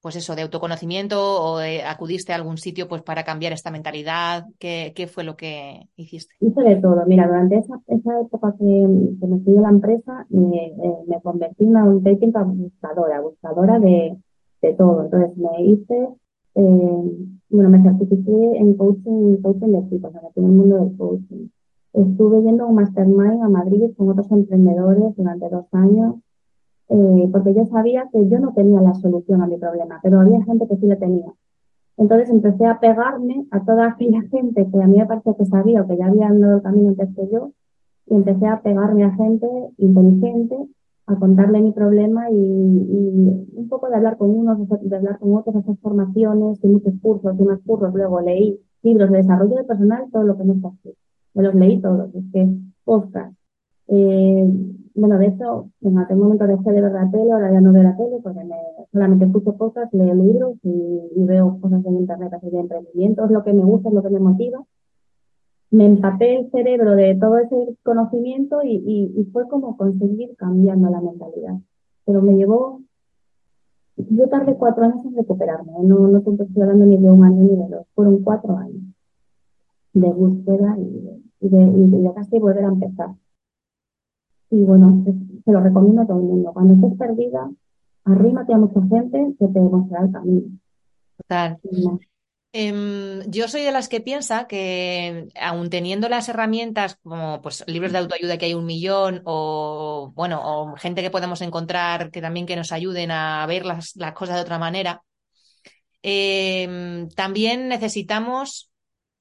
pues 0.00 0.16
eso, 0.16 0.34
de 0.34 0.42
autoconocimiento 0.42 1.18
o 1.20 1.58
acudiste 1.86 2.32
a 2.32 2.36
algún 2.36 2.56
sitio 2.56 2.88
pues 2.88 3.02
para 3.02 3.24
cambiar 3.24 3.52
esta 3.52 3.70
mentalidad? 3.70 4.46
¿Qué, 4.58 4.92
qué 4.96 5.06
fue 5.06 5.24
lo 5.24 5.36
que 5.36 5.88
hiciste? 5.96 6.34
Hice 6.40 6.62
de 6.62 6.76
todo. 6.76 7.04
Mira, 7.06 7.26
durante 7.26 7.58
esa, 7.58 7.80
esa 7.86 8.20
época 8.20 8.54
que, 8.58 8.64
me 8.64 9.40
fui 9.40 9.52
de 9.52 9.60
la 9.60 9.68
empresa, 9.68 10.26
me, 10.30 10.66
eh, 10.68 10.74
me 11.06 11.20
convertí 11.20 11.64
en 11.64 11.70
una 11.70 11.82
auténtica 11.82 12.42
buscadora, 12.42 13.20
buscadora 13.20 13.78
de, 13.78 14.16
de 14.62 14.74
todo. 14.74 15.04
Entonces 15.04 15.36
me 15.36 15.64
hice, 15.64 16.08
eh, 16.54 17.26
bueno, 17.50 17.68
me 17.68 17.82
certifiqué 17.82 18.56
en 18.56 18.74
coaching, 18.74 19.36
coaching 19.42 19.72
de 19.72 19.78
equipos, 19.78 20.12
en 20.34 20.44
el 20.44 20.50
mundo 20.50 20.76
del 20.76 20.96
coaching. 20.96 21.48
Estuve 21.92 22.42
yendo 22.42 22.64
a 22.64 22.66
un 22.68 22.76
mastermind 22.76 23.42
a 23.42 23.48
Madrid 23.48 23.90
con 23.96 24.08
otros 24.08 24.30
emprendedores 24.30 25.14
durante 25.16 25.48
dos 25.48 25.66
años 25.72 26.14
eh, 26.90 27.28
porque 27.30 27.54
yo 27.54 27.64
sabía 27.66 28.08
que 28.12 28.28
yo 28.28 28.40
no 28.40 28.52
tenía 28.52 28.80
la 28.80 28.94
solución 28.94 29.42
a 29.42 29.46
mi 29.46 29.56
problema, 29.58 30.00
pero 30.02 30.20
había 30.20 30.42
gente 30.42 30.66
que 30.66 30.76
sí 30.76 30.86
la 30.86 30.96
tenía. 30.96 31.32
Entonces 31.96 32.30
empecé 32.30 32.66
a 32.66 32.80
pegarme 32.80 33.46
a 33.52 33.64
toda 33.64 33.86
aquella 33.86 34.22
gente 34.30 34.68
que 34.68 34.82
a 34.82 34.86
mí 34.88 34.98
me 34.98 35.06
parecía 35.06 35.34
que 35.34 35.46
sabía 35.46 35.82
o 35.82 35.86
que 35.86 35.96
ya 35.96 36.06
había 36.06 36.26
andado 36.28 36.56
el 36.56 36.62
camino 36.62 36.88
antes 36.88 37.14
que 37.14 37.28
yo, 37.30 37.52
y 38.06 38.14
empecé 38.16 38.46
a 38.46 38.60
pegarme 38.60 39.04
a 39.04 39.12
gente 39.14 39.46
inteligente, 39.78 40.56
a 41.06 41.16
contarle 41.16 41.60
mi 41.60 41.70
problema 41.70 42.28
y, 42.30 42.34
un 42.34 43.66
poco 43.68 43.88
de 43.88 43.94
hablar 43.94 44.16
con 44.16 44.30
unos, 44.30 44.68
de 44.68 44.96
hablar 44.96 45.18
con 45.20 45.36
otros, 45.36 45.54
hacer 45.54 45.76
formaciones 45.76 46.58
y 46.62 46.66
muchos 46.66 46.94
cursos 47.00 47.36
y 47.38 47.42
más 47.44 47.60
cursos. 47.64 47.94
Luego 47.94 48.20
leí 48.20 48.58
libros 48.82 49.10
de 49.10 49.18
desarrollo 49.18 49.54
de 49.56 49.64
personal, 49.64 50.06
todo 50.10 50.24
lo 50.24 50.36
que 50.36 50.44
no 50.44 50.54
está 50.54 50.68
aquí. 50.68 50.94
Me 51.34 51.44
los 51.44 51.54
leí 51.54 51.80
todos, 51.80 52.12
es 52.14 52.24
que 52.32 52.48
podcast, 52.84 53.34
eh, 53.92 54.48
bueno, 54.94 55.18
de 55.18 55.26
hecho, 55.26 55.70
en 55.80 55.98
aquel 55.98 56.16
momento 56.16 56.46
dejé 56.46 56.72
de 56.72 56.80
ver 56.80 56.92
la 56.92 57.10
tele, 57.10 57.32
ahora 57.32 57.52
ya 57.52 57.60
no 57.60 57.72
veo 57.72 57.82
la 57.82 57.96
tele 57.96 58.18
porque 58.22 58.44
me, 58.44 58.56
solamente 58.92 59.24
escucho 59.24 59.56
cosas, 59.56 59.88
leo 59.92 60.14
libros 60.14 60.54
y, 60.62 61.24
veo 61.24 61.58
cosas 61.60 61.84
en 61.84 61.96
internet 61.96 62.32
así 62.32 62.50
de 62.50 62.60
emprendimiento, 62.60 63.24
es 63.24 63.30
lo 63.30 63.42
que 63.42 63.52
me 63.52 63.64
gusta, 63.64 63.88
es 63.88 63.94
lo 63.94 64.02
que 64.02 64.10
me 64.10 64.20
motiva. 64.20 64.64
Me 65.72 65.86
empapé 65.86 66.36
el 66.36 66.50
cerebro 66.50 66.96
de 66.96 67.16
todo 67.16 67.38
ese 67.38 67.76
conocimiento 67.82 68.60
y, 68.62 69.28
fue 69.32 69.48
como 69.48 69.76
conseguir 69.76 70.36
cambiando 70.36 70.88
la 70.90 71.00
mentalidad. 71.00 71.56
Pero 72.04 72.22
me 72.22 72.34
llevó, 72.34 72.80
yo 73.96 74.28
tardé 74.28 74.54
cuatro 74.54 74.84
años 74.84 75.04
en 75.04 75.16
recuperarme, 75.16 75.72
no, 75.82 76.08
no 76.08 76.18
estoy 76.18 76.62
hablando 76.62 76.86
ni 76.86 76.96
de 76.96 77.10
un 77.10 77.24
año 77.24 77.42
ni 77.42 77.56
de 77.56 77.68
dos, 77.68 77.86
fueron 77.94 78.22
cuatro 78.22 78.56
años 78.56 78.82
de 79.92 80.12
búsqueda 80.12 80.76
y 80.78 81.48
de, 81.48 81.62
y 81.62 82.02
de 82.02 82.14
casi 82.14 82.38
volver 82.38 82.64
a 82.64 82.68
empezar. 82.68 83.10
Y 84.50 84.62
bueno, 84.62 85.04
se 85.44 85.52
lo 85.52 85.60
recomiendo 85.60 86.02
a 86.02 86.06
todo 86.06 86.18
el 86.18 86.24
mundo. 86.24 86.52
Cuando 86.52 86.74
estés 86.74 86.98
perdida, 86.98 87.50
arrímate 88.04 88.52
a 88.52 88.58
mucha 88.58 88.80
gente 88.80 89.34
que 89.38 89.48
te 89.48 89.60
mostrará 89.60 90.06
el 90.06 90.12
camino. 90.12 90.48
Total. 91.16 91.58
Em, 92.52 93.22
yo 93.30 93.46
soy 93.46 93.62
de 93.62 93.70
las 93.70 93.88
que 93.88 94.00
piensa 94.00 94.48
que, 94.48 95.28
aun 95.40 95.70
teniendo 95.70 96.08
las 96.08 96.28
herramientas 96.28 96.96
como 96.96 97.40
pues, 97.42 97.62
libros 97.68 97.92
de 97.92 97.98
autoayuda 97.98 98.38
que 98.38 98.46
hay 98.46 98.54
un 98.54 98.66
millón, 98.66 99.22
o 99.24 100.12
bueno, 100.16 100.40
o 100.42 100.74
gente 100.76 101.00
que 101.00 101.10
podemos 101.10 101.42
encontrar 101.42 102.10
que 102.10 102.20
también 102.20 102.46
que 102.46 102.56
nos 102.56 102.72
ayuden 102.72 103.12
a 103.12 103.46
ver 103.46 103.64
las, 103.64 103.94
las 103.94 104.14
cosas 104.14 104.34
de 104.36 104.42
otra 104.42 104.58
manera, 104.58 105.04
em, 106.02 107.08
también 107.10 107.68
necesitamos, 107.68 108.69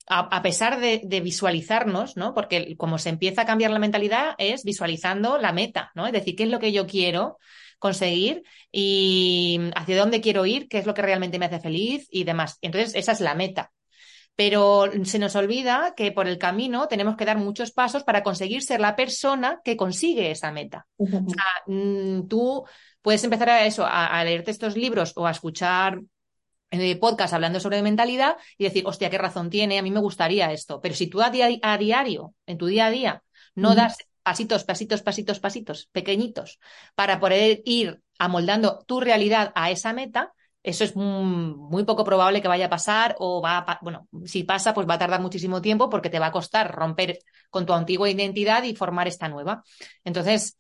a, 0.10 0.20
a 0.36 0.42
pesar 0.42 0.80
de, 0.80 1.02
de, 1.06 1.22
visualizarnos, 1.22 2.18
¿no? 2.18 2.34
Porque 2.34 2.76
como 2.76 2.98
se 2.98 3.10
empieza 3.10 3.44
a 3.44 3.46
cambiar 3.46 3.72
la 3.72 3.80
mentalidad 3.80 4.36
es 4.38 4.64
visualizando 4.66 5.38
la 5.38 5.54
meta, 5.54 5.92
¿no? 5.96 6.06
Es 6.06 6.14
decir, 6.14 6.36
¿qué 6.36 6.44
es 6.44 6.50
lo 6.50 6.60
que 6.60 6.74
yo 6.74 6.86
quiero? 6.86 7.38
conseguir 7.80 8.44
y 8.72 9.60
hacia 9.76 9.98
dónde 9.98 10.22
quiero 10.22 10.46
ir, 10.46 10.68
qué 10.68 10.78
es 10.78 10.86
lo 10.86 10.94
que 10.94 11.02
realmente 11.02 11.40
me 11.40 11.46
hace 11.46 11.60
feliz 11.60 12.08
y 12.12 12.26
demás. 12.26 12.58
Entonces, 12.62 12.94
esa 12.94 13.14
es 13.14 13.22
la 13.22 13.34
meta. 13.34 13.72
Pero 14.36 14.86
se 15.04 15.20
nos 15.20 15.36
olvida 15.36 15.94
que 15.98 16.12
por 16.12 16.28
el 16.28 16.38
camino 16.38 16.88
tenemos 16.88 17.18
que 17.18 17.26
dar 17.26 17.38
muchos 17.38 17.72
pasos 17.72 18.04
para 18.04 18.24
conseguir 18.24 18.62
ser 18.62 18.80
la 18.80 18.96
persona 18.96 19.60
que 19.64 19.76
consigue 19.76 20.32
esa 20.32 20.52
meta. 20.52 20.86
O 20.98 21.08
sea, 21.08 21.46
mm, 21.68 22.28
tú 22.28 22.64
puedes 23.02 23.24
empezar 23.24 23.50
a 23.50 23.66
eso, 23.66 23.86
a, 23.86 24.08
a 24.08 24.24
leerte 24.24 24.52
estos 24.52 24.78
libros 24.78 25.14
o 25.16 25.26
a 25.26 25.32
escuchar 25.32 26.00
podcast 27.00 27.34
hablando 27.34 27.60
sobre 27.60 27.82
mentalidad 27.82 28.38
y 28.58 28.64
decir, 28.66 28.84
hostia, 28.86 29.10
qué 29.10 29.18
razón 29.18 29.50
tiene, 29.50 29.80
a 29.80 29.82
mí 29.82 29.92
me 29.92 30.00
gustaría 30.00 30.52
esto. 30.52 30.82
Pero 30.82 30.96
si 30.96 31.08
tú 31.08 31.22
a, 31.22 31.30
di 31.30 31.42
a 31.62 31.78
diario, 31.78 32.36
en 32.46 32.58
tu 32.58 32.68
día 32.68 32.88
a 32.88 32.92
día, 32.92 33.24
no 33.56 33.76
das 33.76 33.98
pasitos, 34.24 34.64
pasitos, 34.64 35.02
pasitos, 35.02 35.40
pasitos, 35.40 35.90
pequeñitos, 35.92 36.60
para 36.96 37.20
poder 37.20 37.62
ir 37.66 38.02
amoldando 38.20 38.84
tu 38.86 39.00
realidad 39.00 39.52
a 39.56 39.72
esa 39.72 39.94
meta, 39.94 40.34
eso 40.62 40.84
es 40.84 40.96
muy 40.96 41.84
poco 41.86 42.04
probable 42.04 42.42
que 42.42 42.48
vaya 42.48 42.66
a 42.66 42.70
pasar 42.70 43.16
o 43.18 43.42
va 43.42 43.60
a, 43.60 43.80
bueno, 43.82 44.08
si 44.26 44.44
pasa, 44.44 44.74
pues 44.74 44.88
va 44.88 44.96
a 44.96 45.00
tardar 45.00 45.22
muchísimo 45.22 45.62
tiempo 45.62 45.90
porque 45.90 46.10
te 46.10 46.20
va 46.20 46.28
a 46.28 46.32
costar 46.32 46.72
romper 46.76 47.20
con 47.50 47.66
tu 47.66 47.74
antigua 47.74 48.10
identidad 48.10 48.64
y 48.64 48.76
formar 48.76 49.08
esta 49.08 49.30
nueva. 49.30 49.64
Entonces, 50.04 50.58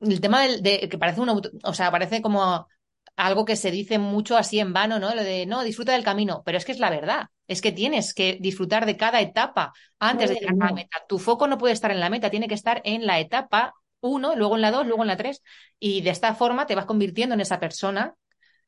el 0.00 0.20
tema 0.20 0.42
de, 0.42 0.60
de 0.60 0.88
que 0.88 0.98
parece 0.98 1.20
un, 1.20 1.42
o 1.62 1.74
sea, 1.74 1.90
parece 1.90 2.20
como 2.20 2.68
algo 3.16 3.44
que 3.44 3.56
se 3.56 3.70
dice 3.70 3.98
mucho 3.98 4.36
así 4.36 4.58
en 4.58 4.72
vano, 4.72 4.98
¿no? 4.98 5.14
Lo 5.14 5.22
de, 5.22 5.46
no, 5.46 5.62
disfruta 5.62 5.92
del 5.92 6.04
camino, 6.04 6.42
pero 6.44 6.58
es 6.58 6.64
que 6.64 6.72
es 6.72 6.80
la 6.80 6.90
verdad, 6.90 7.28
es 7.46 7.60
que 7.60 7.72
tienes 7.72 8.14
que 8.14 8.38
disfrutar 8.40 8.86
de 8.86 8.96
cada 8.96 9.20
etapa 9.20 9.72
antes 9.98 10.30
de 10.30 10.36
llegar 10.36 10.54
a 10.60 10.66
la 10.66 10.72
meta. 10.72 10.98
Tu 11.08 11.18
foco 11.18 11.46
no 11.46 11.58
puede 11.58 11.74
estar 11.74 11.90
en 11.90 12.00
la 12.00 12.10
meta, 12.10 12.30
tiene 12.30 12.48
que 12.48 12.54
estar 12.54 12.80
en 12.84 13.06
la 13.06 13.20
etapa 13.20 13.74
uno, 14.00 14.34
luego 14.36 14.56
en 14.56 14.62
la 14.62 14.70
dos, 14.70 14.86
luego 14.86 15.02
en 15.02 15.08
la 15.08 15.16
tres, 15.16 15.42
y 15.78 16.02
de 16.02 16.10
esta 16.10 16.34
forma 16.34 16.66
te 16.66 16.74
vas 16.74 16.84
convirtiendo 16.84 17.34
en 17.34 17.40
esa 17.40 17.58
persona 17.58 18.14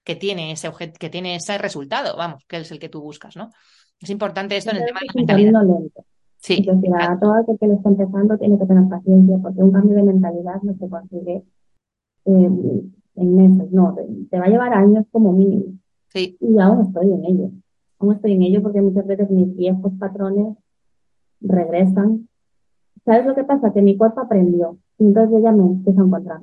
que 0.03 0.17
tiene 0.17 0.53
ese 0.53 0.69
objeto, 0.69 0.95
que 0.99 1.11
tiene 1.11 1.35
ese 1.35 1.59
resultado, 1.59 2.17
vamos, 2.17 2.45
que 2.49 2.59
es 2.59 2.71
el 2.71 2.79
que 2.79 2.89
tú 2.89 3.03
buscas, 3.03 3.37
¿no? 3.37 3.51
Es 4.01 4.09
importante 4.11 4.57
esto 4.57 4.71
en 4.71 4.79
el 4.79 4.85
tema 4.85 5.01
de 5.01 5.07
la 5.07 5.13
mentalidad. 5.15 5.63
Lento. 5.63 6.05
Sí. 6.39 6.65
Es 6.67 6.67
decir, 6.67 6.91
a 6.95 7.19
todo 7.19 7.35
aquel 7.35 7.59
que 7.59 7.67
lo 7.67 7.75
está 7.75 7.89
empezando 7.89 8.39
tiene 8.39 8.59
que 8.59 8.67
tener 8.67 8.89
paciencia, 8.89 9.37
porque 9.43 9.61
un 9.61 9.73
cambio 9.73 9.97
de 9.97 10.03
mentalidad 10.05 10.63
no 10.63 10.75
se 10.75 10.89
consigue 10.89 11.43
eh, 12.27 12.51
en 13.17 13.37
meses, 13.37 13.73
no, 13.73 13.95
te, 13.95 14.07
te, 14.31 14.39
va 14.39 14.47
a 14.47 14.49
llevar 14.49 14.73
años 14.75 15.07
como 15.11 15.33
mínimo. 15.33 15.75
Sí. 16.09 16.37
Y 16.41 16.59
aún 16.59 16.83
estoy 16.83 17.11
en 17.11 17.25
ello. 17.25 17.51
Aún 17.99 18.15
estoy 18.15 18.33
en 18.33 18.43
ello 18.43 18.63
porque 18.63 18.83
muchas 18.83 19.07
veces 19.07 19.31
mis 19.31 19.55
viejos 19.57 19.93
patrones 19.99 20.57
regresan. 21.41 22.29
¿Sabes 23.05 23.27
lo 23.27 23.35
que 23.35 23.45
pasa? 23.45 23.73
Que 23.73 23.83
mi 23.83 23.97
cuerpo 23.97 24.21
aprendió. 24.21 24.79
Y 24.99 25.07
entonces 25.07 25.33
yo 25.33 25.39
ya 25.41 25.53
me 25.53 25.63
empiezo 25.63 26.01
a 26.01 26.05
encontrar. 26.05 26.41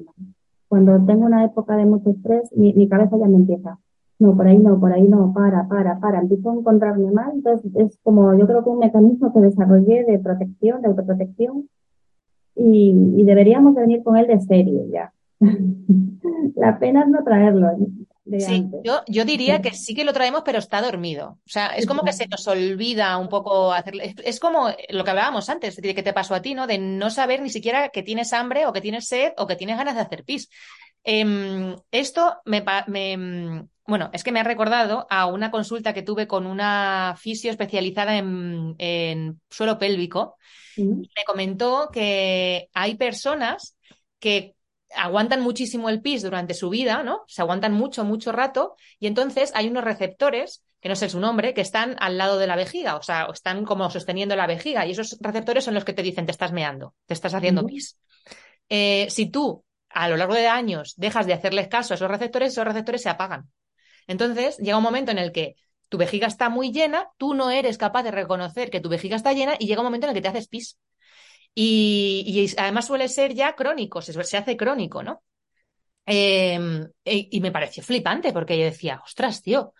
Cuando 0.67 1.05
tengo 1.05 1.25
una 1.25 1.43
época 1.43 1.75
de 1.77 1.85
mucho 1.85 2.09
estrés, 2.09 2.51
mi, 2.55 2.73
mi 2.73 2.87
cabeza 2.87 3.17
ya 3.17 3.27
me 3.27 3.35
empieza. 3.35 3.77
No, 4.19 4.35
por 4.35 4.47
ahí 4.47 4.57
no, 4.57 4.79
por 4.79 4.93
ahí 4.93 5.07
no, 5.07 5.33
para, 5.33 5.67
para, 5.67 5.99
para. 5.99 6.21
Empiezo 6.21 6.51
a 6.51 6.55
encontrarme 6.55 7.11
mal. 7.11 7.31
Entonces 7.33 7.71
es 7.75 7.99
como, 8.03 8.33
yo 8.37 8.47
creo 8.47 8.63
que 8.63 8.69
un 8.69 8.79
mecanismo 8.79 9.33
que 9.33 9.41
desarrollé 9.41 10.05
de 10.05 10.19
protección, 10.19 10.81
de 10.81 10.87
autoprotección. 10.87 11.69
Y, 12.55 12.91
y 13.17 13.23
deberíamos 13.23 13.75
de 13.75 13.81
venir 13.81 14.03
con 14.03 14.15
él 14.15 14.27
de 14.27 14.39
serie 14.39 14.87
ya 14.91 15.11
la 16.55 16.79
pena 16.79 17.01
es 17.01 17.07
no 17.07 17.23
traerlo. 17.23 17.69
Sí, 18.39 18.69
yo, 18.85 19.01
yo, 19.07 19.25
diría 19.25 19.61
que 19.61 19.71
sí 19.71 19.93
que 19.93 20.05
lo 20.05 20.13
traemos, 20.13 20.43
pero 20.45 20.57
está 20.57 20.81
dormido. 20.81 21.39
O 21.45 21.49
sea, 21.49 21.67
es 21.67 21.85
como 21.85 22.03
que 22.03 22.13
se 22.13 22.27
nos 22.27 22.47
olvida 22.47 23.17
un 23.17 23.27
poco 23.27 23.73
hacerlo. 23.73 24.01
Es, 24.01 24.15
es, 24.23 24.39
como 24.39 24.69
lo 24.89 25.03
que 25.03 25.09
hablábamos 25.09 25.49
antes, 25.49 25.75
de 25.75 25.93
que 25.93 26.03
te 26.03 26.13
pasó 26.13 26.33
a 26.33 26.41
ti, 26.41 26.55
¿no? 26.55 26.65
De 26.65 26.77
no 26.77 27.09
saber 27.09 27.41
ni 27.41 27.49
siquiera 27.49 27.89
que 27.89 28.01
tienes 28.01 28.31
hambre 28.31 28.65
o 28.65 28.71
que 28.71 28.79
tienes 28.79 29.07
sed 29.07 29.33
o 29.37 29.45
que 29.45 29.57
tienes 29.57 29.77
ganas 29.77 29.95
de 29.95 30.01
hacer 30.01 30.23
pis. 30.23 30.49
Eh, 31.03 31.75
esto 31.91 32.37
me, 32.45 32.63
me, 32.87 33.67
bueno, 33.85 34.09
es 34.13 34.23
que 34.23 34.31
me 34.31 34.39
ha 34.39 34.43
recordado 34.43 35.05
a 35.09 35.25
una 35.25 35.51
consulta 35.51 35.93
que 35.93 36.01
tuve 36.01 36.27
con 36.27 36.45
una 36.45 37.15
fisio 37.17 37.51
especializada 37.51 38.17
en, 38.17 38.75
en 38.77 39.41
suelo 39.49 39.77
pélvico. 39.77 40.37
¿Sí? 40.75 40.85
Me 40.85 41.23
comentó 41.25 41.89
que 41.91 42.69
hay 42.73 42.95
personas 42.95 43.77
que 44.19 44.55
aguantan 44.95 45.41
muchísimo 45.41 45.89
el 45.89 46.01
pis 46.01 46.21
durante 46.21 46.53
su 46.53 46.69
vida, 46.69 47.03
¿no? 47.03 47.23
Se 47.27 47.41
aguantan 47.41 47.73
mucho, 47.73 48.03
mucho 48.03 48.31
rato, 48.31 48.75
y 48.99 49.07
entonces 49.07 49.51
hay 49.55 49.67
unos 49.67 49.83
receptores, 49.83 50.63
que 50.79 50.89
no 50.89 50.95
sé 50.95 51.09
su 51.09 51.19
nombre, 51.19 51.53
que 51.53 51.61
están 51.61 51.95
al 51.99 52.17
lado 52.17 52.37
de 52.37 52.47
la 52.47 52.55
vejiga, 52.55 52.95
o 52.95 53.03
sea, 53.03 53.27
están 53.31 53.65
como 53.65 53.89
sosteniendo 53.89 54.35
la 54.35 54.47
vejiga, 54.47 54.85
y 54.85 54.91
esos 54.91 55.17
receptores 55.21 55.63
son 55.63 55.73
los 55.73 55.85
que 55.85 55.93
te 55.93 56.03
dicen, 56.03 56.25
te 56.25 56.31
estás 56.31 56.51
meando, 56.51 56.95
te 57.05 57.13
estás 57.13 57.33
haciendo 57.33 57.65
pis. 57.65 57.97
Eh, 58.69 59.07
si 59.09 59.29
tú, 59.29 59.63
a 59.89 60.09
lo 60.09 60.17
largo 60.17 60.33
de 60.33 60.47
años, 60.47 60.93
dejas 60.97 61.25
de 61.25 61.33
hacerles 61.33 61.67
caso 61.67 61.93
a 61.93 61.95
esos 61.95 62.09
receptores, 62.09 62.51
esos 62.51 62.65
receptores 62.65 63.01
se 63.01 63.09
apagan. 63.09 63.51
Entonces, 64.07 64.57
llega 64.57 64.77
un 64.77 64.83
momento 64.83 65.11
en 65.11 65.17
el 65.17 65.31
que 65.31 65.55
tu 65.89 65.97
vejiga 65.97 66.27
está 66.27 66.49
muy 66.49 66.71
llena, 66.71 67.09
tú 67.17 67.33
no 67.33 67.51
eres 67.51 67.77
capaz 67.77 68.03
de 68.03 68.11
reconocer 68.11 68.69
que 68.69 68.79
tu 68.79 68.89
vejiga 68.89 69.15
está 69.15 69.33
llena, 69.33 69.55
y 69.59 69.67
llega 69.67 69.81
un 69.81 69.85
momento 69.85 70.07
en 70.07 70.09
el 70.09 70.15
que 70.15 70.21
te 70.21 70.29
haces 70.29 70.47
pis. 70.47 70.77
Y, 71.55 72.23
y, 72.25 72.59
además 72.59 72.87
suele 72.87 73.07
ser 73.07 73.33
ya 73.33 73.55
crónico, 73.55 74.01
se, 74.01 74.11
se 74.23 74.37
hace 74.37 74.57
crónico, 74.57 75.03
¿no? 75.03 75.21
Eh, 76.05 76.59
y, 77.05 77.37
y, 77.37 77.41
me 77.41 77.51
pareció 77.51 77.83
flipante 77.83 78.33
porque 78.33 78.57
yo 78.57 78.65
decía, 78.65 79.01
ostras, 79.03 79.41
tío, 79.41 79.73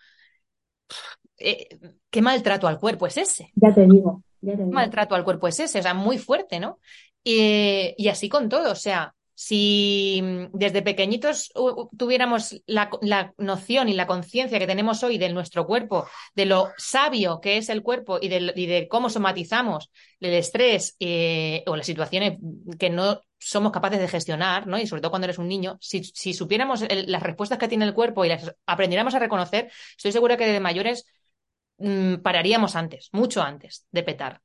eh, 1.37 1.67
qué 2.09 2.21
maltrato 2.21 2.67
al 2.67 2.79
cuerpo 2.79 3.07
es 3.07 3.17
ese. 3.17 3.51
Ya 3.55 3.73
te 3.73 3.81
digo, 3.81 4.21
ya 4.41 4.51
te 4.51 4.57
digo. 4.57 4.69
Qué 4.69 4.75
maltrato 4.75 5.15
al 5.15 5.23
cuerpo 5.23 5.47
es 5.47 5.59
ese, 5.59 5.79
o 5.79 5.81
sea, 5.81 5.93
muy 5.93 6.17
fuerte, 6.17 6.59
¿no? 6.59 6.79
Y, 7.23 7.93
y 7.97 8.07
así 8.07 8.29
con 8.29 8.49
todo, 8.49 8.71
o 8.71 8.75
sea, 8.75 9.13
si 9.35 10.21
desde 10.53 10.81
pequeñitos 10.81 11.51
tuviéramos 11.97 12.61
la, 12.65 12.89
la 13.01 13.33
noción 13.37 13.89
y 13.89 13.93
la 13.93 14.07
conciencia 14.07 14.59
que 14.59 14.67
tenemos 14.67 15.03
hoy 15.03 15.17
de 15.17 15.29
nuestro 15.29 15.65
cuerpo, 15.65 16.07
de 16.35 16.45
lo 16.45 16.69
sabio 16.77 17.39
que 17.41 17.57
es 17.57 17.69
el 17.69 17.81
cuerpo 17.81 18.19
y 18.21 18.29
de, 18.29 18.53
y 18.55 18.65
de 18.67 18.87
cómo 18.87 19.09
somatizamos 19.09 19.91
el 20.19 20.33
estrés 20.33 20.95
eh, 20.99 21.63
o 21.67 21.75
las 21.75 21.85
situaciones 21.85 22.37
que 22.79 22.89
no 22.89 23.21
somos 23.39 23.71
capaces 23.71 23.99
de 23.99 24.07
gestionar, 24.07 24.67
¿no? 24.67 24.77
Y 24.79 24.87
sobre 24.87 25.01
todo 25.01 25.11
cuando 25.11 25.25
eres 25.25 25.37
un 25.37 25.47
niño, 25.47 25.77
si, 25.81 26.03
si 26.03 26.33
supiéramos 26.33 26.81
el, 26.83 27.11
las 27.11 27.23
respuestas 27.23 27.57
que 27.57 27.67
tiene 27.67 27.85
el 27.85 27.93
cuerpo 27.93 28.23
y 28.23 28.29
las 28.29 28.55
aprendiéramos 28.65 29.15
a 29.15 29.19
reconocer, 29.19 29.69
estoy 29.97 30.11
segura 30.11 30.37
que 30.37 30.47
de 30.47 30.59
mayores 30.59 31.05
mmm, 31.77 32.15
pararíamos 32.17 32.75
antes, 32.75 33.09
mucho 33.11 33.41
antes 33.41 33.85
de 33.91 34.03
petar. 34.03 34.41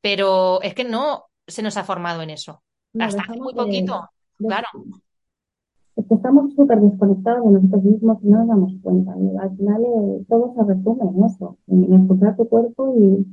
Pero 0.00 0.60
es 0.62 0.74
que 0.74 0.84
no 0.84 1.26
se 1.46 1.62
nos 1.62 1.76
ha 1.76 1.84
formado 1.84 2.22
en 2.22 2.30
eso. 2.30 2.62
No, 2.92 3.04
Hasta 3.06 3.22
hace 3.22 3.38
muy 3.38 3.54
poquito. 3.54 4.10
Claro. 4.38 4.66
Es 5.96 6.06
que 6.06 6.14
estamos 6.14 6.52
súper 6.54 6.80
desconectados 6.80 7.44
de 7.46 7.52
nosotros 7.52 7.84
mismos 7.84 8.18
y 8.22 8.28
no 8.28 8.38
nos 8.38 8.48
damos 8.48 8.72
cuenta. 8.82 9.14
Y 9.16 9.36
al 9.36 9.56
final 9.56 9.84
eh, 9.84 10.24
todo 10.28 10.52
se 10.56 10.64
resume 10.64 11.04
en 11.08 11.24
eso, 11.24 11.56
en, 11.68 11.84
en, 11.84 12.02
escuchar 12.02 12.36
tu 12.36 12.48
cuerpo 12.48 12.94
y 12.98 13.26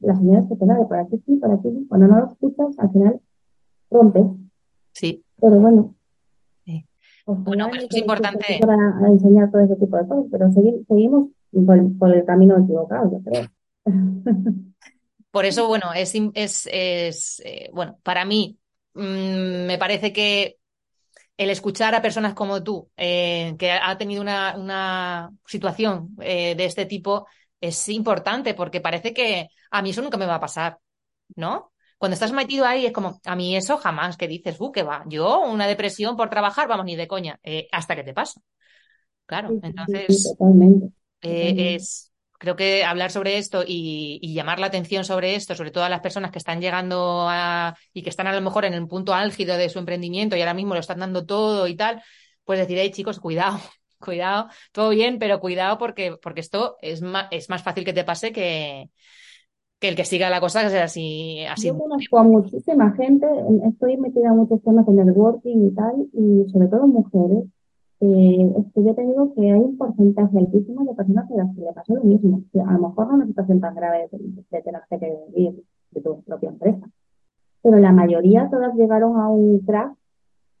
las 0.00 0.18
señales 0.18 0.46
que 0.48 0.56
te 0.56 0.66
da 0.66 0.78
de 0.78 0.86
para 0.86 1.02
aquí 1.02 1.22
sí, 1.24 1.36
para 1.36 1.56
sí. 1.62 1.86
Cuando 1.88 2.06
no 2.06 2.20
lo 2.20 2.26
escuchas, 2.26 2.78
al 2.78 2.90
final 2.90 3.20
rompes. 3.90 4.26
Sí. 4.92 5.24
Pero 5.40 5.60
bueno. 5.60 5.94
Sí. 6.64 6.84
Bueno, 7.26 7.68
pues 7.70 7.86
es 7.88 7.96
importante. 7.96 8.58
Para 8.60 9.08
enseñar 9.08 9.50
todo 9.50 9.62
ese 9.62 9.76
tipo 9.76 9.96
de 9.96 10.06
cosas, 10.06 10.26
pero 10.30 10.52
segui 10.52 10.84
seguimos 10.86 11.30
por, 11.50 11.98
por, 11.98 12.14
el 12.14 12.24
camino 12.24 12.58
equivocado, 12.58 13.10
yo 13.10 13.22
creo. 13.22 13.46
Por 15.30 15.44
eso, 15.44 15.68
bueno, 15.68 15.86
es, 15.94 16.14
es, 16.34 16.68
es 16.72 17.42
eh, 17.44 17.70
bueno, 17.72 17.98
para 18.02 18.24
mí 18.24 18.58
mmm, 18.98 19.66
me 19.66 19.78
parece 19.78 20.12
que 20.12 20.56
el 21.36 21.50
escuchar 21.50 21.94
a 21.94 22.02
personas 22.02 22.34
como 22.34 22.62
tú, 22.62 22.90
eh, 22.96 23.54
que 23.58 23.70
ha 23.70 23.96
tenido 23.96 24.20
una, 24.20 24.56
una 24.56 25.30
situación 25.46 26.16
eh, 26.20 26.54
de 26.56 26.64
este 26.64 26.84
tipo, 26.84 27.26
es 27.60 27.88
importante 27.88 28.54
porque 28.54 28.80
parece 28.80 29.14
que 29.14 29.48
a 29.70 29.82
mí 29.82 29.90
eso 29.90 30.02
nunca 30.02 30.16
me 30.16 30.26
va 30.26 30.34
a 30.36 30.40
pasar, 30.40 30.78
¿no? 31.36 31.72
Cuando 31.96 32.14
estás 32.14 32.32
metido 32.32 32.64
ahí 32.64 32.86
es 32.86 32.92
como, 32.92 33.20
a 33.24 33.36
mí 33.36 33.56
eso 33.56 33.76
jamás, 33.76 34.16
que 34.16 34.28
dices, 34.28 34.56
uh, 34.60 34.70
que 34.72 34.82
va, 34.82 35.04
yo 35.08 35.40
una 35.40 35.66
depresión 35.66 36.16
por 36.16 36.28
trabajar, 36.28 36.68
vamos, 36.68 36.86
ni 36.86 36.96
de 36.96 37.08
coña, 37.08 37.38
eh, 37.42 37.68
hasta 37.72 37.96
que 37.96 38.04
te 38.04 38.14
pasa. 38.14 38.40
Claro, 39.26 39.58
entonces 39.62 40.22
sí, 40.22 40.28
totalmente. 40.30 40.92
totalmente. 41.20 41.74
es, 41.74 42.12
creo 42.38 42.56
que 42.56 42.84
hablar 42.84 43.10
sobre 43.10 43.36
esto 43.36 43.62
y, 43.66 44.18
y, 44.22 44.32
llamar 44.32 44.60
la 44.60 44.68
atención 44.68 45.04
sobre 45.04 45.34
esto, 45.34 45.54
sobre 45.54 45.72
todo 45.72 45.84
a 45.84 45.88
las 45.88 46.00
personas 46.00 46.30
que 46.30 46.38
están 46.38 46.60
llegando 46.60 47.26
a, 47.28 47.76
y 47.92 48.02
que 48.02 48.10
están 48.10 48.28
a 48.28 48.32
lo 48.32 48.40
mejor 48.40 48.64
en 48.64 48.74
el 48.74 48.86
punto 48.86 49.12
álgido 49.12 49.56
de 49.56 49.68
su 49.68 49.78
emprendimiento 49.78 50.36
y 50.36 50.40
ahora 50.40 50.54
mismo 50.54 50.74
lo 50.74 50.80
están 50.80 51.00
dando 51.00 51.26
todo 51.26 51.66
y 51.66 51.76
tal, 51.76 52.00
pues 52.44 52.60
decir, 52.60 52.78
hey 52.80 52.92
chicos, 52.92 53.18
cuidado, 53.18 53.58
cuidado, 53.98 54.48
todo 54.72 54.90
bien, 54.90 55.18
pero 55.18 55.40
cuidado 55.40 55.78
porque, 55.78 56.16
porque 56.22 56.40
esto 56.40 56.76
es 56.80 57.02
más, 57.02 57.26
es 57.32 57.50
más 57.50 57.62
fácil 57.62 57.84
que 57.84 57.92
te 57.92 58.04
pase 58.04 58.32
que, 58.32 58.88
que 59.80 59.88
el 59.88 59.96
que 59.96 60.04
siga 60.04 60.30
la 60.30 60.40
cosa 60.40 60.62
que 60.62 60.70
sea 60.70 60.84
así. 60.84 61.44
así. 61.44 61.66
Yo 61.66 61.78
conozco 61.78 62.18
a 62.18 62.22
muchísima 62.22 62.92
gente, 62.92 63.26
estoy 63.68 63.96
metida 63.96 64.28
en 64.28 64.36
muchos 64.36 64.62
temas 64.62 64.86
de 64.86 64.92
networking 64.92 65.66
y 65.66 65.74
tal, 65.74 66.06
y 66.12 66.50
sobre 66.50 66.68
todo 66.68 66.86
mujeres. 66.86 67.48
Eh, 68.00 68.52
es 68.58 68.72
que 68.72 68.84
yo 68.84 68.94
te 68.94 69.02
digo 69.02 69.34
que 69.34 69.50
hay 69.50 69.58
un 69.58 69.76
porcentaje 69.76 70.38
altísimo 70.38 70.84
de 70.84 70.94
personas 70.94 71.30
a 71.30 71.34
las 71.34 71.54
que 71.54 71.62
le 71.62 71.72
pasó 71.72 71.94
lo 71.94 72.04
mismo. 72.04 72.42
a 72.64 72.72
lo 72.74 72.88
mejor 72.88 73.08
no 73.08 73.14
una 73.14 73.26
situación 73.26 73.60
tan 73.60 73.74
grave 73.74 74.08
de, 74.12 74.18
de 74.50 74.62
tener 74.62 74.82
que 74.88 75.16
vivir 75.34 75.64
de 75.90 76.00
tu 76.00 76.22
propia 76.22 76.50
empresa, 76.50 76.88
pero 77.62 77.78
la 77.78 77.92
mayoría 77.92 78.48
todas 78.50 78.74
llegaron 78.76 79.20
a 79.20 79.28
un 79.28 79.58
crack 79.60 79.98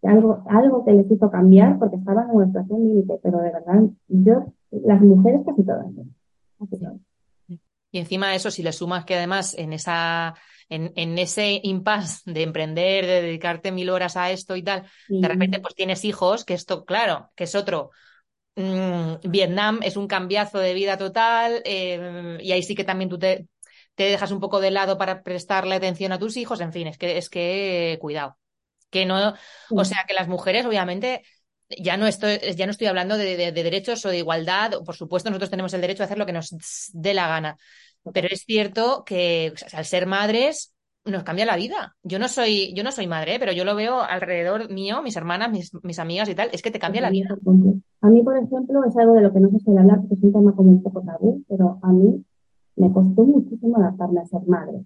algo, 0.02 0.42
algo 0.48 0.84
que 0.84 0.92
les 0.92 1.10
hizo 1.10 1.30
cambiar 1.30 1.78
porque 1.78 1.96
estaban 1.96 2.30
en 2.30 2.36
una 2.36 2.46
situación 2.46 2.84
límite, 2.84 3.18
pero 3.22 3.38
de 3.38 3.50
verdad, 3.50 3.82
yo, 4.08 4.52
las 4.70 5.00
mujeres 5.00 5.40
casi 5.44 5.64
todas. 5.64 5.86
Y 7.90 7.98
encima 7.98 8.28
de 8.28 8.36
eso, 8.36 8.50
si 8.50 8.62
le 8.62 8.72
sumas 8.72 9.04
que 9.04 9.16
además 9.16 9.56
en 9.58 9.72
esa, 9.72 10.34
en, 10.68 10.92
en 10.96 11.18
ese 11.18 11.60
impasse 11.62 12.22
de 12.26 12.42
emprender, 12.42 13.06
de 13.06 13.22
dedicarte 13.22 13.72
mil 13.72 13.90
horas 13.90 14.16
a 14.16 14.30
esto 14.30 14.56
y 14.56 14.62
tal, 14.62 14.86
de 15.08 15.28
repente 15.28 15.60
pues 15.60 15.74
tienes 15.74 16.04
hijos, 16.04 16.44
que 16.44 16.54
esto, 16.54 16.84
claro, 16.84 17.30
que 17.34 17.44
es 17.44 17.54
otro. 17.54 17.90
Mm, 18.56 19.14
Vietnam 19.22 19.80
es 19.82 19.96
un 19.96 20.08
cambiazo 20.08 20.58
de 20.58 20.74
vida 20.74 20.98
total, 20.98 21.62
eh, 21.64 22.38
y 22.40 22.52
ahí 22.52 22.62
sí 22.62 22.74
que 22.74 22.84
también 22.84 23.08
tú 23.08 23.18
te, 23.18 23.46
te 23.94 24.04
dejas 24.04 24.30
un 24.30 24.40
poco 24.40 24.60
de 24.60 24.70
lado 24.70 24.96
para 24.96 25.22
prestarle 25.22 25.74
atención 25.74 26.12
a 26.12 26.18
tus 26.18 26.36
hijos, 26.36 26.60
en 26.60 26.72
fin, 26.72 26.86
es 26.86 26.98
que, 26.98 27.18
es 27.18 27.28
que 27.28 27.98
cuidado. 28.00 28.38
Que 28.90 29.04
no, 29.04 29.34
o 29.70 29.84
sea, 29.84 30.04
que 30.06 30.14
las 30.14 30.28
mujeres, 30.28 30.64
obviamente, 30.64 31.22
ya 31.68 31.96
no 31.96 32.06
estoy, 32.06 32.38
ya 32.56 32.64
no 32.64 32.70
estoy 32.70 32.86
hablando 32.86 33.16
de, 33.16 33.52
derechos 33.52 34.04
o 34.06 34.08
de 34.08 34.18
igualdad. 34.18 34.72
Por 34.84 34.96
supuesto, 34.96 35.30
nosotros 35.30 35.50
tenemos 35.50 35.74
el 35.74 35.80
derecho 35.80 36.02
a 36.02 36.06
hacer 36.06 36.16
lo 36.16 36.26
que 36.26 36.32
nos 36.32 36.54
dé 36.92 37.12
la 37.12 37.28
gana. 37.28 37.58
Pero 38.12 38.28
es 38.30 38.40
cierto 38.40 39.04
que 39.04 39.52
al 39.72 39.84
ser 39.84 40.06
madres 40.06 40.74
nos 41.04 41.22
cambia 41.22 41.46
la 41.46 41.56
vida. 41.56 41.96
Yo 42.02 42.18
no 42.18 42.28
soy, 42.28 42.72
yo 42.74 42.84
no 42.84 42.92
soy 42.92 43.06
madre, 43.06 43.38
pero 43.38 43.52
yo 43.52 43.64
lo 43.64 43.74
veo 43.74 44.00
alrededor 44.00 44.70
mío, 44.70 45.02
mis 45.02 45.16
hermanas, 45.16 45.50
mis, 45.50 45.72
mis 45.82 45.98
amigas 45.98 46.28
y 46.28 46.34
tal, 46.34 46.48
es 46.52 46.62
que 46.62 46.70
te 46.70 46.78
cambia 46.78 47.00
la 47.00 47.10
vida. 47.10 47.36
A 48.00 48.08
mí, 48.08 48.22
por 48.22 48.36
ejemplo, 48.36 48.84
es 48.84 48.96
algo 48.96 49.14
de 49.14 49.22
lo 49.22 49.32
que 49.32 49.40
no 49.40 49.50
se 49.50 49.58
suele 49.60 49.80
hablar 49.80 50.00
porque 50.00 50.14
es 50.14 50.22
un 50.22 50.32
tema 50.32 50.54
como 50.54 50.70
un 50.70 50.82
poco 50.82 51.02
tabú, 51.02 51.42
pero 51.48 51.78
a 51.82 51.92
mí 51.92 52.24
me 52.76 52.92
costó 52.92 53.24
muchísimo 53.24 53.76
adaptarme 53.78 54.20
a 54.20 54.26
ser 54.26 54.42
madre. 54.46 54.84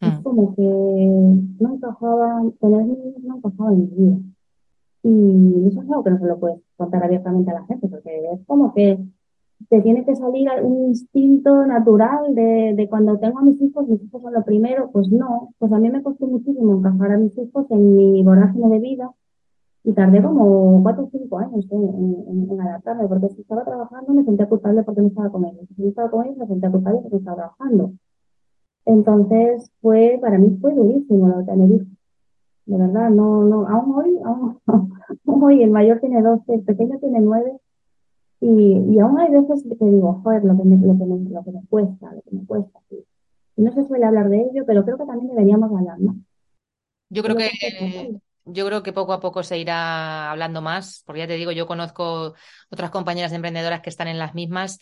Es 0.00 0.18
mm. 0.18 0.22
como 0.22 0.54
que 0.54 0.62
no 0.62 1.74
encajaba, 1.74 2.42
tener 2.60 2.84
niños 2.84 3.22
no 3.22 3.36
encajaba 3.36 3.72
en 3.72 3.78
mi 3.78 3.86
vida. 3.86 4.18
Y 5.04 5.68
eso 5.68 5.82
es 5.82 5.90
algo 5.90 6.04
que 6.04 6.10
no 6.10 6.18
se 6.18 6.26
lo 6.26 6.38
puedes 6.38 6.60
contar 6.76 7.04
abiertamente 7.04 7.50
a 7.50 7.54
la 7.54 7.66
gente, 7.66 7.88
porque 7.88 8.24
es 8.32 8.40
como 8.46 8.74
que 8.74 8.98
te 9.68 9.80
tiene 9.82 10.04
que 10.04 10.16
salir 10.16 10.48
un 10.62 10.88
instinto 10.88 11.66
natural 11.66 12.34
de, 12.34 12.74
de 12.76 12.88
cuando 12.88 13.18
tengo 13.18 13.38
a 13.38 13.42
mis 13.42 13.60
hijos, 13.60 13.88
mis 13.88 14.02
hijos 14.02 14.22
son 14.22 14.32
lo 14.32 14.44
primero, 14.44 14.90
pues 14.92 15.10
no, 15.10 15.50
pues 15.58 15.72
a 15.72 15.78
mí 15.78 15.90
me 15.90 16.02
costó 16.02 16.26
muchísimo 16.26 16.78
encajar 16.78 17.12
a 17.12 17.18
mis 17.18 17.36
hijos 17.38 17.66
en 17.70 17.96
mi 17.96 18.22
vorágine 18.22 18.68
de 18.68 18.78
vida 18.78 19.10
y 19.84 19.92
tardé 19.92 20.22
como 20.22 20.82
cuatro 20.82 21.04
o 21.04 21.10
cinco 21.10 21.38
años 21.38 21.66
en, 21.70 22.48
en, 22.50 22.60
adaptarme, 22.60 23.08
porque 23.08 23.28
si 23.30 23.42
estaba 23.42 23.64
trabajando 23.64 24.12
me 24.12 24.24
sentía 24.24 24.48
culpable 24.48 24.82
porque 24.84 25.02
no 25.02 25.08
estaba 25.08 25.30
con 25.30 25.44
ellos, 25.44 25.66
si 25.76 25.86
estaba 25.86 26.10
con 26.10 26.24
ellos 26.24 26.38
me 26.38 26.46
sentía 26.46 26.70
culpable 26.70 27.00
porque 27.02 27.16
no 27.16 27.18
estaba 27.18 27.36
trabajando. 27.36 27.92
Entonces 28.84 29.70
fue, 29.80 30.18
para 30.20 30.38
mí 30.38 30.56
fue 30.60 30.74
durísimo 30.74 31.28
lo 31.28 31.38
de 31.38 31.44
tener 31.44 31.70
hijos. 31.70 31.88
De 32.66 32.76
verdad, 32.76 33.10
no, 33.10 33.44
no, 33.44 33.66
aún 33.66 33.94
hoy, 33.94 34.18
aún, 34.24 34.58
hoy 35.42 35.62
el 35.62 35.70
mayor 35.70 36.00
tiene 36.00 36.22
12, 36.22 36.54
el 36.54 36.62
pequeño 36.62 36.98
tiene 36.98 37.20
9 37.20 37.58
y, 38.42 38.94
y 38.94 38.98
aún 38.98 39.20
hay 39.20 39.30
veces 39.30 39.62
que 39.62 39.84
digo, 39.84 40.20
joder, 40.24 40.42
lo 40.42 40.56
que 40.56 40.64
me, 40.64 40.76
lo 40.76 40.98
que 40.98 41.04
me, 41.04 41.30
lo 41.30 41.44
que 41.44 41.52
me 41.52 41.62
cuesta, 41.70 42.12
lo 42.12 42.22
que 42.22 42.30
me 42.32 42.44
cuesta. 42.44 42.80
Y 43.56 43.62
no 43.62 43.72
se 43.72 43.86
suele 43.86 44.04
hablar 44.04 44.28
de 44.28 44.42
ello, 44.42 44.64
pero 44.66 44.84
creo 44.84 44.98
que 44.98 45.06
también 45.06 45.28
deberíamos 45.28 45.70
hablar, 45.70 46.00
¿no? 46.00 46.16
Yo 47.08 47.22
creo 47.22 47.36
que, 47.36 47.50
yo 48.44 48.66
creo 48.66 48.82
que 48.82 48.92
poco 48.92 49.12
a 49.12 49.20
poco 49.20 49.44
se 49.44 49.58
irá 49.58 50.32
hablando 50.32 50.60
más, 50.60 51.04
porque 51.06 51.20
ya 51.20 51.28
te 51.28 51.36
digo, 51.36 51.52
yo 51.52 51.68
conozco 51.68 52.34
otras 52.68 52.90
compañeras 52.90 53.32
emprendedoras 53.32 53.80
que 53.80 53.90
están 53.90 54.08
en 54.08 54.18
las 54.18 54.34
mismas 54.34 54.80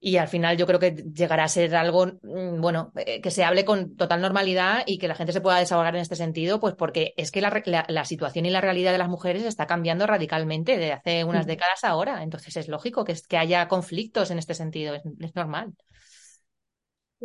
y 0.00 0.18
al 0.18 0.28
final 0.28 0.58
yo 0.58 0.66
creo 0.66 0.78
que 0.78 0.90
llegará 0.92 1.44
a 1.44 1.48
ser 1.48 1.74
algo, 1.74 2.06
mm, 2.06 2.60
bueno, 2.60 2.92
eh, 2.96 3.22
que 3.22 3.30
se 3.30 3.42
hable 3.42 3.64
con 3.64 3.96
total 3.96 4.20
normalidad 4.20 4.82
y 4.86 4.98
que 4.98 5.08
la 5.08 5.14
gente 5.14 5.32
se 5.32 5.40
pueda 5.40 5.58
desahogar 5.58 5.94
en 5.94 6.02
este 6.02 6.14
sentido, 6.14 6.60
pues 6.60 6.74
porque 6.74 7.14
es 7.16 7.30
que 7.30 7.40
la, 7.40 8.04
situación 8.04 8.44
y 8.44 8.50
la 8.50 8.60
realidad 8.60 8.92
de 8.92 8.98
las 8.98 9.08
mujeres 9.08 9.44
está 9.44 9.66
cambiando 9.66 10.06
radicalmente 10.06 10.76
de 10.76 10.92
hace 10.92 11.24
unas 11.24 11.46
décadas 11.46 11.84
ahora. 11.84 12.22
Entonces 12.22 12.54
es 12.56 12.68
lógico 12.68 13.04
que, 13.04 13.14
que 13.26 13.38
haya 13.38 13.66
conflictos 13.66 14.30
en 14.30 14.38
este 14.38 14.52
sentido, 14.54 14.94
es, 14.94 15.34
normal. 15.34 15.72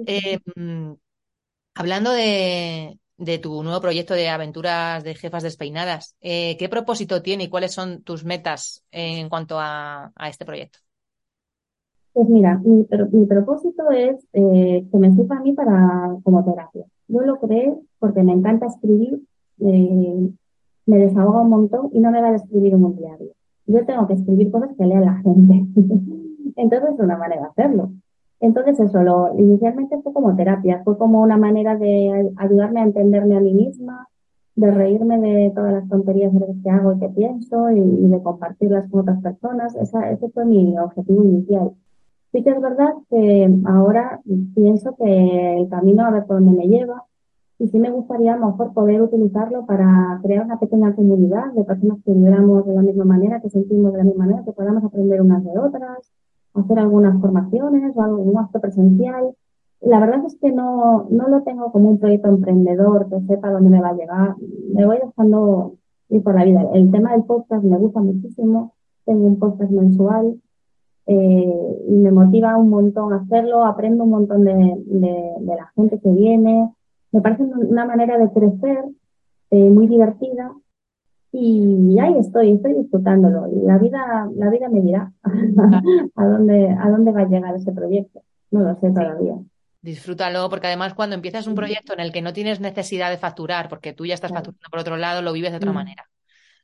Eh, 0.07 0.39
mm, 0.55 0.93
hablando 1.75 2.11
de, 2.11 2.97
tu 3.41 3.61
nuevo 3.61 3.81
proyecto 3.81 4.13
de 4.13 4.29
aventuras 4.29 5.03
de 5.03 5.15
jefas 5.15 5.43
despeinadas, 5.43 6.15
eh, 6.21 6.55
¿qué 6.57 6.69
propósito 6.69 7.21
tiene 7.21 7.45
y 7.45 7.49
cuáles 7.49 7.73
son 7.73 8.03
tus 8.03 8.23
metas 8.23 8.85
en 8.91 9.27
cuanto 9.27 9.59
a 9.59 10.13
este 10.29 10.45
proyecto? 10.45 10.79
Pues 12.19 12.27
mira, 12.27 12.57
mi, 12.65 12.85
mi 13.13 13.25
propósito 13.27 13.89
es 13.91 14.27
eh, 14.33 14.85
que 14.91 14.97
me 14.97 15.09
sirva 15.15 15.37
a 15.37 15.39
mí 15.39 15.53
para, 15.53 16.17
como 16.21 16.43
terapia. 16.43 16.83
Yo 17.07 17.21
lo 17.21 17.39
creé 17.39 17.73
porque 17.97 18.23
me 18.23 18.33
encanta 18.33 18.65
escribir, 18.65 19.21
me 19.57 20.97
desahoga 20.97 21.43
un 21.43 21.49
montón 21.49 21.91
y 21.93 22.01
no 22.01 22.11
me 22.11 22.21
da 22.21 22.31
de 22.31 22.35
escribir 22.35 22.75
un 22.75 22.93
diario. 22.97 23.29
Yo 23.67 23.85
tengo 23.85 24.05
que 24.05 24.15
escribir 24.15 24.51
cosas 24.51 24.71
que 24.77 24.85
lea 24.85 24.99
la 24.99 25.15
gente. 25.21 25.65
Entonces 26.57 26.89
es 26.93 26.99
una 26.99 27.17
manera 27.17 27.43
de 27.43 27.47
hacerlo. 27.47 27.91
Entonces 28.41 28.77
eso, 28.81 29.01
lo, 29.01 29.33
inicialmente 29.39 29.97
fue 30.01 30.11
como 30.11 30.35
terapia, 30.35 30.81
fue 30.83 30.97
como 30.97 31.21
una 31.21 31.37
manera 31.37 31.77
de 31.77 32.33
ayudarme 32.35 32.81
a 32.81 32.83
entenderme 32.83 33.37
a 33.37 33.39
mí 33.39 33.53
misma, 33.53 34.09
de 34.57 34.71
reírme 34.71 35.19
de 35.19 35.53
todas 35.55 35.71
las 35.71 35.87
tonterías 35.87 36.33
que 36.63 36.69
hago 36.69 36.91
y 36.91 36.99
que 36.99 37.07
pienso 37.07 37.69
y, 37.69 37.79
de 37.79 38.21
compartirlas 38.21 38.91
con 38.91 38.99
otras 38.99 39.21
personas. 39.21 39.73
Esa, 39.77 40.11
ese 40.11 40.27
fue 40.31 40.43
mi 40.43 40.77
objetivo 40.77 41.23
inicial. 41.23 41.71
Sí 42.31 42.43
que 42.43 42.51
es 42.51 42.61
verdad 42.61 42.93
que 43.09 43.49
ahora 43.65 44.21
pienso 44.53 44.95
que 44.95 45.57
el 45.57 45.67
camino 45.69 46.05
a 46.05 46.11
ver 46.11 46.25
por 46.25 46.37
dónde 46.37 46.57
me 46.57 46.67
lleva 46.67 47.05
y 47.57 47.67
sí 47.67 47.79
me 47.79 47.91
gustaría 47.91 48.35
a 48.35 48.37
lo 48.37 48.47
mejor 48.47 48.73
poder 48.73 49.01
utilizarlo 49.01 49.65
para 49.65 50.19
crear 50.23 50.45
una 50.45 50.59
pequeña 50.59 50.95
comunidad 50.95 51.51
de 51.53 51.63
personas 51.65 51.97
que 52.05 52.13
viviéramos 52.13 52.65
de 52.65 52.73
la 52.73 52.81
misma 52.83 53.03
manera, 53.03 53.41
que 53.41 53.49
sentimos 53.49 53.91
de 53.91 53.97
la 53.97 54.03
misma 54.05 54.25
manera, 54.25 54.45
que 54.45 54.53
podamos 54.53 54.83
aprender 54.83 55.21
unas 55.21 55.43
de 55.43 55.57
otras, 55.57 56.11
hacer 56.53 56.79
algunas 56.79 57.19
formaciones 57.19 57.97
o 57.97 58.01
algún 58.01 58.37
acto 58.37 58.61
presencial. 58.61 59.35
La 59.81 59.99
verdad 59.99 60.23
es 60.25 60.37
que 60.39 60.51
no, 60.51 61.07
no 61.09 61.27
lo 61.27 61.41
tengo 61.41 61.71
como 61.71 61.89
un 61.89 61.99
proyecto 61.99 62.29
emprendedor 62.29 63.09
que 63.09 63.19
sepa 63.21 63.51
dónde 63.51 63.71
me 63.71 63.81
va 63.81 63.89
a 63.89 63.93
llegar. 63.93 64.35
Me 64.73 64.85
voy 64.85 64.97
dejando 65.03 65.73
ir 66.09 66.23
por 66.23 66.35
la 66.35 66.45
vida. 66.45 66.65
El 66.73 66.91
tema 66.91 67.11
del 67.11 67.23
podcast 67.23 67.63
me 67.63 67.77
gusta 67.77 67.99
muchísimo. 67.99 68.73
Tengo 69.05 69.25
un 69.25 69.39
podcast 69.39 69.71
mensual 69.71 70.39
eh, 71.11 71.75
y 71.87 71.91
me 71.91 72.11
motiva 72.11 72.55
un 72.55 72.69
montón 72.69 73.13
hacerlo, 73.13 73.65
aprendo 73.65 74.03
un 74.03 74.11
montón 74.11 74.43
de, 74.43 74.53
de, 74.53 75.55
la 75.55 75.71
gente 75.75 75.99
que 75.99 76.09
viene, 76.11 76.71
me 77.11 77.21
parece 77.21 77.41
una 77.41 77.83
manera 77.83 78.19
de 78.19 78.31
crecer 78.31 78.85
eh, 79.49 79.69
muy 79.71 79.87
divertida. 79.87 80.53
Y 81.31 81.97
ahí 81.99 82.15
estoy, 82.19 82.53
estoy 82.53 82.73
disfrutándolo. 82.75 83.47
Y 83.51 83.65
la 83.65 83.79
vida, 83.79 84.29
la 84.35 84.51
vida 84.51 84.69
me 84.69 84.81
dirá 84.81 85.11
a 86.15 86.25
dónde, 86.27 86.69
a 86.69 86.89
dónde 86.91 87.11
va 87.11 87.21
a 87.21 87.27
llegar 87.27 87.55
ese 87.55 87.71
proyecto, 87.71 88.21
no 88.51 88.61
lo 88.61 88.79
sé 88.79 88.91
todavía. 88.91 89.33
Disfrútalo, 89.81 90.47
porque 90.47 90.67
además 90.67 90.93
cuando 90.93 91.15
empiezas 91.15 91.47
un 91.47 91.55
proyecto 91.55 91.93
en 91.93 92.01
el 92.01 92.11
que 92.11 92.21
no 92.21 92.33
tienes 92.33 92.59
necesidad 92.59 93.09
de 93.09 93.17
facturar, 93.17 93.67
porque 93.67 93.93
tú 93.93 94.05
ya 94.05 94.13
estás 94.13 94.31
facturando 94.31 94.69
por 94.69 94.81
otro 94.81 94.95
lado, 94.95 95.23
lo 95.23 95.33
vives 95.33 95.51
de 95.51 95.57
otra 95.57 95.73
manera 95.73 96.05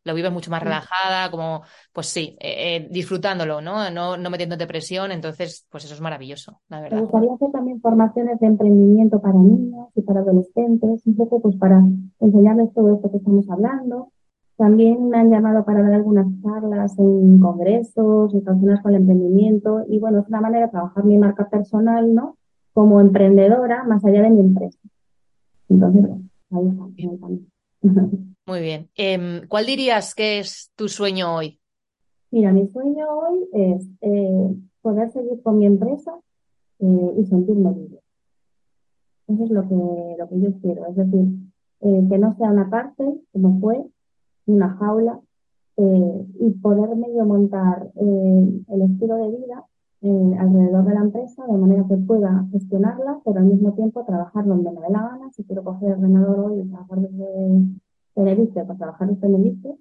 lo 0.06 0.14
vives 0.14 0.32
mucho 0.32 0.52
más 0.52 0.64
relajada, 0.64 1.32
como, 1.32 1.64
pues 1.92 2.08
sí, 2.08 2.38
eh, 2.40 2.76
eh, 2.76 2.88
disfrutándolo, 2.92 3.60
¿no? 3.60 3.90
¿no? 3.90 4.16
No 4.18 4.30
metiéndote 4.30 4.68
presión, 4.68 5.12
entonces, 5.12 5.66
pues 5.70 5.84
eso 5.84 5.96
es 5.96 6.02
maravilloso, 6.02 6.62
la 6.70 6.80
verdad. 6.80 6.98
Me 6.98 7.04
gustaría 7.04 7.34
hacer 7.34 7.52
también 7.52 7.82
formaciones 7.82 8.40
de 8.40 8.48
emprendimiento 8.48 9.20
para 9.20 9.34
niños 9.34 9.88
y 9.96 10.02
para 10.04 10.20
adolescentes, 10.20 11.02
un 11.06 11.16
poco 11.16 11.42
pues 11.42 11.56
para 11.58 11.84
enseñarles 12.20 12.72
todo 12.74 12.96
esto 12.96 13.10
que 13.10 13.18
estamos 13.18 13.50
hablando. 13.50 14.12
También 14.58 15.10
me 15.10 15.18
han 15.18 15.32
llamado 15.32 15.66
para 15.66 15.82
dar 15.82 15.94
algunas 15.96 16.28
charlas 16.42 16.98
en 17.00 17.40
congresos 17.40 18.32
relacionadas 18.32 18.84
con 18.84 18.92
el 18.94 19.02
emprendimiento 19.02 19.84
y 19.90 20.00
bueno, 20.00 20.20
es 20.20 20.28
una 20.28 20.40
manera 20.40 20.68
de 20.68 20.72
trabajar 20.72 21.04
mi 21.04 21.18
marca 21.18 21.50
personal, 21.50 22.14
¿no? 22.14 22.38
Como 22.74 23.02
emprendedora 23.02 23.84
más 23.84 24.06
allá 24.06 24.22
de 24.22 24.30
mi 24.30 24.40
empresa. 24.40 24.80
Entonces, 25.68 26.06
ahí 26.52 26.68
está. 26.68 27.28
Muy 28.48 28.62
bien. 28.62 28.90
Em, 28.96 29.48
¿Cuál 29.48 29.66
dirías 29.66 30.14
que 30.14 30.40
es 30.40 30.72
tu 30.76 30.88
sueño 30.88 31.36
hoy? 31.36 31.60
Mira, 32.30 32.52
mi 32.52 32.68
sueño 32.68 33.08
hoy 33.10 33.48
es 33.54 33.88
eh, 34.02 34.56
poder 34.82 35.10
seguir 35.12 35.42
con 35.42 35.58
mi 35.58 35.66
empresa 35.66 36.12
eh, 36.80 37.14
y 37.18 37.26
sentirme 37.26 37.72
libre. 37.72 38.00
Eso 39.28 39.44
es 39.46 39.50
lo 39.50 39.68
que, 39.68 40.16
lo 40.20 40.30
que 40.30 40.40
yo 40.42 40.60
quiero. 40.62 40.86
Es 40.86 40.96
decir, 40.96 41.28
eh, 41.82 42.08
que 42.08 42.18
no 42.20 42.36
sea 42.38 42.52
una 42.52 42.70
cárcel, 42.70 43.20
como 43.32 43.60
fue, 43.60 43.84
una 44.46 44.76
jaula, 44.78 45.20
y 45.78 46.52
poder 46.62 46.96
medio 46.96 47.26
montar 47.26 47.92
el 47.98 48.82
estilo 48.82 49.16
de 49.18 49.38
vida 49.38 49.66
alrededor 50.40 50.86
de 50.86 50.94
la 50.94 51.02
empresa 51.02 51.46
de 51.46 51.58
manera 51.58 51.84
que 51.86 51.98
pueda 51.98 52.46
gestionarla, 52.50 53.20
pero 53.26 53.40
al 53.40 53.46
mismo 53.46 53.74
tiempo 53.74 54.06
trabajar 54.06 54.46
donde 54.46 54.72
me 54.72 54.80
dé 54.80 54.90
la 54.90 55.02
gana. 55.02 55.30
Si 55.34 55.44
quiero 55.44 55.66
coger 55.66 55.90
el 55.90 55.96
ordenador 55.96 56.40
hoy 56.40 56.62
y 56.62 56.70
trabajar 56.70 57.00
desde 57.00 57.76
Tenerife, 58.16 58.64
pues 58.66 58.78
trabajar 58.78 59.10
desde 59.10 59.22
Tenerife. 59.22 59.76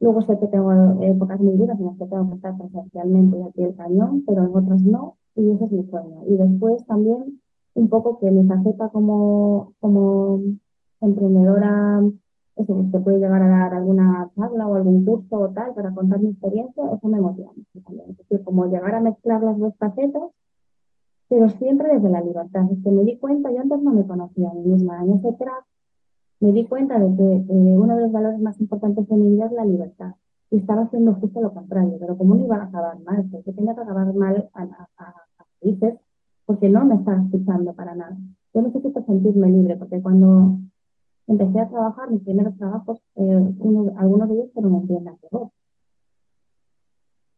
Luego 0.00 0.22
sé 0.22 0.38
que 0.38 0.46
tengo 0.48 0.72
épocas 1.02 1.40
muy 1.40 1.56
duras 1.56 1.78
en 1.78 1.86
las 1.86 1.96
que 1.96 2.06
tengo 2.06 2.28
que 2.28 2.34
estar 2.36 2.56
presencialmente 2.56 3.42
aquí 3.42 3.62
el 3.62 3.74
cañón, 3.74 4.22
pero 4.26 4.44
en 4.44 4.56
otras 4.56 4.82
no, 4.82 5.16
y 5.34 5.50
ese 5.50 5.64
es 5.64 5.72
mi 5.72 5.84
sueño. 5.84 6.22
Y 6.26 6.36
después 6.36 6.84
también 6.86 7.40
un 7.74 7.88
poco 7.88 8.18
que 8.18 8.30
mi 8.30 8.46
faceta 8.46 8.88
como, 8.90 9.72
como 9.80 10.40
emprendedora 11.00 12.02
eso, 12.56 12.86
te 12.92 13.00
puede 13.00 13.18
llegar 13.18 13.42
a 13.42 13.48
dar 13.48 13.74
alguna 13.74 14.30
charla 14.36 14.68
o 14.68 14.74
algún 14.74 15.04
curso 15.04 15.38
o 15.38 15.48
tal 15.50 15.74
para 15.74 15.92
contar 15.92 16.20
mi 16.20 16.30
experiencia, 16.30 16.84
eso 16.92 17.08
me 17.08 17.18
emociona 17.18 17.50
Es 18.08 18.16
decir, 18.16 18.44
como 18.44 18.66
llegar 18.66 18.94
a 18.94 19.00
mezclar 19.00 19.42
las 19.42 19.58
dos 19.58 19.74
facetas, 19.76 20.30
pero 21.28 21.48
siempre 21.48 21.94
desde 21.94 22.10
la 22.10 22.20
libertad. 22.20 22.70
Es 22.70 22.82
que 22.82 22.90
me 22.90 23.02
di 23.02 23.18
cuenta, 23.18 23.50
yo 23.50 23.60
antes 23.60 23.82
no 23.82 23.92
me 23.92 24.06
conocía 24.06 24.50
a 24.50 24.54
mí 24.54 24.62
misma, 24.62 25.02
en 25.02 25.14
ese 25.14 25.32
track 25.32 25.64
me 26.44 26.52
di 26.52 26.66
cuenta 26.66 26.98
de 26.98 27.16
que 27.16 27.36
eh, 27.36 27.78
uno 27.78 27.96
de 27.96 28.02
los 28.02 28.12
valores 28.12 28.38
más 28.38 28.60
importantes 28.60 29.08
de 29.08 29.16
mi 29.16 29.30
vida 29.30 29.46
es 29.46 29.52
la 29.52 29.64
libertad. 29.64 30.14
Y 30.50 30.58
estaba 30.58 30.82
haciendo 30.82 31.14
justo 31.14 31.40
lo 31.40 31.54
contrario, 31.54 31.96
pero 31.98 32.18
como 32.18 32.34
no 32.34 32.44
iba 32.44 32.56
a 32.56 32.64
acabar 32.64 33.00
mal, 33.00 33.26
porque 33.32 33.54
tenía 33.54 33.74
que 33.74 33.80
acabar 33.80 34.12
mal 34.14 34.50
a, 34.52 34.62
a, 34.98 35.14
porque 36.44 36.68
no 36.68 36.84
me 36.84 36.96
estaba 36.96 37.22
escuchando 37.22 37.72
para 37.72 37.94
nada. 37.94 38.14
Yo 38.52 38.60
necesito 38.60 39.02
sentirme 39.06 39.48
libre, 39.48 39.76
porque 39.76 40.02
cuando 40.02 40.58
empecé 41.26 41.60
a 41.60 41.68
trabajar, 41.70 42.10
mis 42.10 42.22
primeros 42.22 42.54
trabajos, 42.58 43.00
eh, 43.16 43.54
algunos 43.96 44.28
de 44.28 44.34
ellos 44.34 44.50
fueron 44.52 44.74
en 44.74 44.86
tiendas 44.86 45.20
de 45.22 45.28
ropa. 45.30 45.50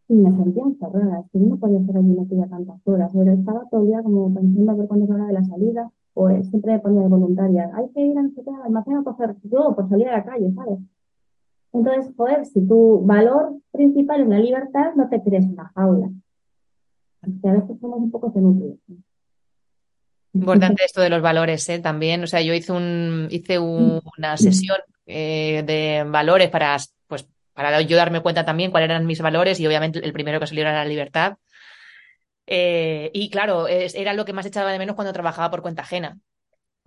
Y 0.08 0.14
me 0.14 0.36
sentía 0.36 0.64
encerrada, 0.64 1.20
es 1.20 1.30
que 1.30 1.38
no 1.38 1.56
podía 1.58 1.78
estar 1.78 1.96
allí 1.96 2.12
metida 2.12 2.48
tantas 2.48 2.80
horas, 2.84 3.12
pero 3.14 3.32
estaba 3.32 3.68
todo 3.70 3.82
el 3.82 3.86
día 3.86 4.02
como 4.02 4.34
pensando 4.34 4.72
a 4.72 4.74
ver 4.74 4.88
cuándo 4.88 5.14
era 5.14 5.26
de 5.26 5.32
la 5.32 5.44
salida, 5.44 5.92
o 6.18 6.30
siempre 6.30 6.72
me 6.72 6.78
ponía 6.78 7.02
de 7.02 7.08
voluntaria, 7.08 7.70
hay 7.74 7.90
que 7.92 8.00
ir 8.00 8.16
a 8.16 8.22
al 8.22 8.62
almacén 8.64 8.96
a 8.96 9.04
coger 9.04 9.36
yo 9.42 9.74
por 9.76 9.86
salir 9.90 10.08
a 10.08 10.16
la 10.16 10.24
calle, 10.24 10.50
¿sabes? 10.54 10.78
Entonces, 11.74 12.14
joder, 12.16 12.46
si 12.46 12.66
tu 12.66 13.02
valor 13.04 13.56
principal 13.70 14.22
es 14.22 14.28
la 14.28 14.38
libertad, 14.38 14.94
no 14.96 15.10
te 15.10 15.22
crees 15.22 15.44
una 15.44 15.70
jaula. 15.74 16.08
Que 17.42 17.48
a 17.50 17.52
veces 17.52 17.78
somos 17.80 17.98
un 17.98 18.10
poco 18.10 18.32
inútiles. 18.34 18.78
Importante 20.32 20.84
esto 20.86 21.02
de 21.02 21.10
los 21.10 21.20
valores, 21.20 21.68
¿eh? 21.68 21.80
También, 21.80 22.22
o 22.22 22.26
sea, 22.26 22.40
yo 22.40 22.54
hice 22.54 22.72
un, 22.72 23.28
hice 23.30 23.58
una 23.58 24.38
sesión 24.38 24.78
eh, 25.04 25.64
de 25.66 26.08
valores 26.08 26.48
para, 26.48 26.78
pues, 27.08 27.28
para 27.52 27.82
yo 27.82 27.96
darme 27.98 28.22
cuenta 28.22 28.46
también 28.46 28.70
cuáles 28.70 28.88
eran 28.88 29.04
mis 29.04 29.20
valores 29.20 29.60
y 29.60 29.66
obviamente 29.66 29.98
el 30.02 30.14
primero 30.14 30.40
que 30.40 30.46
salió 30.46 30.62
era 30.62 30.72
la 30.72 30.84
libertad. 30.86 31.36
Eh, 32.46 33.10
y 33.14 33.30
claro, 33.30 33.68
era 33.68 34.14
lo 34.14 34.24
que 34.24 34.32
más 34.32 34.46
echaba 34.46 34.72
de 34.72 34.78
menos 34.78 34.94
cuando 34.96 35.12
trabajaba 35.12 35.50
por 35.50 35.62
cuenta 35.62 35.82
ajena. 35.82 36.18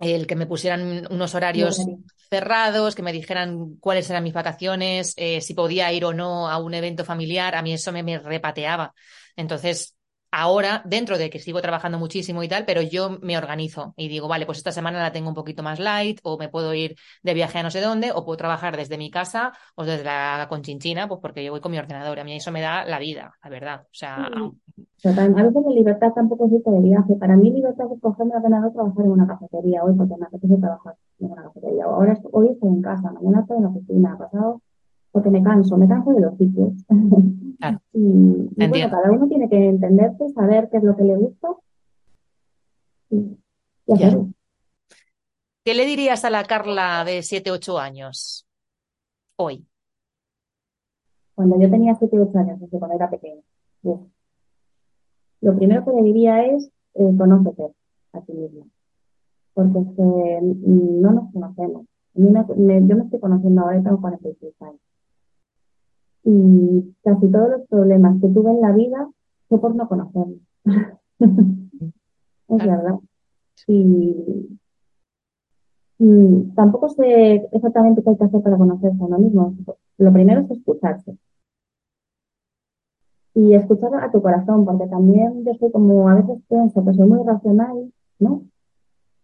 El 0.00 0.26
que 0.26 0.36
me 0.36 0.46
pusieran 0.46 1.06
unos 1.10 1.34
horarios 1.34 1.90
cerrados, 2.30 2.94
que 2.94 3.02
me 3.02 3.12
dijeran 3.12 3.76
cuáles 3.80 4.08
eran 4.10 4.24
mis 4.24 4.32
vacaciones, 4.32 5.14
eh, 5.16 5.40
si 5.40 5.54
podía 5.54 5.92
ir 5.92 6.04
o 6.04 6.12
no 6.14 6.48
a 6.48 6.58
un 6.58 6.74
evento 6.74 7.04
familiar, 7.04 7.54
a 7.54 7.62
mí 7.62 7.72
eso 7.74 7.92
me, 7.92 8.02
me 8.02 8.18
repateaba. 8.18 8.94
Entonces, 9.36 9.96
ahora, 10.30 10.82
dentro 10.84 11.18
de 11.18 11.30
que 11.30 11.38
sigo 11.38 11.60
trabajando 11.60 11.98
muchísimo 11.98 12.42
y 12.42 12.48
tal, 12.48 12.64
pero 12.64 12.82
yo 12.82 13.18
me 13.22 13.36
organizo 13.36 13.94
y 13.96 14.08
digo, 14.08 14.28
vale, 14.28 14.46
pues 14.46 14.58
esta 14.58 14.72
semana 14.72 15.02
la 15.02 15.12
tengo 15.12 15.28
un 15.28 15.34
poquito 15.34 15.62
más 15.62 15.78
light, 15.78 16.20
o 16.22 16.38
me 16.38 16.48
puedo 16.48 16.72
ir 16.74 16.96
de 17.22 17.34
viaje 17.34 17.58
a 17.58 17.62
no 17.62 17.70
sé 17.70 17.80
dónde, 17.80 18.12
o 18.12 18.24
puedo 18.24 18.36
trabajar 18.36 18.76
desde 18.76 18.98
mi 18.98 19.10
casa 19.10 19.52
o 19.74 19.84
desde 19.84 20.04
la 20.04 20.46
conchinchina, 20.48 21.08
pues 21.08 21.20
porque 21.20 21.44
yo 21.44 21.52
voy 21.52 21.60
con 21.60 21.72
mi 21.72 21.78
ordenador. 21.78 22.20
A 22.20 22.24
mí 22.24 22.34
eso 22.34 22.52
me 22.52 22.60
da 22.60 22.84
la 22.84 22.98
vida, 22.98 23.32
la 23.42 23.50
verdad. 23.50 23.82
O 23.82 23.94
sea. 23.94 24.28
A 25.04 25.42
veces 25.42 25.62
la 25.66 25.74
libertad 25.74 26.12
tampoco 26.14 26.46
es 26.46 26.52
de 26.52 26.80
viaje. 26.80 27.14
Para 27.16 27.36
mí, 27.36 27.50
libertad 27.50 27.86
es 27.92 28.00
cogerme 28.00 28.32
el 28.32 28.38
ordenador 28.38 28.70
y 28.70 28.74
trabajar 28.74 29.04
en 29.04 29.10
una 29.10 29.26
cafetería 29.26 29.84
hoy, 29.84 29.94
porque 29.94 30.14
me 30.16 30.26
apetece 30.26 30.56
trabajar 30.56 30.94
en 31.18 31.32
una 31.32 31.42
cafetería. 31.44 31.84
Ahora 31.84 32.18
hoy 32.32 32.48
estoy 32.48 32.68
en 32.68 32.82
casa, 32.82 33.10
mañana 33.12 33.40
estoy 33.40 33.56
en 33.56 33.62
la 33.64 33.68
oficina, 33.70 34.18
pasado 34.18 34.60
porque 35.12 35.30
me 35.30 35.42
canso, 35.42 35.76
me 35.76 35.88
canso 35.88 36.12
de 36.12 36.20
los 36.20 36.36
sitios. 36.36 36.72
y, 37.92 38.68
bueno, 38.68 38.90
cada 38.90 39.10
uno 39.10 39.28
tiene 39.28 39.48
que 39.48 39.68
entenderse, 39.68 40.28
saber 40.30 40.68
qué 40.70 40.78
es 40.78 40.82
lo 40.82 40.96
que 40.96 41.04
le 41.04 41.16
gusta 41.16 41.48
y, 43.10 43.36
¿Qué 45.64 45.74
le 45.74 45.84
dirías 45.84 46.24
a 46.24 46.30
la 46.30 46.44
Carla 46.44 47.04
de 47.04 47.22
7, 47.22 47.50
8 47.50 47.78
años 47.78 48.46
hoy? 49.36 49.66
Cuando 51.34 51.60
yo 51.60 51.68
tenía 51.68 51.96
7, 51.96 52.16
8 52.18 52.38
años, 52.38 52.60
desde 52.60 52.78
cuando 52.78 52.96
era 52.96 53.10
pequeña. 53.10 53.42
Lo 53.82 55.56
primero 55.56 55.84
que 55.84 55.90
le 55.90 56.02
diría 56.02 56.46
es 56.46 56.70
eh, 56.94 57.14
conócete 57.18 57.74
a 58.12 58.20
ti 58.20 58.32
misma. 58.32 58.66
Porque 59.54 59.78
es 59.80 59.86
que 59.96 60.38
no 60.42 61.12
nos 61.12 61.32
conocemos. 61.32 61.86
yo 62.14 62.96
me 62.96 63.02
estoy 63.02 63.20
conociendo 63.20 63.62
ahora, 63.62 63.82
tengo 63.82 64.00
46 64.00 64.54
años 64.62 64.80
y 66.24 66.94
casi 67.02 67.30
todos 67.30 67.50
los 67.50 67.68
problemas 67.68 68.20
que 68.20 68.28
tuve 68.28 68.50
en 68.50 68.60
la 68.60 68.72
vida 68.72 69.08
fue 69.48 69.60
por 69.60 69.74
no 69.74 69.88
conocerme. 69.88 70.36
es 72.48 72.58
verdad. 72.58 72.98
Y, 73.66 74.58
tampoco 76.54 76.88
sé 76.88 77.48
exactamente 77.52 78.02
qué 78.02 78.10
hay 78.10 78.16
que 78.16 78.24
hacer 78.24 78.42
para 78.42 78.56
conocerse 78.56 79.02
a 79.02 79.06
uno 79.06 79.18
mismo. 79.18 79.54
Lo 79.98 80.12
primero 80.12 80.40
es 80.40 80.50
escucharse. 80.50 81.16
Y 83.34 83.54
escuchar 83.54 83.94
a 83.94 84.10
tu 84.10 84.20
corazón, 84.20 84.64
porque 84.64 84.86
también 84.86 85.44
yo 85.44 85.54
soy 85.54 85.70
como, 85.70 86.08
a 86.08 86.14
veces 86.14 86.42
pienso 86.48 86.84
que 86.84 86.94
soy 86.94 87.06
muy 87.06 87.22
racional, 87.24 87.92
¿no? 88.18 88.42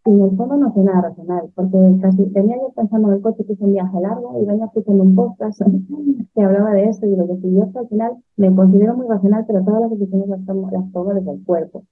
Y 0.07 0.11
en 0.11 0.21
el 0.23 0.37
fondo 0.37 0.57
no 0.57 0.73
sé 0.73 0.85
nada 0.85 1.01
racional, 1.01 1.51
porque 1.57 1.77
casi 2.01 2.27
tenía 2.27 2.57
yo 2.57 2.71
pensando 2.77 3.09
en 3.09 3.15
el 3.15 3.23
coche 3.23 3.45
que 3.45 3.55
hice 3.55 3.65
un 3.65 3.73
viaje 3.73 4.01
largo 4.01 4.41
y 4.41 4.47
venía 4.47 4.67
escuchando 4.67 5.03
un 5.03 5.17
podcast 5.17 5.61
que 6.33 6.43
hablaba 6.43 6.71
de 6.75 6.85
eso 6.85 7.07
y 7.07 7.11
digo 7.11 7.27
que 7.41 7.53
yo 7.53 7.69
al 7.75 7.89
final 7.89 8.13
me 8.37 8.55
considero 8.55 8.97
muy 8.97 9.09
racional, 9.09 9.45
pero 9.49 9.65
todas 9.65 9.81
las 9.81 9.91
decisiones 9.91 10.29
las 10.29 10.47
tomo, 10.47 10.71
las 10.71 10.93
tomo 10.93 11.13
desde 11.13 11.33
el 11.33 11.43
cuerpo. 11.45 11.83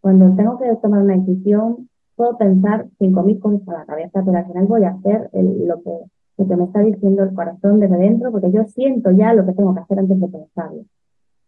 Cuando 0.00 0.34
tengo 0.34 0.58
que 0.58 0.74
tomar 0.76 1.02
una 1.02 1.18
decisión, 1.18 1.90
puedo 2.14 2.38
pensar 2.38 2.86
cinco 2.98 3.22
mil 3.22 3.38
cosas 3.38 3.68
a 3.68 3.72
la 3.72 3.84
cabeza, 3.84 4.22
pero 4.24 4.38
al 4.38 4.46
final 4.46 4.66
voy 4.66 4.84
a 4.84 4.90
hacer 4.92 5.28
lo, 5.34 5.82
que, 5.82 5.90
lo 6.38 6.48
que 6.48 6.56
me 6.56 6.64
está 6.64 6.80
diciendo 6.80 7.22
el 7.22 7.34
corazón 7.34 7.80
desde 7.80 7.98
dentro, 7.98 8.32
porque 8.32 8.50
yo 8.50 8.64
siento 8.64 9.10
ya 9.10 9.34
lo 9.34 9.44
que 9.44 9.52
tengo 9.52 9.74
que 9.74 9.80
hacer 9.80 9.98
antes 9.98 10.18
de 10.18 10.28
pensarlo. 10.28 10.82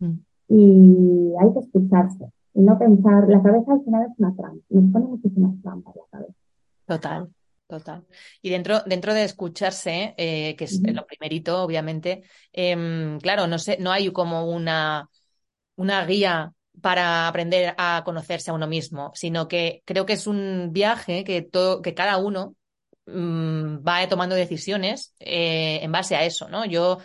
Mm. 0.01 0.19
Y 0.49 1.33
hay 1.41 1.53
que 1.55 1.61
escucharse 1.61 2.31
no 2.55 2.79
pensar, 2.79 3.29
la 3.29 3.43
cabeza 3.43 3.73
al 3.73 3.85
final 3.85 4.07
es 4.11 4.19
una 4.19 4.35
trampa, 4.37 4.65
nos 4.71 4.93
pone 4.93 5.07
muchísimas 5.07 5.63
trampas 5.63 5.95
la 5.97 6.03
cabeza. 6.11 6.35
Total, 6.87 7.29
total. 7.67 8.07
Y 8.43 8.51
dentro, 8.51 8.81
dentro 8.87 9.15
de 9.15 9.25
escucharse, 9.25 10.15
eh, 10.17 10.57
que 10.57 10.65
es 10.65 10.81
lo 10.83 11.07
primerito, 11.07 11.63
obviamente, 11.63 12.23
em, 12.53 13.19
claro, 13.21 13.47
no 13.47 13.59
sé, 13.59 13.77
no 13.81 13.93
hay 13.93 14.11
como 14.13 14.51
una, 14.51 15.09
una 15.77 16.05
guía 16.07 16.53
para 16.81 17.29
aprender 17.29 17.75
a 17.77 18.03
conocerse 18.05 18.51
a 18.51 18.55
uno 18.55 18.67
mismo, 18.67 19.13
sino 19.15 19.49
que 19.49 19.83
creo 19.85 20.07
que 20.07 20.15
es 20.15 20.27
un 20.27 20.71
viaje 20.73 21.25
que, 21.25 21.43
todo, 21.43 21.83
que 21.83 21.95
cada 21.95 22.19
uno 22.19 22.55
mm, 23.07 23.87
va 23.87 24.09
tomando 24.09 24.35
decisiones 24.35 25.15
eh, 25.19 25.81
en 25.83 25.93
base 25.93 26.17
a 26.17 26.25
eso, 26.25 26.49
¿no? 26.49 26.65
Yo 26.65 26.99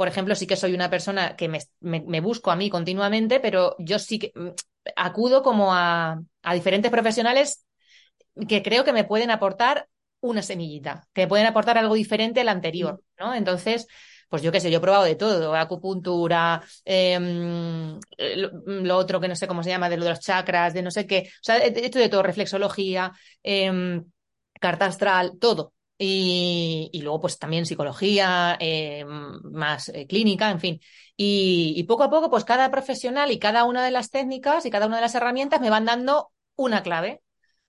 por 0.00 0.08
ejemplo, 0.08 0.34
sí 0.34 0.46
que 0.46 0.56
soy 0.56 0.72
una 0.72 0.88
persona 0.88 1.36
que 1.36 1.46
me, 1.80 2.20
busco 2.22 2.50
a 2.50 2.56
mí 2.56 2.70
continuamente, 2.70 3.38
pero 3.38 3.76
yo 3.78 3.98
sí 3.98 4.18
que 4.18 4.32
mm, 4.34 4.48
acudo 4.96 5.42
como 5.42 5.74
a, 5.74 6.20
diferentes 6.52 6.90
profesionales 6.90 7.66
que 8.48 8.62
creo 8.62 8.84
que 8.84 8.92
me 8.92 9.04
pueden 9.04 9.30
aportar 9.30 9.88
una 10.20 10.42
semillita, 10.42 11.08
que 11.12 11.22
me 11.22 11.28
pueden 11.28 11.46
aportar 11.46 11.78
algo 11.78 11.94
diferente 11.94 12.40
al 12.40 12.48
anterior, 12.48 13.02
¿no? 13.18 13.34
Entonces, 13.34 13.86
pues 14.28 14.42
yo 14.42 14.52
qué 14.52 14.60
sé, 14.60 14.70
yo 14.70 14.78
he 14.78 14.80
probado 14.80 15.04
de 15.04 15.16
todo, 15.16 15.54
acupuntura, 15.54 16.62
em, 16.84 17.98
lo, 18.16 18.96
otro 18.96 19.20
que 19.20 19.28
no 19.28 19.36
sé 19.36 19.46
cómo 19.46 19.62
se 19.62 19.70
llama, 19.70 19.88
de 19.88 19.96
lo 19.96 20.04
de 20.04 20.10
los 20.10 20.20
chakras, 20.20 20.72
de 20.74 20.82
no 20.82 20.90
sé 20.90 21.06
qué, 21.06 21.30
o 21.34 21.42
sea, 21.42 21.56
esto 21.58 21.98
de 21.98 22.08
todo, 22.08 22.22
reflexología, 22.22 23.12
em, 23.42 24.04
carta 24.60 24.86
astral, 24.86 25.32
todo. 25.40 25.72
Y, 26.02 26.98
luego, 27.02 27.20
pues 27.20 27.38
también 27.38 27.66
psicología, 27.66 28.56
eh, 28.58 29.04
más 29.04 29.90
eh, 29.90 30.06
clínica, 30.06 30.50
en 30.50 30.58
fin. 30.58 30.80
Y, 31.14 31.84
poco 31.84 32.04
a 32.04 32.10
poco, 32.10 32.30
pues 32.30 32.44
cada 32.44 32.70
profesional 32.70 33.30
y 33.30 33.38
cada 33.38 33.64
una 33.64 33.84
de 33.84 33.90
las 33.90 34.08
técnicas 34.10 34.64
y 34.64 34.70
cada 34.70 34.86
una 34.86 34.96
de 34.96 35.02
las 35.02 35.14
herramientas 35.14 35.60
me 35.60 35.68
van 35.68 35.84
dando 35.84 36.32
una 36.56 36.82
clave. 36.82 37.20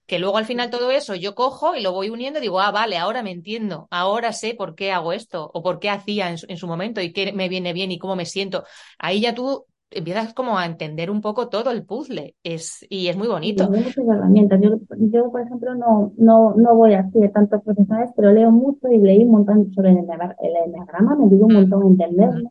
Que 0.06 0.18
luego 0.18 0.38
al 0.38 0.46
final 0.46 0.70
todo 0.70 0.92
eso 0.92 1.16
yo 1.16 1.36
cojo 1.36 1.76
y 1.76 1.82
lo 1.82 1.92
voy 1.92 2.10
uniendo 2.10 2.40
y 2.40 2.42
digo, 2.42 2.62
ah, 2.62 2.72
vale, 2.72 2.98
ahora 2.98 3.22
me 3.22 3.32
entiendo, 3.32 3.88
ahora 3.92 4.34
sé 4.34 4.56
por 4.56 4.76
qué 4.76 4.92
hago 4.92 5.14
esto 5.14 5.52
o 5.54 5.62
por 5.62 5.80
qué 5.80 5.90
hacía 5.90 6.30
en 6.30 6.58
su, 6.58 6.68
momento 6.68 7.02
y 7.02 7.14
qué 7.14 7.32
me 7.34 7.50
viene 7.50 7.74
bien 7.74 7.92
y 7.92 8.00
cómo 8.00 8.16
me 8.16 8.26
siento. 8.26 8.66
Ahí 8.98 9.22
ya 9.22 9.36
tú 9.36 9.66
empiezas 9.92 10.34
como 10.34 10.58
a 10.58 10.66
entender 10.66 11.12
un 11.12 11.22
poco 11.22 11.50
todo 11.50 11.72
el 11.72 11.84
puzzle 11.84 12.36
es, 12.44 12.86
y 12.89 13.08
es 13.08 13.18
muy 13.18 13.28
bonito. 13.28 13.70
muchas 13.70 13.98
herramientas. 13.98 14.60
Yo, 14.62 14.80
yo, 14.98 15.32
por 15.32 15.42
ejemplo, 15.42 15.76
no, 15.76 16.14
no, 16.18 16.56
no 16.56 16.76
voy 16.76 16.94
así 16.94 17.20
de 17.20 17.30
tantos 17.30 17.62
profesores, 17.64 18.10
pero 18.16 18.32
leo 18.32 18.52
mucho 18.52 18.89
y 18.89 18.98
leí 18.98 19.24
un 19.24 19.32
montón 19.32 19.72
sobre 19.74 19.92
el, 19.92 19.98
el 20.00 20.56
enneagrama, 20.66 21.16
me 21.16 21.26
ayudó 21.26 21.46
un 21.46 21.54
mm. 21.54 21.56
montón 21.56 21.84
a 21.84 21.88
entenderlo. 21.88 22.50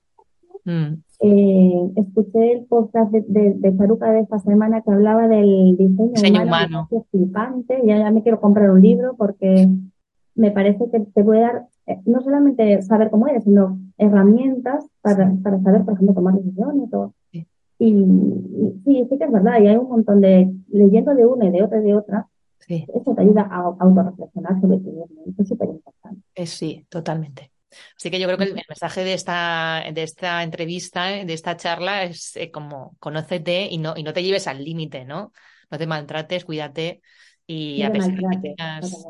Mm. 0.64 1.02
Eh, 1.22 1.90
escuché 1.96 2.52
el 2.52 2.64
podcast 2.64 3.10
de, 3.12 3.24
de, 3.28 3.54
de 3.54 3.76
Charuca 3.76 4.10
de 4.10 4.20
esta 4.20 4.38
semana 4.38 4.80
que 4.82 4.90
hablaba 4.90 5.28
del 5.28 5.76
diseño, 5.76 6.42
humano, 6.42 6.88
humano. 6.88 7.06
flipante, 7.10 7.80
ya, 7.84 7.98
ya 7.98 8.10
me 8.10 8.22
quiero 8.22 8.40
comprar 8.40 8.70
un 8.70 8.80
libro 8.80 9.14
porque 9.16 9.68
me 10.40 10.50
parece 10.50 10.90
que 10.90 11.00
te 11.00 11.22
puede 11.22 11.42
dar 11.42 11.66
eh, 11.86 11.98
no 12.06 12.22
solamente 12.22 12.80
saber 12.82 13.10
cómo 13.10 13.28
eres, 13.28 13.44
sino 13.44 13.78
herramientas 13.98 14.86
para, 15.02 15.30
para 15.42 15.60
saber, 15.60 15.84
por 15.84 15.94
ejemplo, 15.94 16.14
tomar 16.14 16.34
decisiones. 16.34 16.92
O, 16.94 17.14
y, 17.78 17.92
sí, 18.84 19.06
sí 19.08 19.18
que 19.18 19.24
es 19.24 19.32
verdad, 19.32 19.60
y 19.60 19.68
hay 19.68 19.76
un 19.76 19.88
montón 19.88 20.20
de, 20.20 20.50
leyendo 20.68 21.14
de 21.14 21.26
una 21.26 21.46
y 21.46 21.50
de 21.50 21.62
otra 21.62 21.80
y 21.80 21.82
de 21.82 21.94
otra, 21.94 22.26
sí. 22.58 22.86
eso 22.94 23.14
te 23.14 23.20
ayuda 23.20 23.48
a 23.50 23.74
autorreflexionar 23.78 24.60
sobre 24.60 24.78
ti 24.78 24.90
mismo, 24.90 25.22
eso 25.26 25.42
es 25.42 25.48
súper 25.48 25.68
importante. 25.68 26.22
Eh, 26.34 26.46
sí, 26.46 26.86
totalmente. 26.88 27.52
Así 27.96 28.10
que 28.10 28.18
yo 28.18 28.26
creo 28.26 28.38
que 28.38 28.44
el, 28.44 28.54
mensaje 28.54 29.04
de 29.04 29.14
esta, 29.14 29.82
de 29.92 30.02
esta 30.02 30.42
entrevista, 30.42 31.06
de 31.24 31.32
esta 31.32 31.56
charla, 31.56 32.04
es 32.04 32.34
eh, 32.36 32.50
como 32.50 32.96
conócete 32.98 33.68
y 33.70 33.78
no, 33.78 33.94
y 33.96 34.02
no 34.02 34.12
te 34.12 34.22
lleves 34.22 34.46
al 34.46 34.64
límite, 34.64 35.04
¿no? 35.04 35.32
No 35.70 35.78
te 35.78 35.86
maltrates, 35.86 36.44
cuídate 36.44 37.00
y 37.46 37.82
a 37.82 37.92
pesar 37.92 38.12
de 38.12 38.28
que 38.30 38.38
tengas, 38.38 39.06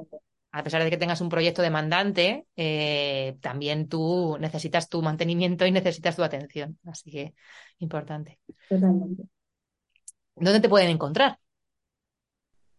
a 0.53 0.62
pesar 0.62 0.82
de 0.82 0.90
que 0.90 0.96
tengas 0.96 1.20
un 1.20 1.28
proyecto 1.28 1.62
demandante, 1.62 2.46
eh, 2.57 3.36
también 3.40 3.88
tú 3.88 4.36
necesitas 4.40 4.88
tu 4.88 5.03
mantenimiento 5.03 5.66
y 5.66 5.72
necesitas 5.72 6.16
tu 6.16 6.22
atención. 6.22 6.78
Así 6.84 7.11
que 7.11 7.34
importante. 7.78 8.38
Totalmente. 8.68 9.24
¿Dónde 10.36 10.61
te 10.61 10.68
pueden 10.68 10.90
encontrar? 10.90 11.38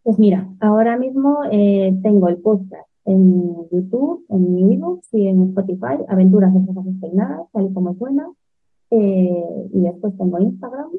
Pues 0.03 0.17
mira, 0.17 0.49
ahora 0.59 0.97
mismo 0.97 1.43
eh, 1.51 1.93
tengo 2.01 2.28
el 2.28 2.38
podcast 2.38 2.89
en 3.05 3.69
YouTube, 3.69 4.26
en 4.30 4.53
mi 4.53 4.80
y 5.11 5.28
en 5.28 5.49
Spotify, 5.49 6.03
Aventuras 6.07 6.53
de 6.53 6.74
Cosas 6.74 6.93
Peinadas, 6.99 7.47
tal 7.51 7.65
y 7.67 7.74
como 7.74 7.95
suena. 7.95 8.28
Eh, 8.89 9.69
y 9.74 9.80
después 9.80 10.17
tengo 10.17 10.39
Instagram, 10.39 10.89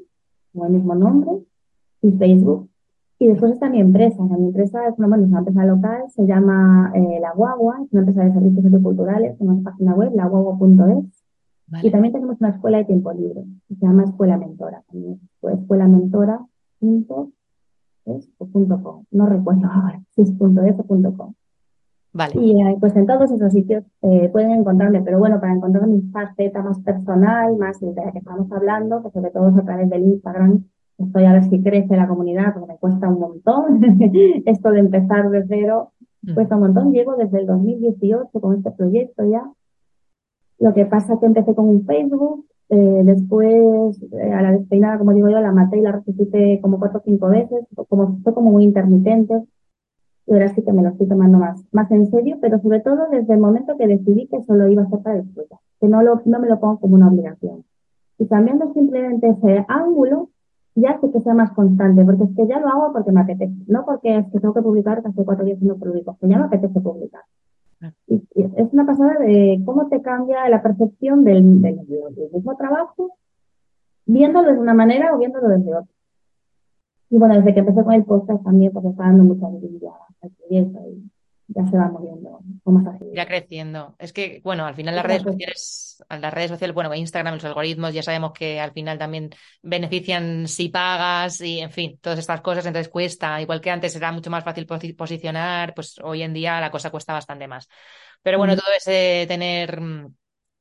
con 0.52 0.66
el 0.66 0.72
mismo 0.72 0.94
nombre, 0.94 1.32
y 2.00 2.12
Facebook, 2.12 2.70
y 3.22 3.28
después 3.28 3.52
está 3.52 3.70
mi 3.70 3.80
empresa. 3.80 4.20
mi 4.24 4.48
empresa 4.48 4.88
es 4.88 4.98
una, 4.98 5.06
bueno, 5.06 5.22
es 5.22 5.30
una 5.30 5.38
empresa 5.38 5.64
local, 5.64 6.02
se 6.08 6.26
llama 6.26 6.90
eh, 6.92 7.20
La 7.20 7.32
Guagua, 7.32 7.78
es 7.84 7.92
una 7.92 8.00
empresa 8.00 8.24
de 8.24 8.32
servicios 8.32 8.64
socioculturales, 8.64 9.40
en 9.40 9.48
una 9.48 9.62
página 9.62 9.94
web, 9.94 10.10
laguagua.es. 10.12 11.84
Y 11.84 11.90
también 11.92 12.12
tenemos 12.12 12.40
una 12.40 12.50
escuela 12.50 12.78
de 12.78 12.84
tiempo 12.84 13.12
libre, 13.12 13.44
que 13.68 13.76
se 13.76 13.86
llama 13.86 14.02
Escuela 14.02 14.36
Mentora. 14.36 14.82
También. 14.88 15.20
Escuela 15.40 15.86
Mentora. 15.86 16.40
No 19.12 19.26
recuerdo 19.26 19.68
ahora, 19.70 20.02
si 20.10 20.22
es 20.22 20.32
punto 20.32 20.62
es 20.62 20.76
o 20.78 20.82
punto 20.82 21.16
com. 21.16 21.32
Vale. 22.12 22.34
Y 22.34 22.60
eh, 22.60 22.76
pues 22.80 22.96
en 22.96 23.06
todos 23.06 23.30
esos 23.30 23.52
sitios 23.52 23.84
eh, 24.02 24.28
pueden 24.32 24.50
encontrarme, 24.50 25.00
pero 25.02 25.20
bueno, 25.20 25.40
para 25.40 25.54
encontrar 25.54 25.86
mi 25.86 26.02
faceta 26.10 26.60
más 26.60 26.80
personal, 26.80 27.56
más 27.56 27.78
de 27.78 27.94
la 27.94 28.10
que 28.10 28.18
estamos 28.18 28.50
hablando, 28.50 29.00
que 29.00 29.10
sobre 29.10 29.30
todo 29.30 29.48
es 29.48 29.56
a 29.56 29.62
través 29.62 29.88
del 29.88 30.02
Instagram, 30.02 30.64
Estoy 30.98 31.24
a 31.24 31.32
ver 31.32 31.44
si 31.44 31.62
crece 31.62 31.96
la 31.96 32.08
comunidad, 32.08 32.52
porque 32.54 32.72
me 32.72 32.78
cuesta 32.78 33.08
un 33.08 33.18
montón. 33.18 33.80
Esto 34.46 34.70
de 34.70 34.80
empezar 34.80 35.30
de 35.30 35.44
cero 35.48 35.92
mm. 36.22 36.34
cuesta 36.34 36.56
un 36.56 36.62
montón. 36.62 36.92
Llevo 36.92 37.16
desde 37.16 37.40
el 37.40 37.46
2018 37.46 38.28
con 38.40 38.56
este 38.56 38.70
proyecto 38.70 39.24
ya. 39.24 39.50
Lo 40.58 40.74
que 40.74 40.86
pasa 40.86 41.14
es 41.14 41.20
que 41.20 41.26
empecé 41.26 41.54
con 41.54 41.68
un 41.68 41.84
Facebook, 41.84 42.46
eh, 42.68 43.02
después 43.04 44.00
eh, 44.12 44.32
a 44.32 44.42
la 44.42 44.52
despeinada, 44.52 44.96
como 44.96 45.12
digo 45.12 45.28
yo, 45.28 45.40
la 45.40 45.52
maté 45.52 45.78
y 45.78 45.82
la 45.82 45.92
resucité 45.92 46.58
como 46.62 46.78
cuatro 46.78 47.00
o 47.00 47.02
cinco 47.04 47.28
veces, 47.28 47.66
como, 47.88 48.18
fue 48.22 48.32
como 48.32 48.50
muy 48.50 48.64
intermitente. 48.64 49.42
Y 50.26 50.32
ahora 50.32 50.54
sí 50.54 50.62
que 50.62 50.72
me 50.72 50.82
lo 50.82 50.90
estoy 50.90 51.08
tomando 51.08 51.36
más, 51.38 51.62
más 51.72 51.90
en 51.90 52.10
serio, 52.10 52.38
pero 52.40 52.60
sobre 52.60 52.80
todo 52.80 53.08
desde 53.10 53.34
el 53.34 53.40
momento 53.40 53.76
que 53.76 53.88
decidí 53.88 54.26
que 54.28 54.42
solo 54.44 54.68
iba 54.68 54.82
a 54.82 54.86
hacer 54.86 55.00
para 55.00 55.20
disfrutar, 55.20 55.58
que 55.80 55.88
no, 55.88 56.02
lo, 56.02 56.22
no 56.24 56.38
me 56.38 56.48
lo 56.48 56.60
pongo 56.60 56.78
como 56.78 56.94
una 56.94 57.08
obligación. 57.08 57.64
Y 58.18 58.26
cambiando 58.26 58.72
simplemente 58.72 59.28
ese 59.28 59.64
ángulo, 59.68 60.30
ya 60.74 60.98
sé 61.00 61.10
que 61.10 61.20
sea 61.20 61.34
más 61.34 61.52
constante, 61.52 62.04
porque 62.04 62.24
es 62.24 62.30
que 62.36 62.46
ya 62.46 62.58
lo 62.58 62.68
hago 62.68 62.92
porque 62.92 63.12
me 63.12 63.20
apetece, 63.20 63.54
no 63.66 63.84
porque 63.84 64.18
es 64.18 64.26
que 64.32 64.40
tengo 64.40 64.54
que 64.54 64.62
publicar 64.62 65.02
que 65.02 65.08
hace 65.08 65.24
cuatro 65.24 65.44
días 65.44 65.60
no 65.60 65.76
publico, 65.76 66.16
que 66.20 66.28
ya 66.28 66.38
me 66.38 66.44
apetece 66.44 66.80
publicar. 66.80 67.22
Y, 68.06 68.22
es 68.34 68.72
una 68.72 68.86
pasada 68.86 69.18
de 69.18 69.60
cómo 69.64 69.88
te 69.88 70.00
cambia 70.00 70.48
la 70.48 70.62
percepción 70.62 71.24
del, 71.24 71.60
del, 71.60 71.80
mismo 72.32 72.56
trabajo, 72.56 73.16
viéndolo 74.06 74.52
de 74.52 74.58
una 74.58 74.74
manera 74.74 75.14
o 75.14 75.18
viéndolo 75.18 75.48
desde 75.48 75.74
otra. 75.74 75.94
Y 77.10 77.18
bueno, 77.18 77.34
desde 77.36 77.52
que 77.52 77.60
empecé 77.60 77.84
con 77.84 77.92
el 77.92 78.04
podcast 78.04 78.42
también, 78.42 78.72
pues 78.72 78.84
está 78.86 79.04
dando 79.04 79.24
mucha 79.24 79.48
vida 79.48 79.90
al 80.22 80.30
proyecto 80.30 80.80
y 80.88 81.11
ya 81.48 81.66
se 81.66 81.76
va 81.76 81.88
moviendo 81.88 82.40
con 82.62 82.82
más 82.82 82.98
Ya 83.12 83.26
creciendo. 83.26 83.94
Es 83.98 84.12
que, 84.12 84.40
bueno, 84.42 84.64
al 84.64 84.74
final 84.74 84.96
las 84.96 85.04
redes 85.04 85.22
sociales, 85.22 86.04
las 86.08 86.34
redes 86.34 86.50
sociales, 86.50 86.74
bueno, 86.74 86.94
Instagram, 86.94 87.34
los 87.34 87.44
algoritmos, 87.44 87.92
ya 87.92 88.02
sabemos 88.02 88.32
que 88.32 88.60
al 88.60 88.72
final 88.72 88.98
también 88.98 89.30
benefician 89.62 90.48
si 90.48 90.68
pagas 90.68 91.40
y, 91.40 91.60
en 91.60 91.70
fin, 91.70 91.98
todas 92.00 92.18
estas 92.18 92.40
cosas, 92.40 92.66
entonces 92.66 92.90
cuesta. 92.90 93.40
Igual 93.40 93.60
que 93.60 93.70
antes 93.70 93.94
era 93.96 94.12
mucho 94.12 94.30
más 94.30 94.44
fácil 94.44 94.66
posicionar, 94.66 95.74
pues 95.74 95.98
hoy 96.02 96.22
en 96.22 96.32
día 96.32 96.60
la 96.60 96.70
cosa 96.70 96.90
cuesta 96.90 97.12
bastante 97.12 97.46
más. 97.46 97.68
Pero 98.22 98.38
bueno, 98.38 98.54
todo 98.56 98.72
es 98.76 98.86
eh, 98.86 99.24
tener, 99.28 99.80
mm, 99.80 100.14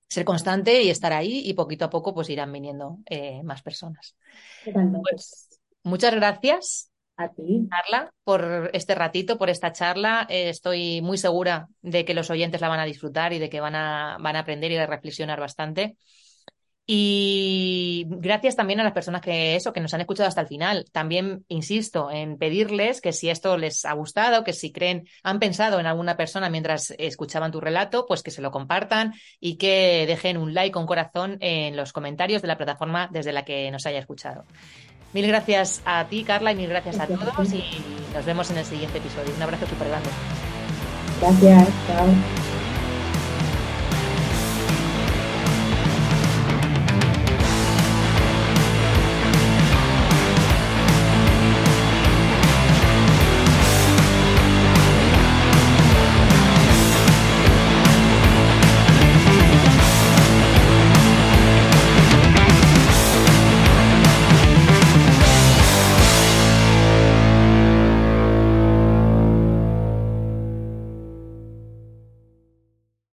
ser 0.08 0.26
constante 0.26 0.82
y 0.84 0.90
estar 0.90 1.14
ahí 1.14 1.44
y 1.46 1.54
poquito 1.54 1.86
a 1.86 1.90
poco 1.90 2.14
pues 2.14 2.30
irán 2.30 2.52
viniendo 2.52 2.98
eh, 3.06 3.42
más 3.44 3.62
personas. 3.62 4.16
Pues 4.64 5.60
muchas 5.84 6.14
gracias 6.14 6.91
a 7.18 7.30
ti. 7.30 7.68
Carla, 7.70 8.12
por 8.24 8.72
este 8.74 8.96
ratito, 8.96 9.38
por 9.38 9.50
esta 9.50 9.72
charla. 9.72 10.26
Eh, 10.30 10.50
estoy 10.50 11.02
muy 11.02 11.18
segura 11.18 11.68
de 11.82 12.06
que 12.06 12.14
los 12.14 12.30
oyentes 12.30 12.62
la 12.62 12.70
van 12.70 12.80
a 12.80 12.86
disfrutar 12.86 13.34
y 13.34 13.40
de 13.40 13.50
que 13.50 13.60
van 13.60 13.76
a, 13.76 14.18
van 14.20 14.36
a 14.36 14.40
aprender 14.40 14.72
y 14.72 14.78
a 14.78 14.88
reflexionar 14.88 15.40
bastante. 15.40 15.98
Y 16.94 18.06
gracias 18.08 18.56
también 18.56 18.80
a 18.80 18.84
las 18.84 18.92
personas 18.92 19.22
que 19.22 19.56
eso, 19.56 19.72
que 19.72 19.80
nos 19.80 19.94
han 19.94 20.02
escuchado 20.02 20.28
hasta 20.28 20.42
el 20.42 20.48
final. 20.48 20.86
También 20.92 21.46
insisto 21.48 22.12
en 22.12 22.38
pedirles 22.38 23.00
que 23.02 23.14
si 23.14 23.30
esto 23.30 23.56
les 23.56 23.86
ha 23.86 23.94
gustado, 23.94 24.44
que 24.44 24.52
si 24.52 24.72
creen, 24.74 25.08
han 25.24 25.40
pensado 25.40 25.80
en 25.80 25.86
alguna 25.86 26.18
persona 26.18 26.50
mientras 26.50 26.94
escuchaban 26.98 27.52
tu 27.52 27.62
relato, 27.62 28.06
pues 28.08 28.24
que 28.24 28.32
se 28.32 28.42
lo 28.42 28.52
compartan 28.52 29.14
y 29.40 29.58
que 29.58 30.06
dejen 30.08 30.38
un 30.38 30.54
like 30.54 30.74
con 30.74 30.88
corazón 30.88 31.38
en 31.40 31.78
los 31.78 31.94
comentarios 31.94 32.42
de 32.42 32.50
la 32.50 32.58
plataforma 32.58 33.08
desde 33.12 33.32
la 33.32 33.46
que 33.46 33.70
nos 33.72 33.86
haya 33.86 34.00
escuchado. 34.00 34.44
Mil 35.14 35.28
gracias 35.28 35.82
a 35.86 36.06
ti, 36.06 36.24
Carla, 36.24 36.54
y 36.54 36.56
mil 36.56 36.70
gracias 36.70 37.00
a 37.00 37.08
todos 37.08 37.54
y 37.54 37.64
nos 38.14 38.26
vemos 38.26 38.50
en 38.52 38.58
el 38.58 38.66
siguiente 38.66 38.98
episodio. 38.98 39.34
Un 39.36 39.42
abrazo 39.42 39.68
súper 39.68 39.90
grande. 39.90 40.10
Gracias, 41.20 41.68
chao. 41.88 42.61